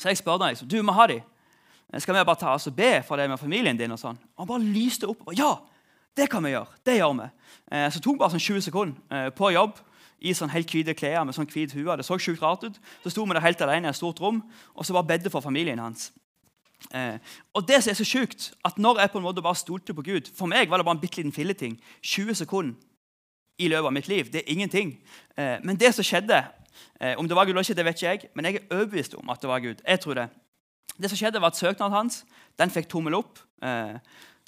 Så 0.00 0.08
jeg 0.08 0.20
spør 0.20 0.40
deg, 0.40 0.54
liksom, 0.54 0.70
du 0.72 0.78
må 0.80 0.94
ha 0.96 1.04
de. 1.10 1.18
Eh, 1.92 2.00
skal 2.00 2.16
vi 2.16 2.22
bare 2.24 2.40
ta 2.40 2.54
oss 2.54 2.70
og 2.70 2.76
be 2.78 3.02
for 3.04 3.20
det 3.20 3.28
med 3.28 3.40
familien 3.40 3.76
din? 3.76 3.92
og 3.92 4.00
sånn? 4.00 4.16
Og 4.32 4.44
han 4.44 4.48
bare 4.54 4.72
lyste 4.72 5.10
opp. 5.12 5.26
Og, 5.26 5.36
ja, 5.36 5.52
det 6.16 6.30
kan 6.30 6.44
vi 6.44 6.52
gjøre. 6.54 6.80
Det 6.86 6.96
gjør 6.98 7.14
vi. 7.20 7.28
Eh, 7.72 7.86
så 7.90 7.98
det 7.98 8.04
tok 8.04 8.18
bare 8.20 8.34
sånn 8.34 8.42
20 8.42 8.66
sekunder 8.66 9.16
eh, 9.16 9.30
på 9.34 9.52
jobb 9.54 9.78
i 10.20 10.34
sånn 10.36 10.52
helt 10.52 10.72
hvite 10.72 10.94
klær 10.98 11.24
med 11.24 11.36
sånn 11.36 11.48
hvit 11.48 11.72
hue. 11.76 11.96
Det 11.96 12.06
så 12.06 12.18
sjukt 12.20 12.42
rart 12.42 12.66
ut. 12.66 12.80
Så 13.04 13.12
sto 13.14 13.24
vi 13.24 13.36
der 13.36 13.44
helt 13.44 13.62
alene 13.64 13.88
i 13.88 13.92
et 13.92 13.98
stort 13.98 14.20
rom 14.20 14.42
og 14.74 14.84
så 14.86 14.96
bare 14.96 15.08
bedde 15.14 15.32
for 15.32 15.44
familien 15.44 15.80
hans. 15.80 16.10
Eh, 16.96 17.16
og 17.54 17.66
det 17.68 17.82
som 17.82 17.92
er 17.92 17.98
så 18.00 18.08
sjukt, 18.08 18.50
at 18.64 18.78
når 18.80 19.02
jeg 19.02 19.12
på 19.12 19.20
en 19.20 19.26
måte 19.26 19.44
bare 19.44 19.58
stolte 19.58 19.92
på 19.92 20.02
Gud 20.02 20.30
For 20.32 20.48
meg 20.48 20.70
var 20.70 20.80
det 20.80 20.86
bare 20.88 20.96
en 20.96 21.02
bitte 21.02 21.20
liten 21.20 21.32
filleting. 21.32 21.76
20 22.02 22.40
sekunder 22.42 22.74
i 23.60 23.68
løpet 23.68 23.86
av 23.86 23.92
mitt 23.92 24.08
liv. 24.08 24.30
Det 24.32 24.40
er 24.42 24.52
ingenting. 24.52 24.94
Eh, 25.36 25.58
men 25.64 25.76
det 25.76 25.94
som 25.94 26.04
skjedde 26.04 26.44
Om 27.16 27.28
det 27.28 27.36
var 27.36 27.44
Gud 27.44 27.50
eller 27.50 27.64
ikke, 27.64 27.74
det 27.74 27.84
vet 27.84 27.96
ikke 27.96 28.08
jeg, 28.08 28.28
men 28.34 28.44
jeg 28.44 28.54
er 28.54 28.76
overbevist 28.76 29.14
om 29.14 29.30
at 29.30 29.40
det 29.40 29.48
var 29.48 29.60
Gud. 29.60 29.80
Jeg 29.88 30.00
tror 30.00 30.14
det. 30.14 30.28
Det 31.00 31.10
som 31.10 31.16
skjedde 31.16 31.40
var 31.40 31.52
at 31.52 31.56
Søknaden 31.56 31.96
hans 31.96 32.24
den 32.60 32.70
fikk 32.70 32.88
tommel 32.92 33.16
opp. 33.16 33.38
Eh, 33.64 33.96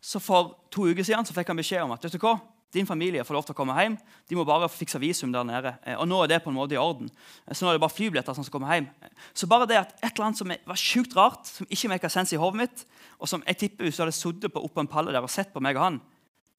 så 0.02 0.18
For 0.18 0.56
to 0.72 0.88
uker 0.90 1.06
siden 1.06 1.26
så 1.26 1.34
fikk 1.36 1.52
han 1.52 1.60
beskjed 1.60 1.84
om 1.84 1.94
at 1.94 2.02
vet 2.02 2.16
du 2.16 2.22
hva, 2.22 2.40
din 2.72 2.88
familie 2.88 3.24
får 3.24 3.36
lov 3.36 3.44
til 3.44 3.52
å 3.52 3.56
komme 3.58 3.74
hjem. 3.76 3.98
De 4.28 4.36
må 4.36 4.46
bare 4.48 4.70
fikse 4.72 4.98
visum 5.00 5.32
der 5.32 5.44
nede. 5.44 5.74
Eh, 5.84 5.98
og 6.00 6.06
nå 6.08 6.22
er 6.24 6.30
det 6.32 6.38
på 6.42 6.48
en 6.50 6.56
måte 6.56 6.72
i 6.72 6.80
orden. 6.80 7.10
Eh, 7.44 7.52
så 7.52 7.66
nå 7.66 7.70
er 7.70 7.76
det 7.76 7.82
bare 7.84 7.92
flybilletter 7.92 8.36
som 8.36 8.46
skal 8.46 8.56
komme 8.56 8.72
hjem. 8.72 8.88
Så 9.36 9.48
bare 9.50 9.68
det 9.68 9.76
at 9.82 9.92
et 10.00 10.08
eller 10.08 10.30
annet 10.30 10.40
som 10.40 10.54
var 10.72 10.80
sjukt 10.80 11.16
rart, 11.18 11.44
som 11.46 11.68
ikke 11.68 11.92
make 11.92 12.10
sense 12.12 12.32
i 12.32 12.40
hodet 12.40 12.62
mitt, 12.62 12.86
og 13.20 13.28
som 13.28 13.44
jeg 13.46 13.60
tipper 13.60 13.86
hvis 13.86 14.00
du 14.00 14.04
hadde 14.06 14.16
sittet 14.16 14.54
på, 14.54 14.64
en 14.64 14.90
palle 14.90 15.12
der 15.12 15.22
og 15.22 15.30
sett 15.30 15.52
på 15.52 15.60
meg 15.62 15.76
og 15.76 15.84
han, 15.84 16.00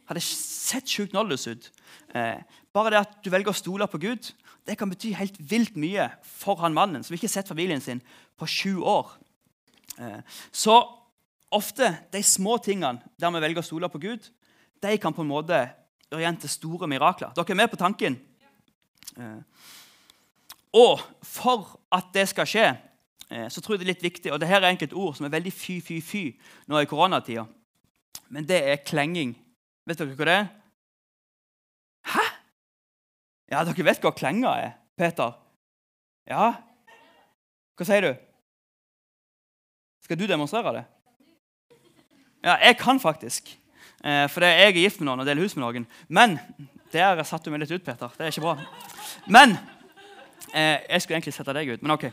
hadde 0.08 0.24
sett 0.28 0.92
sjukt 0.92 1.16
nådeløs 1.18 1.48
ut. 1.50 1.70
Eh, 2.14 2.40
bare 2.76 2.94
det 2.94 3.02
at 3.02 3.20
du 3.26 3.32
velger 3.34 3.50
å 3.50 3.58
stole 3.58 3.90
på 3.90 4.02
Gud, 4.06 4.30
det 4.64 4.78
kan 4.80 4.92
bety 4.92 5.16
helt 5.18 5.36
vilt 5.40 5.76
mye 5.80 6.12
for 6.24 6.62
han 6.62 6.76
mannen 6.76 7.04
som 7.04 7.18
ikke 7.18 7.28
har 7.28 7.40
sett 7.40 7.52
familien 7.52 7.82
sin 7.84 8.04
på 8.40 8.48
sju 8.48 8.84
år. 8.86 9.16
Eh, 9.98 10.20
så 10.54 10.78
ofte 11.54 11.90
de 12.12 12.22
små 12.26 12.58
tingene 12.64 13.02
der 13.20 13.34
vi 13.34 13.42
velger 13.44 13.64
å 13.64 13.68
stole 13.68 13.90
på 13.92 14.02
Gud, 14.02 14.26
de 14.84 14.98
kan 15.00 15.16
på 15.16 15.24
en 15.24 15.32
måte 15.32 15.60
til 16.14 16.50
store 16.50 16.88
mirakler. 16.88 17.34
Dere 17.34 17.54
er 17.56 17.58
med 17.58 17.72
på 17.72 17.80
tanken? 17.80 18.20
Ja. 19.14 19.30
og 20.74 21.02
for 21.22 21.76
at 21.94 22.08
det 22.16 22.24
skal 22.32 22.48
skje, 22.50 22.66
eh, 23.30 23.48
så 23.50 23.62
tror 23.62 23.76
jeg 23.76 23.82
det 23.82 23.86
er 23.86 23.92
litt 23.92 24.06
viktig 24.06 24.32
Og 24.32 24.40
dette 24.42 24.56
er 24.56 24.66
enkelte 24.66 24.96
ord 24.98 25.18
som 25.18 25.28
er 25.28 25.34
veldig 25.36 25.54
fy-fy-fy 25.54 26.24
nå 26.72 26.80
i 26.80 26.88
koronatida. 26.90 27.46
Men 28.30 28.48
det 28.50 28.62
er 28.64 28.82
klenging. 28.82 29.36
Vet 29.86 30.00
dere 30.00 30.16
hva 30.18 30.26
det 30.26 30.38
er? 30.40 30.48
Hæ? 32.14 32.26
Ja, 33.52 33.64
dere 33.68 33.86
vet 33.86 34.02
hva 34.02 34.14
klenga 34.16 34.56
er, 34.64 34.72
Peter? 34.98 35.36
Ja? 36.30 36.54
Hva 37.78 37.86
sier 37.86 38.08
du? 38.08 38.14
Skal 40.04 40.20
du 40.20 40.26
demonstrere 40.28 40.74
det? 40.80 40.86
Ja, 42.44 42.58
jeg 42.60 42.78
kan 42.78 43.00
faktisk. 43.00 43.54
Eh, 44.04 44.26
for 44.30 44.44
jeg 44.44 44.68
er 44.68 44.76
gift 44.76 45.00
med 45.00 45.08
noen 45.08 45.24
og 45.24 45.28
deler 45.28 45.46
hus 45.46 45.56
med 45.56 45.64
noen. 45.64 45.86
Men 46.12 46.36
der 46.92 47.22
satte 47.24 47.48
du 47.48 47.54
meg 47.54 47.64
litt 47.64 47.72
ut, 47.72 47.86
Peter. 47.86 48.12
Det 48.18 48.26
er 48.26 48.34
ikke 48.34 48.44
bra. 48.44 48.58
Men 49.32 49.56
eh, 50.54 50.84
Jeg 50.90 51.02
skulle 51.02 51.18
egentlig 51.18 51.34
sette 51.38 51.56
deg 51.56 51.72
ut, 51.72 51.86
men 51.86 51.96
ok. 51.96 52.10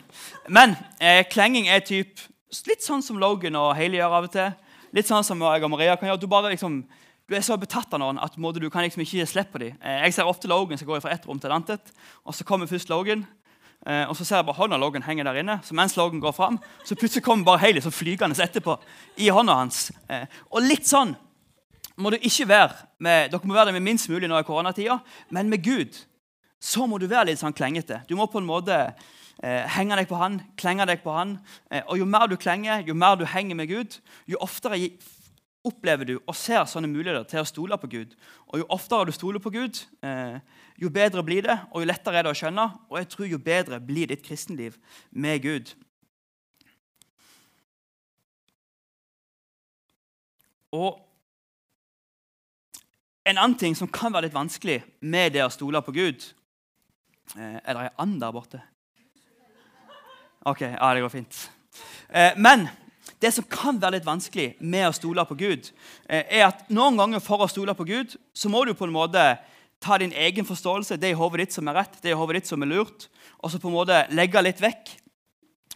Men 0.48 0.76
eh, 1.02 1.24
klenging 1.28 1.66
er 1.68 1.82
typ, 1.82 2.22
litt 2.68 2.86
sånn 2.86 3.02
som 3.02 3.18
Logan 3.18 3.58
og 3.58 3.74
Hailey 3.78 3.98
gjør 3.98 4.16
av 4.20 4.28
og 4.28 4.34
til. 4.36 4.54
Litt 4.94 5.10
sånn 5.10 5.26
som 5.26 5.42
jeg 5.42 5.66
og 5.66 5.72
Maria 5.74 5.98
kan 5.98 6.12
gjøre. 6.12 6.22
Du, 6.22 6.28
bare, 6.30 6.54
liksom, 6.54 6.80
du 7.26 7.36
er 7.36 7.44
så 7.46 7.58
betatt 7.58 7.90
av 7.94 8.02
noen 8.02 8.22
at 8.22 8.38
du 8.38 8.70
kan 8.70 8.86
liksom 8.86 9.02
ikke 9.02 9.20
gi 9.20 9.26
slipp 9.26 9.50
på 9.52 9.64
dem. 9.64 9.76
Eh, 9.82 10.04
jeg 10.06 10.14
ser 10.14 10.30
ofte 10.30 10.50
Logan 10.50 10.78
som 10.78 10.86
går 10.86 11.02
fra 11.02 11.12
ett 11.14 11.26
rom 11.26 11.42
til 11.42 11.50
et 11.50 11.58
annet. 11.58 11.92
Og 12.24 12.38
så 12.38 12.46
kommer 12.46 12.70
først 12.70 12.90
Logan. 12.90 13.26
Eh, 13.86 14.04
og 14.08 14.16
så 14.16 14.26
ser 14.26 14.40
jeg 14.40 14.48
bare 14.48 14.60
hånda 14.60 14.76
Logan 14.80 15.06
henger 15.06 15.30
der 15.30 15.40
inne. 15.40 15.58
Så 15.64 15.76
mens 15.76 15.96
Logan 15.96 16.20
går 16.20 16.34
fram, 16.36 16.58
så 16.84 16.96
plutselig 16.98 17.24
kommer 17.24 17.48
bare 17.48 17.62
Hailey 17.64 17.84
så 17.84 17.92
flygende 17.94 18.36
etterpå 18.42 18.76
i 19.16 19.30
hånda 19.32 19.56
hans. 19.62 19.88
Eh, 20.08 20.26
og 20.50 20.66
litt 20.66 20.88
sånn 20.88 21.14
må 22.00 22.12
du 22.12 22.18
ikke 22.20 22.48
være 22.48 22.86
med, 22.98 23.30
Dere 23.32 23.48
må 23.48 23.56
være 23.56 23.70
det 23.70 23.78
med 23.78 23.88
minst 23.88 24.08
mulig 24.08 24.28
nå 24.28 24.38
i 24.40 24.46
koronatida, 24.46 25.00
men 25.30 25.50
med 25.52 25.64
Gud 25.64 25.96
så 26.60 26.86
må 26.88 26.98
du 27.00 27.08
være 27.08 27.30
litt 27.30 27.40
sånn 27.40 27.56
klengete. 27.56 28.02
Du 28.08 28.14
må 28.16 28.28
på 28.28 28.40
en 28.40 28.48
måte 28.48 28.76
eh, 28.76 29.64
henge 29.76 29.96
deg 29.96 30.08
på 30.10 30.18
han, 30.20 30.38
klenge 30.60 30.86
deg 30.88 31.00
på 31.04 31.12
han. 31.14 31.38
Eh, 31.72 31.82
og 31.86 32.00
jo 32.00 32.08
mer 32.08 32.28
du 32.28 32.36
klenger, 32.40 32.84
jo 32.86 32.96
mer 32.96 33.16
du 33.20 33.24
henger 33.28 33.56
med 33.56 33.70
Gud, 33.72 33.96
jo 34.28 34.40
oftere 34.44 34.80
opplever 35.64 36.08
du 36.08 36.14
og 36.20 36.34
ser 36.36 36.64
sånne 36.68 36.88
muligheter 36.88 37.26
til 37.28 37.42
å 37.42 37.48
stole 37.48 37.76
på 37.80 37.90
Gud. 37.92 38.14
Og 38.48 38.62
Jo 38.62 38.66
oftere 38.72 39.10
du 39.10 39.12
stoler 39.12 39.42
på 39.42 39.52
Gud, 39.52 39.82
eh, 40.02 40.40
jo 40.80 40.88
bedre 40.90 41.22
blir 41.22 41.42
det, 41.42 41.58
og 41.72 41.82
jo 41.82 41.90
lettere 41.90 42.18
er 42.18 42.22
det 42.22 42.32
å 42.32 42.38
skjønne. 42.38 42.66
Og 42.90 42.98
jeg 42.98 43.08
tror 43.08 43.26
jo 43.26 43.38
bedre 43.38 43.80
blir 43.80 44.06
ditt 44.08 44.24
kristenliv 44.24 44.78
med 45.10 45.42
Gud. 45.42 45.74
Og 50.72 51.06
En 53.26 53.36
annen 53.38 53.58
ting 53.58 53.76
som 53.76 53.86
kan 53.86 54.12
være 54.12 54.26
litt 54.26 54.34
vanskelig 54.34 54.80
med 55.00 55.34
det 55.34 55.42
å 55.44 55.50
stole 55.52 55.82
på 55.84 55.92
Gud 55.92 56.24
eh, 57.36 57.60
Er 57.60 57.76
det 57.76 57.82
ei 57.82 57.90
and 58.00 58.16
der 58.18 58.32
borte? 58.32 58.62
Ok, 60.48 60.62
ja, 60.62 60.94
det 60.94 61.02
går 61.04 61.12
fint. 61.12 61.50
Eh, 62.08 62.32
men 62.40 62.64
det 63.20 63.32
som 63.34 63.44
kan 63.44 63.78
være 63.80 63.98
litt 63.98 64.06
vanskelig 64.08 64.54
med 64.60 64.88
å 64.88 64.94
stole 64.96 65.24
på 65.28 65.36
Gud, 65.38 65.70
eh, 66.08 66.24
er 66.28 66.46
at 66.48 66.68
noen 66.70 66.96
ganger 66.96 67.20
for 67.20 67.44
å 67.44 67.48
stole 67.50 67.74
på 67.74 67.86
Gud, 67.88 68.16
så 68.34 68.48
må 68.48 68.64
du 68.64 68.74
på 68.74 68.86
en 68.86 68.94
måte 68.94 69.38
ta 69.80 69.98
din 69.98 70.12
egen 70.12 70.44
forståelse, 70.44 70.98
det 71.00 71.10
i 71.10 71.16
hodet 71.16 71.46
ditt 71.46 71.52
som 71.56 71.68
er 71.68 71.80
rett, 71.80 72.00
det 72.02 72.12
i 72.12 72.16
hodet 72.16 72.40
ditt 72.40 72.50
som 72.50 72.62
er 72.62 72.66
lurt, 72.68 73.08
og 73.40 73.50
så 73.50 73.60
på 73.60 73.68
en 73.68 73.78
måte 73.78 74.02
legge 74.12 74.42
litt 74.42 74.60
vekk. 74.60 74.96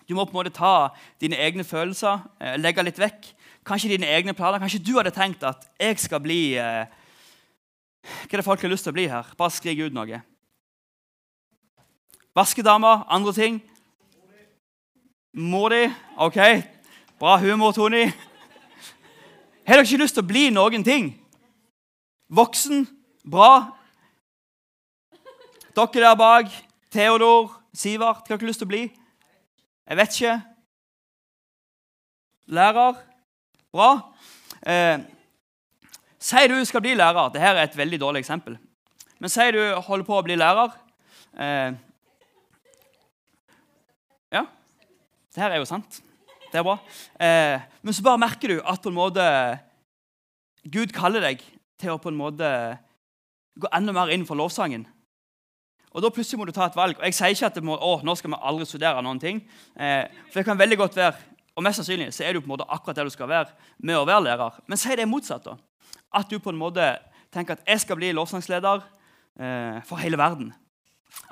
Du 0.08 0.14
må 0.14 0.26
på 0.26 0.36
en 0.36 0.42
måte 0.42 0.52
ta 0.52 0.90
dine 1.20 1.38
egne 1.40 1.64
følelser, 1.64 2.20
eh, 2.40 2.56
legge 2.60 2.84
litt 2.84 3.00
vekk. 3.00 3.32
Kanskje 3.64 3.94
dine 3.96 4.06
egne 4.06 4.34
planer. 4.36 4.60
Kanskje 4.60 4.84
du 4.84 4.92
hadde 4.98 5.14
tenkt 5.14 5.42
at 5.42 5.64
jeg 5.80 5.98
skal 5.98 6.20
bli 6.20 6.56
eh, 6.60 6.84
Hva 8.04 8.36
er 8.36 8.42
det 8.42 8.44
folk 8.44 8.60
har 8.60 8.68
lyst 8.68 8.84
til 8.84 8.92
å 8.92 8.96
bli 8.98 9.06
her? 9.08 9.24
Bare 9.38 9.50
skrik 9.50 9.80
ut 9.80 9.94
noe. 9.96 10.18
Vaskedamer, 12.36 13.06
andre 13.08 13.32
ting? 13.32 13.62
Mor 15.32 15.72
di? 15.72 15.86
OK. 16.20 16.73
Bra 17.24 17.38
humor, 17.38 17.72
Tony. 17.72 18.04
Har 19.64 19.78
dere 19.78 19.86
ikke 19.86 19.96
lyst 20.02 20.18
til 20.18 20.20
å 20.20 20.28
bli 20.28 20.42
noen 20.52 20.82
ting? 20.84 21.06
Voksen? 22.28 22.82
Bra. 23.24 23.70
Dere 25.72 26.02
der 26.04 26.18
bak, 26.20 26.52
Theodor, 26.92 27.48
Sivert, 27.72 28.28
har 28.28 28.36
dere 28.36 28.50
lyst 28.50 28.60
til 28.60 28.68
å 28.68 28.72
bli? 28.74 28.82
Jeg 29.88 30.00
vet 30.02 30.20
ikke. 30.20 30.36
Lærer? 32.60 33.00
Bra. 33.72 33.90
Eh, 34.60 35.08
Si 36.20 36.46
du 36.52 36.60
skal 36.68 36.84
bli 36.84 36.92
lærer. 36.92 37.32
Dette 37.32 37.56
er 37.56 37.64
et 37.64 37.82
veldig 37.86 38.04
dårlig 38.04 38.26
eksempel. 38.26 38.60
Men 39.16 39.32
si 39.32 39.48
du 39.56 39.62
holder 39.80 40.12
på 40.12 40.20
å 40.20 40.26
bli 40.28 40.36
lærer. 40.44 40.76
Eh, 41.40 41.72
ja, 44.36 44.44
det 45.32 45.48
her 45.48 45.56
er 45.56 45.64
jo 45.64 45.72
sant. 45.72 46.04
Det 46.54 46.60
er 46.60 46.66
bra. 46.68 46.76
Eh, 47.18 47.62
men 47.82 47.94
så 47.94 48.02
bare 48.06 48.20
merker 48.22 48.52
du 48.52 48.60
at 48.62 48.78
på 48.78 48.92
en 48.92 48.94
måte 48.94 49.22
Gud 50.70 50.92
kaller 50.94 51.24
deg 51.26 51.40
til 51.82 51.90
å 51.90 51.98
på 51.98 52.12
en 52.12 52.20
måte 52.20 52.50
gå 53.58 53.70
enda 53.74 53.90
mer 53.96 54.12
inn 54.14 54.22
for 54.28 54.38
lovsangen. 54.38 54.84
Og 55.90 56.02
Da 56.02 56.12
plutselig 56.14 56.38
må 56.38 56.46
du 56.46 56.54
ta 56.54 56.68
et 56.68 56.78
valg. 56.78 56.94
Og 56.94 57.04
Jeg 57.10 57.18
sier 57.18 57.34
ikke 57.34 57.50
at 57.50 57.58
må, 57.58 57.74
å, 57.74 57.98
nå 58.06 58.14
skal 58.14 58.30
vi 58.30 58.38
aldri 58.38 58.70
studere 58.70 59.02
noen 59.02 59.18
ting. 59.18 59.42
Eh, 59.74 60.06
for 60.30 60.38
det 60.38 60.46
kan 60.46 60.62
veldig 60.62 60.78
godt 60.78 60.96
være, 61.02 61.18
og 61.58 61.66
mest 61.66 61.82
sannsynlig 61.82 62.12
så 62.14 62.22
er 62.22 62.34
du 62.34 62.40
på 62.40 62.46
en 62.46 62.54
måte 62.54 62.70
akkurat 62.70 63.02
der 63.02 63.10
du 63.10 63.14
skal 63.14 63.32
være 63.34 63.50
med 63.82 63.98
å 63.98 64.06
være 64.06 64.28
lærer. 64.28 64.62
Men 64.70 64.78
si 64.78 64.94
det 64.94 65.10
motsatt. 65.10 65.50
da. 65.50 65.58
At 66.14 66.30
du 66.30 66.38
på 66.38 66.54
en 66.54 66.62
måte 66.62 66.86
tenker 67.34 67.58
at 67.58 67.66
jeg 67.66 67.82
skal 67.82 67.98
bli 67.98 68.14
lovsangsleder 68.14 68.78
eh, 69.42 69.82
for 69.82 69.98
hele 69.98 70.18
verden. 70.22 70.54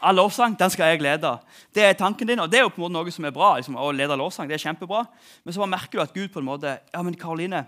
All 0.03 0.19
lovsang 0.19 0.57
den 0.59 0.71
skal 0.71 0.93
jeg 0.93 1.03
lede. 1.03 1.31
Det 1.75 1.85
er 1.85 1.93
tanken 1.99 2.27
din, 2.27 2.41
og 2.43 2.51
det 2.51 2.59
er 2.59 2.67
jo 2.67 2.73
på 2.75 2.81
en 2.81 2.89
måte 2.89 2.97
noe 2.97 3.15
som 3.15 3.27
er 3.29 3.35
bra. 3.35 3.55
Liksom, 3.59 3.79
å 3.79 3.93
lede 3.95 4.19
lovsang, 4.19 4.49
det 4.51 4.59
er 4.59 4.65
kjempebra. 4.65 5.05
Men 5.45 5.55
så 5.55 5.69
merker 5.71 5.99
du 5.99 6.03
at 6.03 6.17
Gud 6.17 6.33
på 6.35 6.43
en 6.43 6.49
måte 6.49 6.75
ja, 6.75 7.03
men 7.03 7.15
Karoline, 7.19 7.65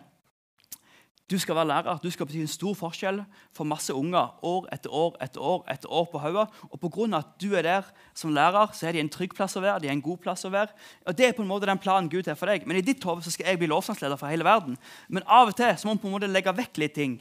du 1.30 1.38
skal 1.40 1.56
være 1.56 1.70
lærer. 1.70 2.00
Du 2.02 2.10
skal 2.12 2.26
bety 2.28 2.42
en 2.42 2.50
stor 2.50 2.74
forskjell 2.76 3.22
for 3.56 3.64
masse 3.64 3.94
unger 3.96 4.34
år 4.44 4.66
etter 4.74 4.92
år 4.92 5.14
etter 5.24 5.40
år 5.40 5.62
etter 5.72 5.88
år 5.88 6.08
på 6.12 6.20
hodet. 6.20 6.44
Og 6.68 6.80
pga. 6.82 7.06
at 7.16 7.30
du 7.40 7.54
er 7.56 7.62
der 7.62 7.82
som 8.14 8.34
lærer, 8.34 8.74
så 8.74 8.88
er 8.88 8.92
de 8.92 9.00
en 9.00 9.08
trygg 9.08 9.34
plass 9.34 9.56
å 9.56 9.62
være. 9.62 9.80
de 9.80 9.88
er 9.88 9.92
en 9.92 10.02
god 10.02 10.18
plass 10.18 10.44
å 10.44 10.50
være. 10.50 10.68
Og 11.06 11.16
Det 11.16 11.26
er 11.26 11.32
på 11.32 11.42
en 11.42 11.48
måte 11.48 11.66
den 11.66 11.78
planen 11.78 12.10
Gud 12.10 12.26
har 12.26 12.34
for 12.34 12.46
deg. 12.46 12.66
Men 12.66 12.76
i 12.76 12.82
ditt 12.82 13.02
hode 13.04 13.22
skal 13.22 13.46
jeg 13.46 13.58
bli 13.58 13.66
lovsangsleder 13.66 14.16
for 14.16 14.28
hele 14.28 14.44
verden. 14.44 14.76
Men 15.08 15.22
av 15.26 15.48
og 15.48 15.56
til 15.56 15.72
så 15.78 15.86
må 15.86 15.94
man 15.94 15.98
på 15.98 16.06
en 16.08 16.12
måte 16.12 16.32
legge 16.32 16.52
vekk 16.52 16.76
litt 16.76 16.94
ting 16.94 17.20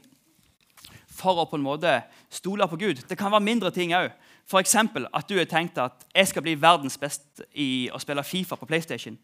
for 1.08 1.40
å 1.40 1.46
på 1.48 1.56
en 1.56 1.64
måte 1.64 2.04
stole 2.30 2.68
på 2.68 2.80
Gud. 2.82 3.04
Det 3.08 3.18
kan 3.18 3.32
være 3.32 3.46
mindre 3.46 3.72
ting 3.72 3.94
òg. 3.94 4.12
F.eks. 4.50 4.76
at 4.76 5.30
du 5.30 5.38
har 5.38 5.48
tenkt 5.50 5.78
at 5.80 6.06
jeg 6.14 6.28
skal 6.28 6.44
bli 6.46 6.56
verdens 6.60 6.98
best 7.00 7.42
i 7.56 7.88
å 7.94 8.00
spille 8.02 8.24
Fifa 8.28 8.58
på 8.60 8.68
PlayStation. 8.70 9.16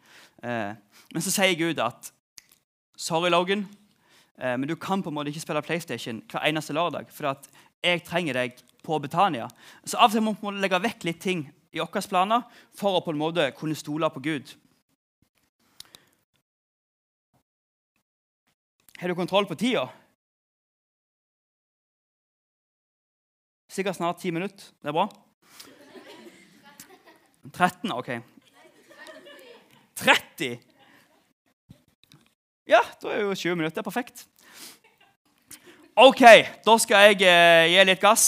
Eh, 0.43 0.71
men 1.13 1.25
så 1.25 1.33
sier 1.33 1.57
Gud 1.59 1.81
at 1.83 2.11
sorry, 2.97 3.29
Logan. 3.29 3.67
Eh, 4.39 4.55
men 4.55 4.67
du 4.67 4.75
kan 4.75 5.03
på 5.03 5.11
en 5.11 5.17
måte 5.17 5.33
ikke 5.33 5.43
spille 5.43 5.65
PlayStation 5.65 6.23
hver 6.31 6.47
eneste 6.47 6.73
lørdag, 6.73 7.11
for 7.11 7.33
at 7.33 7.49
jeg 7.83 8.03
trenger 8.07 8.39
deg 8.39 8.63
på 8.83 8.99
Betania. 8.99 9.49
Så 9.85 9.99
av 9.99 10.09
og 10.09 10.15
til 10.15 10.23
må 10.23 10.35
vi 10.39 10.55
legge 10.59 10.81
vekk 10.83 11.07
litt 11.07 11.21
ting 11.23 11.45
i 11.71 11.81
våre 11.83 12.01
planer 12.09 12.47
for 12.75 12.97
å 12.97 13.03
på 13.03 13.13
en 13.13 13.21
måte 13.21 13.51
kunne 13.57 13.77
stole 13.77 14.09
på 14.13 14.23
Gud. 14.23 14.55
Har 18.99 19.07
du 19.07 19.15
kontroll 19.15 19.47
på 19.47 19.55
tida? 19.55 19.85
Sikkert 23.79 23.95
snart 23.95 24.17
ti 24.19 24.27
minutter. 24.35 24.65
Det 24.83 24.89
er 24.89 24.91
bra. 24.91 25.05
13, 27.53 27.91
OK. 27.95 28.09
30? 29.95 30.57
Ja, 32.67 32.81
da 32.99 33.13
er 33.13 33.21
jo 33.21 33.31
20 33.31 33.55
minutter 33.55 33.85
perfekt. 33.87 34.25
OK, 35.95 36.25
da 36.65 36.75
skal 36.83 37.07
jeg 37.07 37.23
eh, 37.23 37.69
gi 37.71 37.85
litt 37.87 38.03
gass. 38.03 38.25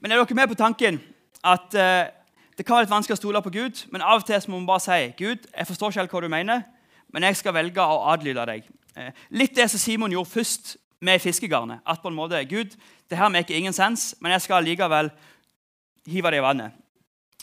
Men 0.00 0.10
er 0.10 0.18
dere 0.18 0.40
med 0.40 0.50
på 0.50 0.58
tanken 0.58 0.98
at 1.46 1.78
eh, 1.78 2.10
det 2.58 2.66
kan 2.66 2.80
være 2.80 2.88
litt 2.88 2.96
vanskelig 2.96 3.20
å 3.20 3.22
stole 3.22 3.44
på 3.46 3.54
Gud, 3.54 3.84
men 3.94 4.02
av 4.02 4.24
og 4.24 4.26
til 4.26 4.50
må 4.50 4.58
man 4.58 4.66
bare 4.72 4.82
si 4.82 4.98
Gud, 5.22 5.46
jeg 5.46 5.70
forstår 5.70 5.94
ikke 5.94 6.02
helt 6.02 6.18
hva 6.18 6.24
du 6.26 6.30
mener, 6.34 6.66
men 7.14 7.30
jeg 7.30 7.38
skal 7.38 7.54
velge 7.54 7.86
å 7.86 8.02
adlyde 8.16 8.50
deg. 8.50 8.66
Eh, 8.98 9.14
litt 9.30 9.54
det 9.54 9.70
som 9.70 9.78
Simon 9.78 10.18
gjorde 10.18 10.34
først 10.34 10.74
med 11.00 11.22
fiskegarnet. 11.22 11.82
At 11.86 12.02
på 12.02 12.10
en 12.10 12.18
måte, 12.18 12.40
Gud, 12.50 12.74
det 13.10 13.18
her 13.18 13.32
maker 13.32 13.56
ingen 13.56 13.76
sens, 13.76 14.14
men 14.20 14.34
jeg 14.34 14.46
skal 14.46 14.66
likevel 14.66 15.10
hive 16.08 16.32
det 16.32 16.40
i 16.40 16.44
vannet. 16.44 16.78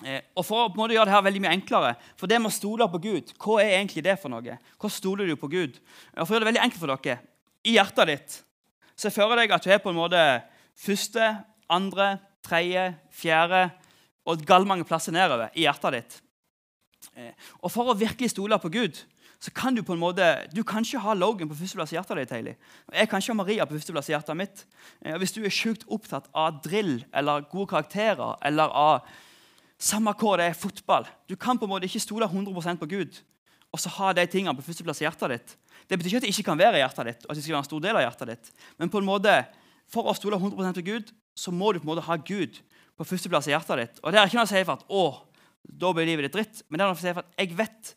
Eh, 0.03 0.21
og 0.35 0.43
For 0.43 0.65
å 0.65 0.71
på 0.71 0.75
en 0.75 0.83
måte 0.83 0.97
gjøre 0.97 1.07
det 1.07 1.15
her 1.15 1.27
veldig 1.27 1.43
mye 1.45 1.53
enklere, 1.55 1.93
for 2.19 2.27
det 2.27 2.41
med 2.41 2.51
å 2.51 2.55
stole 2.55 2.87
på 2.91 2.99
Gud, 3.03 3.31
hva 3.39 3.61
er 3.63 3.77
egentlig 3.77 4.03
det 4.03 4.17
for 4.19 4.33
noe? 4.33 4.57
Hvor 4.81 4.91
stoler 4.91 5.29
du 5.29 5.37
på 5.39 5.51
Gud? 5.51 5.79
Og 6.17 6.25
For 6.25 6.33
å 6.33 6.35
gjøre 6.35 6.45
det 6.45 6.51
veldig 6.51 6.65
enkelt 6.65 6.83
for 6.83 6.95
dere, 6.95 7.21
i 7.65 7.77
hjertet 7.77 8.11
ditt 8.11 8.41
så 8.95 9.11
jeg 9.11 9.37
deg 9.39 9.51
at 9.51 9.65
du 9.65 9.71
er 9.73 9.81
på 9.83 9.91
en 9.91 9.97
måte 9.97 10.19
første, 10.79 11.33
andre, 11.71 12.15
tredje, 12.45 12.93
fjerde 13.11 13.67
og 14.25 14.43
gallmange 14.47 14.87
plasser 14.87 15.13
nedover 15.15 15.51
i 15.53 15.65
hjertet 15.65 15.97
ditt. 15.97 16.15
Eh, 17.15 17.33
og 17.59 17.71
For 17.73 17.91
å 17.91 17.97
virkelig 17.97 18.31
stole 18.31 18.59
på 18.61 18.71
Gud 18.71 19.01
så 19.45 19.51
kan 19.53 19.75
du 19.77 19.83
på 19.85 19.93
en 19.93 20.01
måte, 20.01 20.25
du 20.55 20.63
kan 20.65 20.81
ikke 20.81 21.03
ha 21.03 21.13
Logan 21.13 21.49
på 21.51 21.57
førsteplass 21.59 21.91
i 21.93 21.99
hjertet 21.99 22.17
ditt. 22.17 22.31
Heili. 22.33 22.55
Jeg 22.97 23.09
kan 23.11 23.21
ikke 23.21 23.33
ha 23.35 23.37
Maria 23.37 23.67
på 23.69 23.75
førsteplass 23.75 24.09
i 24.09 24.15
hjertet 24.15 24.39
mitt. 24.39 24.63
Og 25.11 25.21
hvis 25.21 25.35
du 25.35 25.43
er 25.43 25.53
sjukt 25.53 25.85
opptatt 25.93 26.31
av 26.33 26.63
drill 26.65 26.97
eller 27.13 27.45
gode 27.51 27.69
karakterer 27.75 28.39
eller 28.49 28.73
av 28.73 29.11
samme 29.77 30.15
hva 30.17 30.33
det 30.39 30.49
er, 30.49 30.57
fotball. 30.57 31.05
Du 31.29 31.35
kan 31.37 31.59
på 31.61 31.67
en 31.67 31.75
måte 31.75 31.85
ikke 31.85 32.01
stole 32.01 32.25
100% 32.31 32.81
på 32.81 32.89
Gud 32.95 33.19
og 33.75 33.81
så 33.81 33.91
ha 33.97 34.13
de 34.15 34.23
tingene 34.31 34.55
på 34.55 34.63
førsteplass 34.63 35.01
i 35.03 35.05
hjertet 35.05 35.33
ditt. 35.33 35.53
Det 35.89 35.99
betyr 35.99 36.13
ikke 36.13 36.21
at 36.21 36.25
det 36.25 36.31
ikke 36.31 36.47
kan 36.47 36.59
være 36.61 36.79
i 36.79 36.81
hjertet 36.81 37.09
ditt, 37.09 37.25
og 37.25 37.33
at 37.33 37.37
det 37.37 37.43
skal 37.43 37.57
være 37.57 37.63
en 37.65 37.67
stor 37.67 37.83
del 37.83 37.99
av 37.99 38.05
hjertet 38.05 38.31
ditt. 38.31 38.51
Men 38.79 38.91
på 38.93 39.01
en 39.01 39.07
måte, 39.09 39.33
for 39.91 40.07
å 40.07 40.15
stole 40.15 40.39
100% 40.39 40.79
på 40.79 40.85
Gud 40.87 41.11
så 41.35 41.51
må 41.51 41.73
du 41.73 41.81
på 41.81 41.89
en 41.89 41.91
måte 41.91 42.05
ha 42.07 42.15
Gud 42.15 42.61
på 42.95 43.07
førsteplass 43.09 43.49
i 43.49 43.53
hjertet 43.53 43.81
ditt. 43.81 43.99
Og 44.01 44.15
Det 44.15 44.21
er 44.21 44.31
ikke 44.31 44.39
noe 44.39 44.47
å 44.47 44.53
si 44.53 44.63
for 44.63 44.79
at 44.79 44.87
å, 44.87 45.03
da 45.83 45.91
blir 45.91 46.07
livet 46.07 46.29
ditt 46.29 46.37
dritt, 46.37 46.63
men 46.69 46.79
det 46.79 46.85
er 46.85 46.93
noe 46.93 46.97
å 46.97 47.03
si 47.03 47.11
for 47.11 47.25
at 47.25 47.43
jeg 47.43 47.57
vet 47.59 47.91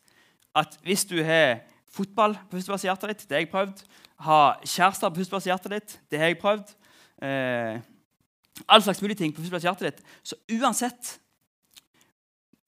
at 0.59 0.75
hvis 0.85 1.05
du 1.09 1.17
har 1.25 1.61
fotball 1.89 2.35
på 2.49 2.57
førsteplass 2.57 2.85
i 2.85 2.89
hjertet 2.89 3.13
ditt, 3.13 3.23
det 3.29 3.37
har 3.37 3.45
jeg 3.45 3.53
prøvd. 3.53 3.81
Ha 4.27 4.41
kjærester 4.63 5.09
på 5.09 5.21
førsteplass 5.21 5.47
i 5.47 5.53
hjertet 5.53 5.75
ditt, 5.75 5.95
det 6.11 6.21
har 6.21 6.31
jeg 6.31 6.41
prøvd. 6.41 6.75
Eh, 7.25 7.79
all 8.67 8.83
slags 8.83 9.01
mulige 9.01 9.21
ting 9.23 9.33
på 9.33 9.41
førsteplass 9.41 9.65
i 9.65 9.69
hjertet 9.69 9.89
ditt. 9.89 10.05
Så 10.23 10.39
uansett 10.59 11.15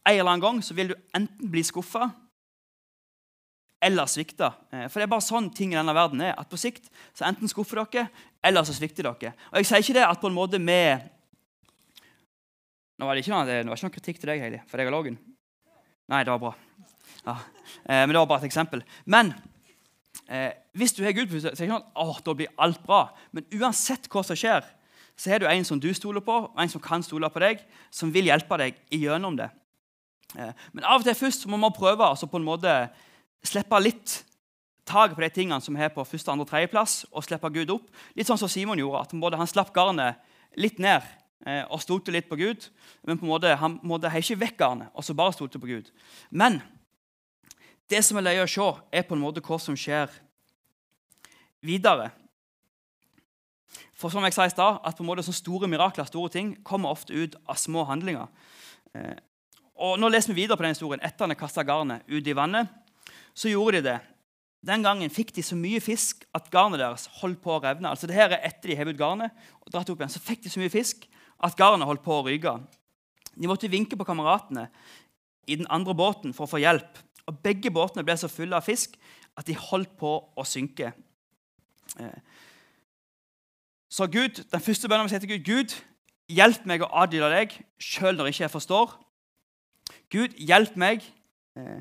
en 0.02 0.18
eller 0.18 0.32
annen 0.32 0.44
gang 0.44 0.62
så 0.66 0.76
vil 0.78 0.94
du 0.94 0.98
enten 1.18 1.52
bli 1.52 1.64
skuffa 1.66 2.10
eller 3.82 4.10
svikta. 4.10 4.54
Eh, 4.72 4.88
for 4.88 5.00
det 5.02 5.08
er 5.08 5.14
bare 5.14 5.26
sånn 5.26 5.50
ting 5.58 5.74
i 5.74 5.80
denne 5.80 5.96
verden 5.98 6.22
er. 6.26 6.36
at 6.38 6.50
På 6.50 6.60
sikt 6.60 6.90
så 7.18 7.26
enten 7.28 7.50
skuffer 7.50 7.82
dere, 7.82 8.10
eller 8.44 8.66
så 8.66 8.76
svikter 8.78 9.10
dere. 9.10 9.34
Og 9.52 9.62
Jeg 9.62 9.70
sier 9.70 9.86
ikke 9.86 9.98
det 10.00 10.08
at 10.08 10.22
på 10.22 10.30
en 10.30 10.38
måte 10.38 10.62
med 10.62 11.10
Nå 13.02 13.08
var 13.08 13.18
det 13.18 13.24
ikke 13.24 13.34
noe, 13.34 13.46
det 13.50 13.66
var 13.66 13.80
ikke 13.80 13.88
noe 13.88 13.94
kritikk 13.96 14.20
til 14.22 14.30
deg, 14.30 14.42
Heidi, 14.44 14.58
for 14.70 14.78
jeg 14.78 14.92
og 14.92 14.94
lågen. 14.94 15.16
Nei, 16.12 16.20
det 16.22 16.30
var 16.30 16.42
bra. 16.44 16.52
Ja. 17.26 17.38
Eh, 17.86 18.04
men 18.04 18.14
det 18.14 18.20
var 18.20 18.30
bare 18.30 18.44
et 18.46 18.50
eksempel. 18.50 18.84
Men 19.06 19.34
eh, 20.28 20.52
hvis 20.78 20.94
du 20.98 21.04
har 21.06 21.16
Gud 21.16 21.30
på 21.30 21.40
så 21.40 21.52
er 21.52 21.56
det 21.56 21.68
ikke 21.68 21.80
sånn 21.80 22.06
at 22.06 22.26
da 22.28 22.38
blir 22.38 22.54
alt 22.58 22.82
bra. 22.86 23.04
Men 23.36 23.48
uansett 23.60 24.10
hva 24.12 24.24
som 24.26 24.40
skjer, 24.40 24.66
så 25.20 25.30
har 25.34 25.42
du 25.42 25.48
en 25.50 25.68
som 25.68 25.80
du 25.80 25.92
stoler 25.94 26.24
på, 26.26 26.38
og 26.50 26.62
en 26.62 26.72
som 26.72 26.82
kan 26.82 27.04
stole 27.06 27.30
på 27.30 27.44
deg, 27.44 27.62
som 27.94 28.14
vil 28.14 28.32
hjelpe 28.32 28.58
deg 28.58 28.80
igjennom 28.94 29.38
det. 29.38 29.52
Eh, 30.38 30.52
men 30.74 30.88
av 30.88 31.02
og 31.02 31.08
til 31.08 31.18
først 31.18 31.48
må 31.52 31.60
man 31.62 31.76
prøve 31.76 32.08
altså 32.08 32.30
på 32.32 32.40
en 32.40 32.48
måte 32.48 32.76
slippe 33.46 33.80
litt 33.82 34.22
taket 34.88 35.16
på 35.18 35.24
de 35.24 35.32
tingene 35.34 35.62
som 35.64 35.78
er 35.78 35.92
på 35.94 36.06
første, 36.08 36.32
andre, 36.32 36.48
tredjeplass, 36.50 37.04
og 37.12 37.26
slippe 37.26 37.52
Gud 37.54 37.74
opp. 37.76 37.90
Litt 38.18 38.30
sånn 38.30 38.40
som 38.40 38.50
Simon 38.52 38.80
gjorde. 38.80 39.06
at 39.06 39.16
både 39.22 39.38
Han 39.38 39.50
slapp 39.50 39.74
garnet 39.76 40.20
litt 40.58 40.80
ned 40.80 41.04
eh, 41.46 41.64
og 41.70 41.82
stolte 41.84 42.12
litt 42.12 42.30
på 42.30 42.40
Gud. 42.40 42.70
Men 43.06 43.20
på 43.20 43.28
en 43.28 43.34
måte, 43.34 43.56
han 43.56 43.80
måtte 43.84 44.12
ikke 44.18 44.40
vekk 44.46 44.58
garnet 44.58 44.90
og 44.94 45.06
så 45.06 45.14
bare 45.14 45.36
stolte 45.36 45.60
på 45.62 45.70
Gud. 45.70 45.92
Men 46.30 46.62
det 47.92 48.02
som 48.08 48.18
er 48.18 48.28
løye 48.30 48.46
å 48.46 48.50
se, 48.50 48.68
er 48.92 49.06
på 49.08 49.18
en 49.18 49.24
måte 49.24 49.44
hva 49.44 49.58
som 49.60 49.78
skjer 49.78 50.12
videre. 51.64 52.10
For 53.98 54.14
som 54.14 54.26
jeg 54.26 54.36
sa 54.36 54.48
i 54.48 54.54
stad, 54.54 54.80
at 54.82 54.98
på 54.98 55.04
en 55.04 55.10
måte 55.10 55.26
sånne 55.26 55.38
store 55.38 55.70
mirakler 55.70 56.08
store 56.10 56.32
ting, 56.34 56.56
kommer 56.66 56.94
ofte 56.96 57.14
ut 57.14 57.36
av 57.46 57.60
små 57.60 57.84
handlinger. 57.90 58.32
Eh, 58.98 59.20
og 59.82 60.00
Nå 60.02 60.10
leser 60.14 60.34
vi 60.34 60.44
videre 60.44 60.58
på 60.58 60.66
den 60.66 60.76
historien. 60.76 61.04
Etter 61.06 61.28
han 61.28 61.38
kasta 61.38 61.66
garnet 61.66 62.06
ut 62.10 62.28
i 62.28 62.38
vannet, 62.38 62.70
så 63.34 63.52
gjorde 63.52 63.80
de 63.80 63.90
det. 63.92 64.00
Den 64.62 64.84
gangen 64.86 65.10
fikk 65.10 65.32
de 65.34 65.44
så 65.46 65.58
mye 65.58 65.82
fisk 65.82 66.26
at 66.38 66.52
garnet 66.54 66.82
deres 66.82 67.08
holdt 67.22 67.42
på 67.42 67.56
å 67.56 67.62
revne. 67.64 67.90
Altså 67.90 68.10
det 68.10 68.18
her 68.18 68.36
er 68.36 68.46
etter 68.46 68.70
de 68.70 68.78
hev 68.78 68.92
ut 68.92 69.00
garnet, 69.00 69.34
og 69.62 69.74
dratt 69.74 69.90
opp 69.90 70.04
igjen, 70.04 70.14
så 70.14 70.22
fikk 70.22 70.44
de 70.46 70.54
så 70.54 70.62
mye 70.62 70.74
fisk 70.74 71.08
at 71.42 71.58
garnet 71.58 71.90
holdt 71.90 72.06
på 72.06 72.20
å 72.20 72.26
ryke. 72.28 72.60
De 73.34 73.50
måtte 73.50 73.72
vinke 73.72 73.98
på 73.98 74.06
kameratene 74.06 74.68
i 75.50 75.58
den 75.58 75.70
andre 75.74 75.96
båten 75.98 76.36
for 76.38 76.46
å 76.46 76.52
få 76.52 76.62
hjelp. 76.62 77.00
Og 77.32 77.40
Begge 77.40 77.72
båtene 77.72 78.04
ble 78.04 78.18
så 78.20 78.30
fulle 78.32 78.58
av 78.58 78.68
fisk 78.68 78.98
at 79.40 79.48
de 79.48 79.56
holdt 79.56 79.94
på 80.00 80.12
å 80.36 80.46
synke. 80.48 80.92
Eh, 82.00 82.20
så 83.92 84.08
Gud, 84.12 84.44
den 84.52 84.64
første 84.64 84.88
bønnen 84.92 85.08
vi 85.08 85.14
sier 85.14 85.24
til 85.24 85.34
Gud, 85.34 85.48
Gud, 85.48 85.78
hjelp 86.32 86.68
meg 86.68 86.84
å 86.84 86.92
adlyde 87.04 87.32
deg 87.32 87.56
sjøl 87.82 88.20
når 88.20 88.32
ikke 88.32 88.46
jeg 88.46 88.54
forstår. 88.54 88.94
Gud, 90.12 90.36
hjelp 90.40 90.78
meg 90.80 91.04
eh, 91.60 91.80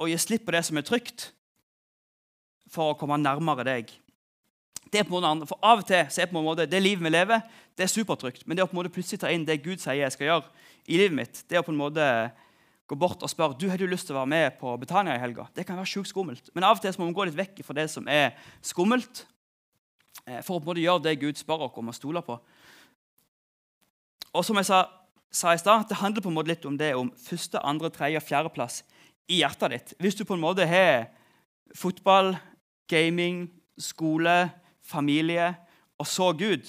å 0.00 0.08
gi 0.10 0.18
slipp 0.18 0.46
på 0.46 0.54
det 0.54 0.64
som 0.66 0.78
er 0.78 0.86
trygt, 0.86 1.30
for 2.70 2.92
å 2.92 2.98
komme 2.98 3.18
nærmere 3.18 3.66
deg. 3.66 3.90
Det 4.90 5.00
er 5.00 5.06
på 5.06 5.18
en 5.18 5.26
måte, 5.26 5.48
for 5.50 5.58
Av 5.66 5.82
og 5.82 5.86
til 5.86 6.06
så 6.10 6.22
er 6.22 6.30
på 6.30 6.38
en 6.38 6.46
måte, 6.46 6.66
det 6.70 6.82
livet 6.82 7.02
vi 7.02 7.10
lever, 7.10 7.42
det 7.78 7.86
er 7.86 7.90
supertrygt. 7.90 8.46
Men 8.46 8.58
det 8.58 8.64
å 8.64 8.68
på 8.70 8.74
en 8.74 8.80
måte 8.80 8.94
plutselig 8.94 9.22
ta 9.22 9.30
inn 9.30 9.46
det 9.46 9.60
Gud 9.64 9.82
sier 9.82 9.98
jeg 9.98 10.14
skal 10.14 10.30
gjøre 10.30 10.70
i 10.86 10.98
livet 10.98 11.18
mitt, 11.18 11.42
det 11.50 11.58
er 11.58 11.66
på 11.66 11.74
en 11.74 11.78
måte 11.78 12.06
gå 12.90 12.98
bort 12.98 13.22
og 13.22 13.30
spørre 13.30 13.58
du 13.58 13.68
har 13.70 13.78
du 13.78 13.86
lyst 13.86 14.08
til 14.08 14.16
å 14.16 14.22
være 14.22 14.32
med 14.32 14.56
på 14.58 14.72
Betania 14.82 15.14
i 15.14 15.22
helga, 15.22 15.46
det 15.54 15.66
kan 15.66 15.78
være 15.78 15.92
sjukt 15.92 16.10
skummelt. 16.10 16.50
Men 16.56 16.66
av 16.66 16.78
og 16.78 16.82
til 16.82 16.96
må 16.98 17.10
vi 17.10 17.18
gå 17.18 17.28
litt 17.28 17.38
vekk 17.38 17.60
fra 17.66 17.76
det 17.78 17.86
som 17.92 18.08
er 18.10 18.32
skummelt, 18.66 19.24
eh, 20.26 20.40
for 20.42 20.56
å 20.56 20.58
på 20.58 20.66
en 20.66 20.72
måte 20.72 20.82
gjøre 20.82 21.04
det 21.06 21.20
Gud 21.22 21.38
spør 21.38 21.68
oss 21.68 21.78
om 21.78 21.92
å 21.92 21.94
stole 21.94 22.22
på. 22.26 22.38
Og 24.34 24.46
som 24.46 24.58
jeg 24.58 24.66
sa, 24.66 24.84
sa 25.30 25.54
i 25.54 25.62
stad, 25.62 25.86
det 25.90 26.00
handler 26.02 26.22
på 26.22 26.30
en 26.30 26.38
måte 26.38 26.50
litt 26.50 26.66
om 26.66 26.76
det 26.78 26.92
om 26.98 27.12
første, 27.18 27.62
andre, 27.62 27.90
tredje 27.94 28.18
og 28.18 28.26
fjerdeplass 28.26 28.82
i 29.30 29.40
hjertet 29.42 29.74
ditt. 29.74 29.94
Hvis 30.02 30.18
du 30.18 30.24
på 30.26 30.34
en 30.34 30.42
måte 30.42 30.66
har 30.66 31.10
fotball, 31.78 32.34
gaming, 32.90 33.46
skole, 33.78 34.50
familie 34.82 35.52
og 36.00 36.08
så 36.10 36.32
Gud, 36.34 36.66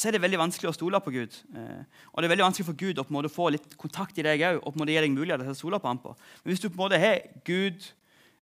så 0.00 0.08
er 0.08 0.16
det 0.16 0.22
veldig 0.24 0.38
vanskelig 0.40 0.70
å 0.70 0.72
stole 0.72 0.98
på 1.04 1.12
Gud. 1.12 1.34
Eh, 1.52 1.80
og 2.08 2.22
det 2.22 2.28
er 2.28 2.32
veldig 2.32 2.46
vanskelig 2.46 2.68
for 2.70 2.78
Gud 2.80 3.00
å 3.00 3.04
på 3.04 3.12
en 3.12 3.18
måte 3.18 3.32
få 3.32 3.50
litt 3.52 3.74
kontakt 3.80 4.16
i 4.16 4.24
deg 4.24 4.40
òg. 4.48 4.60
Og 4.64 4.72
på 4.72 4.86
gi 4.88 4.96
deg 4.96 5.12
mulighet 5.12 5.42
til 5.44 5.52
å 5.52 5.58
stole 5.58 5.80
på 5.82 5.90
ham 5.90 6.00
på. 6.00 6.14
Men 6.40 6.54
hvis 6.54 6.62
du 6.62 6.70
på 6.70 6.78
en 6.78 6.84
måte 6.86 7.00
har 7.02 7.20
Gud, 7.44 7.84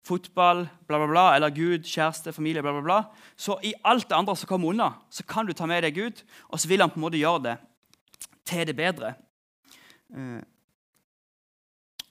fotball, 0.06 0.62
bla, 0.86 1.00
bla, 1.00 1.08
bla, 1.10 1.24
eller 1.34 1.50
Gud, 1.50 1.88
kjæreste, 1.90 2.32
familie, 2.36 2.62
bla, 2.62 2.76
bla, 2.76 2.84
bla, 2.86 3.00
så 3.34 3.58
i 3.66 3.74
alt 3.82 4.06
det 4.08 4.16
andre 4.16 4.36
som 4.38 4.48
kommer 4.48 4.70
unna, 4.70 4.92
så 5.10 5.26
kan 5.26 5.48
du 5.48 5.52
ta 5.56 5.66
med 5.66 5.82
deg 5.84 5.98
Gud, 5.98 6.22
og 6.48 6.62
så 6.62 6.70
vil 6.70 6.84
han 6.84 6.92
på 6.92 7.00
en 7.00 7.06
måte 7.08 7.20
gjøre 7.20 7.42
det 7.48 7.56
til 8.46 8.70
det 8.70 8.78
bedre. 8.78 9.12
Eh, 10.14 10.40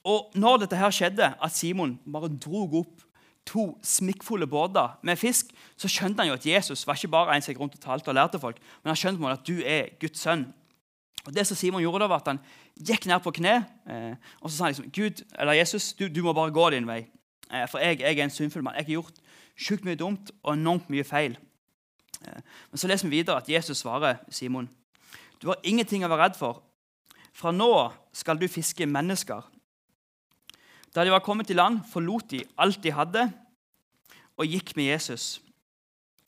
og 0.10 0.36
når 0.36 0.66
dette 0.66 0.80
her 0.80 0.92
skjedde, 0.96 1.32
at 1.40 1.56
Simon 1.56 1.96
bare 2.04 2.32
drog 2.36 2.82
opp 2.84 3.08
to 3.48 3.72
smikkfulle 3.84 4.48
båter 4.48 4.98
med 5.04 5.18
fisk, 5.18 5.54
så 5.78 5.90
skjønte 5.90 6.22
han 6.22 6.30
jo 6.32 6.38
at 6.38 6.46
Jesus 6.46 6.86
var 6.88 6.98
ikke 7.00 7.12
bare 7.14 7.36
en 7.36 7.46
gikk 7.46 7.60
rundt 7.60 7.78
og 7.78 7.84
talte 7.84 8.12
og 8.12 8.18
lærte 8.18 8.40
folk, 8.40 8.60
men 8.84 8.92
han 8.92 9.00
skjønte 9.00 9.32
at 9.32 9.46
du 9.48 9.62
er 9.66 9.94
Guds 10.02 10.22
sønn. 10.22 10.48
Og 11.26 11.36
det 11.36 11.46
som 11.48 11.58
Simon 11.58 11.82
gjorde 11.82 12.04
da, 12.04 12.10
var 12.12 12.22
at 12.24 12.32
han 12.32 12.42
gikk 12.80 13.08
ned 13.10 13.20
på 13.24 13.34
kne 13.36 13.56
eh, 13.90 14.16
og 14.40 14.50
så 14.50 14.56
sa 14.56 14.66
han 14.66 14.74
liksom, 14.74 14.92
Gud, 14.96 15.24
eller 15.36 15.58
Jesus, 15.60 15.92
du, 15.94 16.08
du 16.08 16.22
må 16.24 16.34
bare 16.34 16.54
gå 16.56 16.70
din 16.74 16.88
vei. 16.88 17.04
Eh, 17.52 17.66
for 17.70 17.84
jeg, 17.84 18.00
jeg, 18.00 18.18
er 18.18 18.24
en 18.24 18.34
syndfull 18.34 18.64
mann. 18.64 18.78
Jeg 18.80 18.88
har 18.88 18.98
gjort 19.00 19.22
sjukt 19.60 19.86
mye 19.86 20.00
dumt 20.00 20.32
og 20.44 20.54
enormt 20.56 20.90
mye 20.94 21.04
feil. 21.08 21.36
Eh, 22.24 22.42
men 22.72 22.82
så 22.82 22.90
leser 22.90 23.10
vi 23.10 23.20
videre 23.20 23.42
at 23.42 23.50
Jesus 23.52 23.84
svarer 23.84 24.22
Simon. 24.32 24.70
Du 25.42 25.52
har 25.52 25.60
ingenting 25.64 26.06
å 26.06 26.12
være 26.12 26.30
redd 26.30 26.40
for. 26.40 26.64
Fra 27.36 27.52
nå 27.56 27.72
skal 28.16 28.40
du 28.40 28.48
fiske 28.52 28.88
mennesker. 28.90 29.44
Da 30.96 31.06
de 31.06 31.14
var 31.14 31.24
kommet 31.26 31.48
til 31.48 31.60
land, 31.60 31.82
forlot 31.92 32.32
de 32.32 32.44
alt 32.58 32.82
de 32.84 32.94
hadde, 32.94 33.28
og 34.40 34.48
gikk 34.48 34.74
med 34.78 34.92
Jesus. 34.94 35.42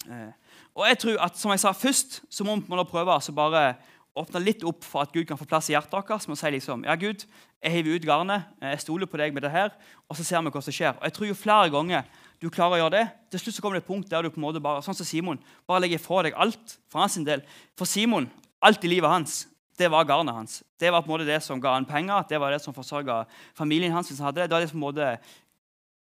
Eh, 0.05 0.31
og 0.75 0.87
jeg 0.87 0.99
tror 1.01 1.23
at, 1.25 1.37
som 1.37 1.51
jeg 1.51 1.61
sa 1.61 1.71
Først 1.75 2.21
så 2.31 2.45
må 2.47 2.55
vi 2.57 2.89
prøve 2.89 3.15
å 3.15 3.35
bare 3.35 3.75
åpne 4.17 4.41
litt 4.43 4.63
opp 4.67 4.83
for 4.83 5.05
at 5.05 5.11
Gud 5.13 5.25
kan 5.27 5.39
få 5.39 5.47
plass 5.47 5.69
i 5.69 5.75
hjertet 5.75 5.93
vårt. 5.95 6.11
Som 6.23 6.35
å 6.35 6.39
si 6.39 6.51
liksom, 6.51 6.83
ja 6.87 6.95
Gud, 6.99 7.23
jeg 7.61 7.75
hiver 7.75 7.95
ut 7.95 8.07
garnet, 8.07 8.49
jeg 8.63 8.83
stoler 8.83 9.09
på 9.09 9.19
deg 9.21 9.35
med 9.35 9.45
det 9.45 9.53
her, 9.53 9.71
og 10.09 10.17
så 10.17 10.25
ser 10.25 10.43
vi 10.43 10.53
hva 10.53 10.63
som 10.65 10.75
skjer. 10.75 10.97
Og 10.97 11.07
jeg 11.07 11.15
tror 11.17 11.31
Jo 11.31 11.37
flere 11.37 11.71
ganger 11.73 12.19
du 12.41 12.49
klarer 12.49 12.79
å 12.79 12.81
gjøre 12.81 12.95
det, 12.95 13.03
til 13.29 13.43
slutt 13.43 13.55
så 13.55 13.61
kommer 13.61 13.77
det 13.77 13.83
et 13.83 13.91
punkt 13.91 14.09
der 14.09 14.25
du 14.25 14.31
på 14.33 14.39
en 14.39 14.47
måte 14.47 14.61
bare, 14.63 14.81
sånn 14.81 14.97
som 14.97 15.05
Simon, 15.05 15.37
bare 15.69 15.83
legger 15.83 16.01
fra 16.01 16.23
deg 16.25 16.33
alt 16.33 16.79
for 16.89 17.03
hans 17.03 17.19
del. 17.21 17.43
For 17.77 17.85
Simon, 17.85 18.25
alt 18.65 18.81
i 18.81 18.89
livet 18.89 19.13
hans, 19.13 19.43
det 19.81 19.89
var 19.91 20.07
garnet 20.07 20.37
hans. 20.37 20.59
Det 20.79 20.91
var 20.93 21.01
på 21.03 21.09
en 21.09 21.15
måte 21.15 21.27
det 21.27 21.41
som 21.43 21.61
ga 21.61 21.73
han 21.75 21.87
penger, 21.89 22.27
det 22.29 22.39
var 22.41 22.53
det 22.53 22.61
som 22.61 22.75
forsørga 22.75 23.23
familien 23.57 23.93
hans. 23.93 24.09
hvis 24.09 24.19
han 24.21 24.29
hadde 24.29 24.41
Det 24.41 24.49
Det 24.49 24.55
var 24.55 24.61
det 24.61 24.69
som 24.69 24.79
på 24.79 24.85
en 24.85 24.89
måte 24.93 25.19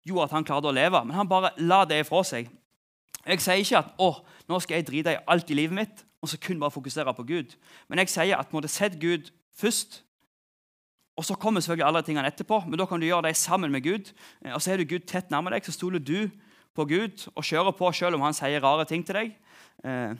gjorde 0.04 0.24
at 0.28 0.36
han 0.36 0.44
klarte 0.44 0.68
å 0.68 0.76
leve. 0.76 1.04
Men 1.04 1.16
han 1.16 1.28
bare 1.28 1.54
la 1.56 1.84
det 1.84 2.04
ifra 2.04 2.22
seg. 2.24 2.50
Jeg 3.24 3.40
sier 3.40 3.62
ikke 3.62 3.78
at 3.80 3.94
å, 3.98 4.10
nå 4.48 4.60
skal 4.60 4.76
jeg 4.76 4.86
drite 4.86 5.14
i 5.16 5.24
alt 5.26 5.50
i 5.50 5.56
livet 5.56 5.74
mitt 5.74 6.04
og 6.24 6.28
så 6.28 6.38
kun 6.40 6.60
bare 6.60 6.72
fokusere 6.72 7.12
på 7.14 7.26
Gud. 7.28 7.52
Men 7.88 8.00
jeg 8.00 8.08
sier 8.08 8.38
at 8.40 8.52
måtte 8.52 8.68
sette 8.72 8.96
Gud 8.96 9.28
først. 9.52 10.00
Og 11.20 11.24
så 11.24 11.36
kommer 11.36 11.60
selvfølgelig 11.60 11.86
alle 11.86 12.02
tingene 12.02 12.30
etterpå, 12.30 12.62
men 12.66 12.78
da 12.80 12.86
kan 12.88 13.00
du 13.00 13.06
gjøre 13.06 13.28
det 13.28 13.36
sammen 13.36 13.70
med 13.70 13.84
Gud. 13.84 14.08
Og 14.54 14.62
så 14.62 14.72
er 14.72 14.80
du 14.80 14.88
Gud 14.88 15.04
tett 15.06 15.28
nærme 15.30 15.52
deg, 15.52 15.66
så 15.66 15.76
stoler 15.76 16.00
du 16.00 16.30
på 16.74 16.86
Gud 16.88 17.26
og 17.34 17.44
kjører 17.44 17.76
på 17.76 17.92
selv 17.92 18.16
om 18.16 18.24
han 18.24 18.34
sier 18.34 18.64
rare 18.64 18.86
ting 18.88 19.04
til 19.06 19.20
deg. 19.20 19.36
Eh, 19.84 20.16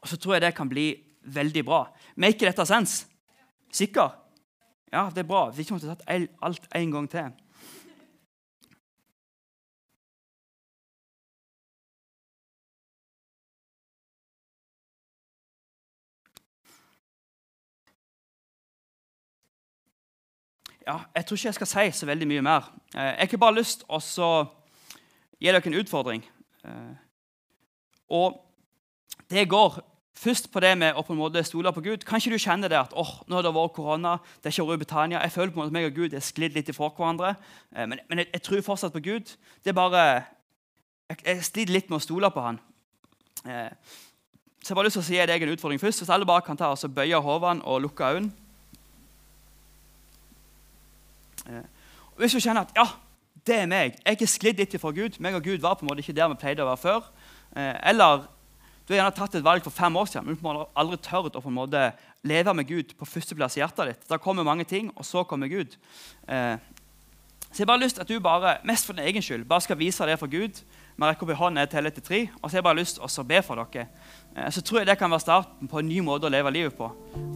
og 0.00 0.08
så 0.08 0.16
tror 0.16 0.34
jeg 0.34 0.46
det 0.46 0.54
kan 0.56 0.68
bli 0.68 0.88
veldig 1.34 1.64
bra. 1.64 1.82
Make 2.16 2.46
dette 2.46 2.66
sense? 2.66 3.06
Sikker? 3.72 4.14
Ja, 4.92 5.08
det 5.14 5.24
er 5.24 5.28
bra. 5.28 5.48
Vi 5.52 5.66
ikke 5.66 5.78
til 5.78 5.90
å 5.90 5.94
tatt 5.94 6.08
alt 6.40 6.68
en 6.74 6.94
gang 6.94 7.10
til. 7.12 7.28
Ja, 20.88 21.02
jeg 21.14 21.26
tror 21.26 21.36
ikke 21.36 21.48
jeg 21.50 21.56
skal 21.58 21.68
si 21.68 21.90
så 21.92 22.06
veldig 22.08 22.26
mye 22.30 22.42
mer. 22.42 22.68
Eh, 22.96 23.12
jeg 23.20 23.28
har 23.34 23.40
bare 23.42 23.58
lyst 23.58 23.82
til 23.84 24.24
å 24.24 24.30
gi 25.36 25.50
dere 25.50 25.60
en 25.68 25.76
utfordring. 25.82 26.22
Eh, 26.64 26.94
og 28.08 28.38
det 29.28 29.44
går 29.52 29.76
Først 30.18 30.48
på 30.50 30.60
det 30.60 30.72
med 30.78 30.96
å 30.98 31.04
på 31.06 31.14
en 31.14 31.20
måte 31.20 31.42
stole 31.46 31.70
på 31.70 31.82
Gud. 31.84 32.02
Kanskje 32.06 32.32
du 32.32 32.40
kjenner 32.42 32.70
det 32.70 32.78
at 32.80 32.94
åh, 32.98 33.12
nå 33.30 33.38
har 33.38 33.44
det 33.46 33.52
vært 33.54 33.76
korona, 33.76 34.16
det 34.42 34.50
er 34.50 34.56
ikke 34.64 34.78
Betania. 34.80 35.20
Jeg 35.22 35.32
føler 35.32 35.52
på 35.52 35.60
en 35.60 35.62
måte 35.62 35.70
at 35.70 35.76
meg 35.76 35.86
og 35.86 35.94
Gud 35.94 36.16
er 36.16 36.24
sklidd 36.24 36.56
litt 36.58 36.70
ifra 36.72 36.88
hverandre. 36.90 37.36
Eh, 37.70 37.86
men, 37.86 38.02
men 38.10 38.24
jeg, 38.24 38.30
jeg, 38.32 38.42
tror 38.42 38.64
fortsatt 38.66 38.96
på 38.96 39.04
Gud. 39.04 39.30
Det 39.62 39.70
er 39.70 39.78
bare, 39.78 40.24
Jeg, 41.08 41.22
jeg 41.24 41.44
sliter 41.46 41.72
litt 41.72 41.88
med 41.88 42.00
å 42.00 42.02
stole 42.02 42.30
på 42.34 42.42
han. 42.42 42.58
Eh, 43.46 43.70
så 44.58 44.72
jeg 44.72 44.76
bare 44.76 44.88
lyst 44.88 44.98
til 44.98 45.04
å 45.04 45.06
si 45.06 45.20
deg 45.30 45.44
en 45.46 45.52
utfordring 45.54 45.80
først. 45.80 46.02
Hvis 46.02 46.10
alle 46.12 46.26
bare 46.26 46.42
kan 46.44 46.58
ta 46.58 46.72
og 46.74 46.94
bøye 46.94 47.20
hodene 47.22 47.62
og 47.62 47.80
lukke 47.86 48.10
øynene. 48.10 48.32
Eh, 51.46 51.68
hvis 52.18 52.34
du 52.34 52.40
kjenner 52.40 52.66
at 52.66 52.74
ja, 52.76 52.88
Det 53.46 53.54
er 53.54 53.70
meg. 53.70 53.94
Jeg 54.04 54.18
er 54.20 54.28
sklidd 54.28 54.58
litt 54.60 54.74
ifra 54.74 54.90
Gud. 54.92 55.14
Meg 55.24 55.38
og 55.38 55.46
Gud 55.46 55.62
var 55.62 55.78
på 55.78 55.86
en 55.86 55.88
måte 55.88 56.02
ikke 56.02 56.12
der 56.12 56.28
vi 56.28 56.36
pleide 56.42 56.66
å 56.66 56.68
være 56.68 56.82
før. 56.82 57.06
Eh, 57.56 57.76
eller 57.88 58.26
du 58.88 58.94
har 58.94 59.02
gjerne 59.02 59.16
tatt 59.18 59.34
et 59.36 59.44
valg 59.44 59.64
for 59.66 59.74
fem 59.74 59.96
år 60.00 60.06
siden, 60.08 60.30
men 60.30 60.38
du 60.40 60.46
har 60.48 60.70
aldri 60.80 60.96
tørt 61.04 61.34
å 61.36 61.42
på 61.44 61.50
en 61.50 61.58
måte 61.58 61.80
leve 62.24 62.54
med 62.56 62.64
Gud 62.70 62.94
på 62.96 63.04
førsteplass 63.04 63.58
i 63.58 63.60
hjertet 63.60 63.90
ditt. 63.90 64.06
Da 64.08 64.16
kommer 64.16 64.46
mange 64.48 64.64
ting, 64.64 64.88
og 64.96 65.04
så 65.04 65.26
kommer 65.28 65.50
Gud. 65.52 65.76
Eh, 66.24 66.56
så 67.50 67.60
jeg 67.60 67.66
har 67.66 67.72
bare 67.74 67.82
lyst 67.82 67.98
til 67.98 68.06
at 68.06 68.08
du 68.08 68.20
bare, 68.24 68.54
mest 68.64 68.88
for 68.88 68.96
din 68.96 69.04
egen 69.04 69.24
skyld, 69.24 69.44
bare 69.48 69.60
skal 69.60 69.76
vise 69.76 70.08
det 70.08 70.16
for 70.20 70.32
Gud. 70.32 70.62
Vi 70.96 71.04
rekker 71.04 71.26
opp 71.26 71.32
i 71.34 71.36
hånden 71.36 71.60
jeg 71.60 71.70
teller 71.74 71.92
til 71.92 72.06
tre, 72.06 72.20
og 72.40 72.48
så 72.48 72.56
har 72.56 72.62
jeg 72.62 72.66
bare 72.70 72.78
lyst 72.80 72.96
til 72.96 73.22
å 73.22 73.26
be 73.28 73.42
for 73.44 73.60
dere. 73.60 73.90
Eh, 74.32 74.48
så 74.56 74.64
tror 74.64 74.80
jeg 74.80 74.88
det 74.88 74.96
kan 75.02 75.12
være 75.12 75.24
starten 75.26 75.68
på 75.68 75.82
en 75.82 75.88
ny 75.92 76.00
måte 76.04 76.24
å 76.24 76.32
leve 76.32 76.52
livet 76.56 76.76
på 76.78 76.88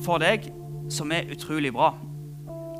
for 0.06 0.24
deg, 0.24 0.48
som 0.88 1.12
er 1.12 1.28
utrolig 1.36 1.74
bra. 1.76 1.92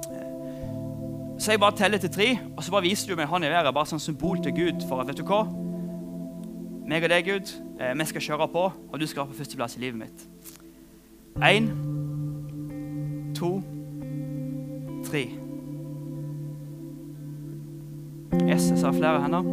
Eh, 0.09 1.37
så 1.37 1.53
jeg 1.53 1.61
bare 1.61 1.77
teller 1.77 2.01
til 2.01 2.15
tre, 2.17 2.31
og 2.57 2.65
så 2.65 2.73
bare 2.73 2.89
viser 2.89 3.13
du 3.13 3.21
meg 3.21 3.29
hånd 3.29 3.45
i 3.45 3.53
været, 3.53 3.75
bare 3.77 3.93
som 3.93 4.01
symbol 4.01 4.41
til 4.41 4.57
Gud 4.57 4.89
for 4.89 5.05
at 5.05 5.13
vet 5.13 5.21
du 5.21 5.29
hva? 5.29 5.45
Meg 6.93 7.07
og 7.07 7.13
deg, 7.13 7.25
Gud, 7.25 7.51
eh, 7.81 7.95
vi 7.97 8.05
skal 8.05 8.21
kjøre 8.21 8.49
på, 8.53 8.63
og 8.93 9.01
du 9.01 9.07
skal 9.09 9.23
være 9.23 9.33
på 9.33 9.39
førsteplass 9.39 9.79
i 9.79 9.81
livet 9.81 9.99
mitt. 10.03 10.25
Én, 11.41 11.71
to, 13.37 13.63
tre. 15.07 15.23
Yes, 18.45 18.69
jeg 18.69 18.79
ser 18.83 18.93
flere 18.93 19.23
hender. 19.25 19.49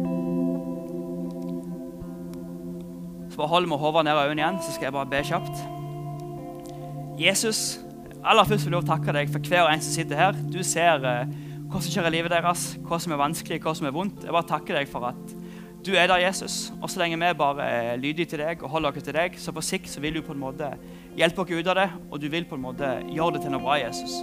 Så 3.30 3.40
bare 3.40 3.48
hold 3.54 3.66
med 3.66 3.80
hodet 3.80 4.04
ned 4.04 4.12
av 4.12 4.28
øynene 4.28 4.42
igjen, 4.42 4.62
så 4.62 4.74
skal 4.74 4.90
jeg 4.90 4.96
bare 4.98 5.10
be 5.10 5.24
kjapt. 5.24 5.64
Jesus, 7.20 7.80
aller 8.24 8.44
først 8.44 8.68
vil 8.68 8.76
jeg 8.76 8.88
takke 8.88 9.16
deg 9.16 9.32
for 9.32 9.48
hver 9.48 9.64
og 9.64 9.72
en 9.72 9.84
som 9.84 9.96
sitter 9.96 10.20
her. 10.20 10.40
Du 10.52 10.60
ser 10.66 11.08
eh, 11.08 11.36
hvordan 11.70 11.92
kjører 11.94 12.18
livet 12.18 12.36
deres, 12.36 12.74
hva 12.84 13.00
som 13.00 13.16
er 13.16 13.24
vanskelig, 13.24 13.62
hva 13.64 13.76
som 13.76 13.88
er 13.88 13.96
vondt. 13.96 14.26
Jeg 14.28 14.36
bare 14.36 14.52
takker 14.52 14.76
deg 14.76 14.92
for 14.92 15.08
at 15.08 15.39
du 15.86 15.94
er 15.96 16.06
der, 16.06 16.20
Jesus. 16.20 16.72
Og 16.82 16.90
så 16.90 17.00
lenge 17.00 17.16
vi 17.16 17.32
bare 17.38 17.68
er 17.68 17.96
lydige 17.96 18.26
til 18.26 18.38
deg 18.42 18.62
og 18.62 18.70
holder 18.70 18.92
oss 18.92 19.06
til 19.06 19.16
deg, 19.16 19.38
så 19.40 19.52
på 19.52 19.62
sikt 19.64 19.88
så 19.88 20.00
vil 20.00 20.18
du 20.18 20.22
på 20.22 20.34
en 20.36 20.42
måte 20.42 20.68
hjelpe 21.16 21.42
oss 21.42 21.50
ut 21.50 21.70
av 21.72 21.78
det, 21.78 21.88
og 22.10 22.20
du 22.20 22.28
vil 22.28 22.44
på 22.44 22.58
en 22.58 22.64
måte 22.64 22.90
gjøre 23.08 23.38
det 23.38 23.44
til 23.46 23.54
noe 23.54 23.64
bra, 23.64 23.78
Jesus. 23.80 24.20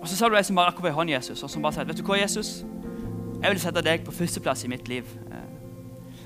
Og 0.00 0.08
så 0.08 0.18
sa 0.18 0.28
du 0.28 0.36
ei 0.36 0.44
som 0.44 0.58
bare 0.58 0.72
rakk 0.72 0.82
opp 0.82 0.90
ei 0.90 0.96
hånd, 0.96 1.14
Jesus, 1.14 1.42
og 1.42 1.50
som 1.50 1.62
bare 1.64 1.78
sier, 1.78 1.86
vet 1.88 2.00
du 2.00 2.04
hva, 2.04 2.18
Jesus? 2.20 2.64
Jeg 3.40 3.52
vil 3.52 3.60
sette 3.62 3.82
deg 3.84 4.04
på 4.04 4.12
førsteplass 4.12 4.66
i 4.66 4.72
mitt 4.72 4.88
liv. 4.88 5.08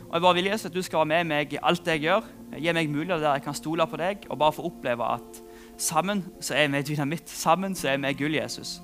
Og 0.09 0.14
jeg 0.16 0.24
bare 0.24 0.35
vil 0.35 0.48
Jesus, 0.48 0.66
at 0.66 0.74
du 0.74 0.83
skal 0.83 1.02
være 1.02 1.11
med 1.11 1.28
meg 1.31 1.52
i 1.52 1.61
alt 1.62 1.87
jeg 1.87 2.07
gjør. 2.07 2.26
Gi 2.57 2.72
meg 2.72 2.88
muligheter 2.88 3.20
der 3.20 3.37
jeg 3.37 3.44
kan 3.44 3.57
stole 3.57 3.85
på 3.87 3.98
deg 4.00 4.24
og 4.31 4.38
bare 4.40 4.54
få 4.57 4.64
oppleve 4.70 5.04
at 5.18 5.40
sammen 5.76 6.24
så 6.40 6.57
er 6.57 6.70
vi 6.72 6.81
dynamitt. 6.94 7.28
Sammen 7.28 7.76
så 7.76 7.92
er 7.92 8.00
vi 8.00 8.14
gull, 8.16 8.38
Jesus. 8.38 8.78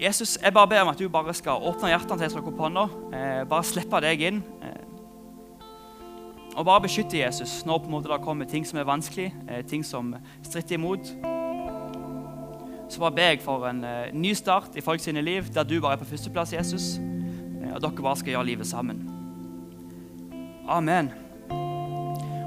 Jesus, 0.00 0.38
jeg 0.42 0.52
bare 0.52 0.68
ber 0.68 0.80
om 0.80 0.88
at 0.88 0.98
du 0.98 1.08
bare 1.12 1.34
skal 1.36 1.60
åpne 1.60 1.90
hjertene 1.92 2.16
til 2.22 2.30
som 2.32 2.38
rekker 2.40 2.54
opp 2.54 2.60
hånda. 2.64 2.82
Eh, 3.12 3.40
bare 3.48 3.66
slippe 3.68 3.98
deg 4.00 4.22
inn. 4.24 4.38
Eh, 4.64 4.78
og 6.56 6.64
bare 6.64 6.86
beskytte 6.86 7.18
Jesus 7.18 7.58
når 7.68 7.82
på 7.82 7.90
en 7.90 7.94
måte 7.98 8.08
det 8.08 8.22
kommer 8.24 8.48
ting 8.48 8.64
som 8.64 8.78
er 8.80 8.88
vanskelig, 8.88 9.28
eh, 9.48 9.60
ting 9.68 9.84
som 9.84 10.14
stritter 10.40 10.78
imot. 10.78 11.10
Så 12.88 13.02
bare 13.02 13.12
ber 13.18 13.28
jeg 13.28 13.42
for 13.44 13.66
en 13.68 13.84
ny 14.16 14.32
start 14.34 14.76
i 14.76 14.80
folk 14.80 15.04
sine 15.04 15.20
liv, 15.22 15.52
der 15.52 15.68
du 15.68 15.80
bare 15.80 15.92
er 15.92 16.00
på 16.00 16.08
førsteplass, 16.08 16.52
Jesus. 16.56 16.96
Og 17.74 17.82
dere 17.82 18.02
bare 18.02 18.16
skal 18.16 18.32
gjøre 18.32 18.46
livet 18.46 18.66
sammen. 18.66 19.04
Amen. 20.68 21.12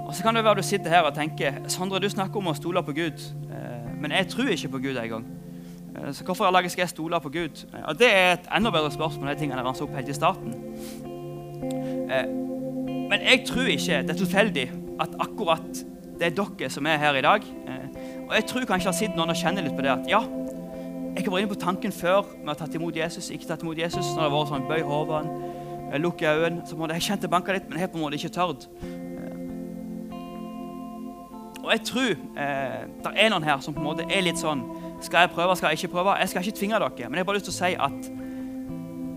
Og 0.07 0.15
så 0.15 0.23
kan 0.23 0.35
det 0.35 0.43
være 0.43 0.55
du 0.55 0.65
sitter 0.65 0.89
her 0.89 1.05
og 1.05 1.13
tenker 1.15 1.69
Sondre, 1.69 2.01
du 2.01 2.09
snakker 2.09 2.41
om 2.41 2.49
å 2.51 2.57
stole 2.57 2.83
på 2.83 2.97
Gud, 2.97 3.23
men 4.01 4.11
jeg 4.11 4.27
tror 4.27 4.51
ikke 4.51 4.73
på 4.75 4.83
Gud 4.89 4.97
engang. 4.97 5.32
Eh, 5.97 6.13
så 6.13 6.23
hvorfor 6.23 6.45
alle 6.45 6.69
skal 6.69 6.81
jeg 6.81 6.89
stole 6.89 7.19
på 7.21 7.29
Gud? 7.29 7.65
Eh, 7.73 7.85
og 7.87 7.99
Det 7.99 8.09
er 8.15 8.33
et 8.33 8.49
enda 8.55 8.71
bedre 8.71 8.91
spørsmål 8.91 9.27
enn 9.27 9.35
de 9.35 9.39
tingene 9.39 9.59
jeg 9.61 9.65
ramset 9.67 9.85
opp 9.85 9.95
helt 9.95 10.09
i 10.09 10.13
starten. 10.13 10.53
Eh, 12.11 12.27
men 13.09 13.25
jeg 13.29 13.43
tror 13.47 13.67
ikke 13.69 14.01
det 14.01 14.09
er 14.09 14.21
tilfeldig 14.25 14.69
at 15.01 15.17
akkurat 15.19 15.83
det 16.19 16.29
er 16.29 16.37
dere 16.37 16.69
som 16.69 16.85
er 16.85 16.97
her 16.97 17.15
i 17.15 17.21
dag. 17.21 17.43
Og 18.29 18.35
jeg 18.35 18.45
tror 18.47 18.65
kanskje 18.65 18.89
det 18.89 18.95
sitter 18.95 19.17
noen 19.17 19.33
og 19.33 19.35
kjenner 19.35 19.65
litt 19.65 19.75
på 19.75 19.81
det 19.81 19.91
at 19.91 20.07
ja, 20.07 20.21
jeg 21.13 21.25
har 21.25 21.31
vært 21.33 21.43
inne 21.43 21.53
på 21.53 21.59
tanken 21.61 21.91
før 21.91 22.23
med 22.39 22.53
å 22.53 22.57
tatt 22.57 22.75
imot 22.75 22.95
Jesus, 22.95 23.29
ikke 23.29 23.49
tatt 23.49 23.61
imot 23.61 23.77
Jesus. 23.77 24.05
Når 24.15 24.21
det 24.21 24.29
har 24.29 24.33
vært 24.33 24.53
sånn 24.53 24.67
bøy 24.69 24.81
hodet, 24.87 25.23
lukke 26.01 26.29
øynene, 26.31 26.63
så 26.65 26.73
på 26.73 26.79
en 26.79 26.85
måte, 26.85 26.97
jeg 26.97 27.07
kjente 27.09 27.29
banka 27.29 27.53
litt, 27.53 27.67
men 27.69 27.77
jeg 27.77 27.87
har 27.87 27.91
på 27.93 27.99
en 27.99 28.05
måte 28.05 28.17
ikke 28.17 28.33
tørt. 28.33 28.65
Og 31.63 31.69
jeg 31.71 31.83
tror 31.87 32.09
eh, 32.11 32.79
det 33.03 33.13
er 33.15 33.29
noen 33.31 33.45
her 33.47 33.61
som 33.63 33.75
på 33.75 33.83
en 33.83 33.87
måte 33.91 34.07
er 34.09 34.25
litt 34.25 34.41
sånn 34.41 34.65
skal 35.03 35.25
jeg 35.25 35.33
prøve, 35.35 35.55
skal 35.55 35.67
jeg 35.73 35.83
ikke 35.83 35.93
prøve? 35.93 36.17
Jeg 36.19 36.29
skal 36.29 36.45
ikke 36.45 36.57
tvinge 36.57 36.79
dere, 36.79 37.09
men 37.09 37.17
jeg 37.17 37.23
har 37.23 37.29
bare 37.29 37.39
lyst 37.39 37.49
til 37.49 37.53
å 37.53 37.59
si 37.59 37.71
at 37.87 38.11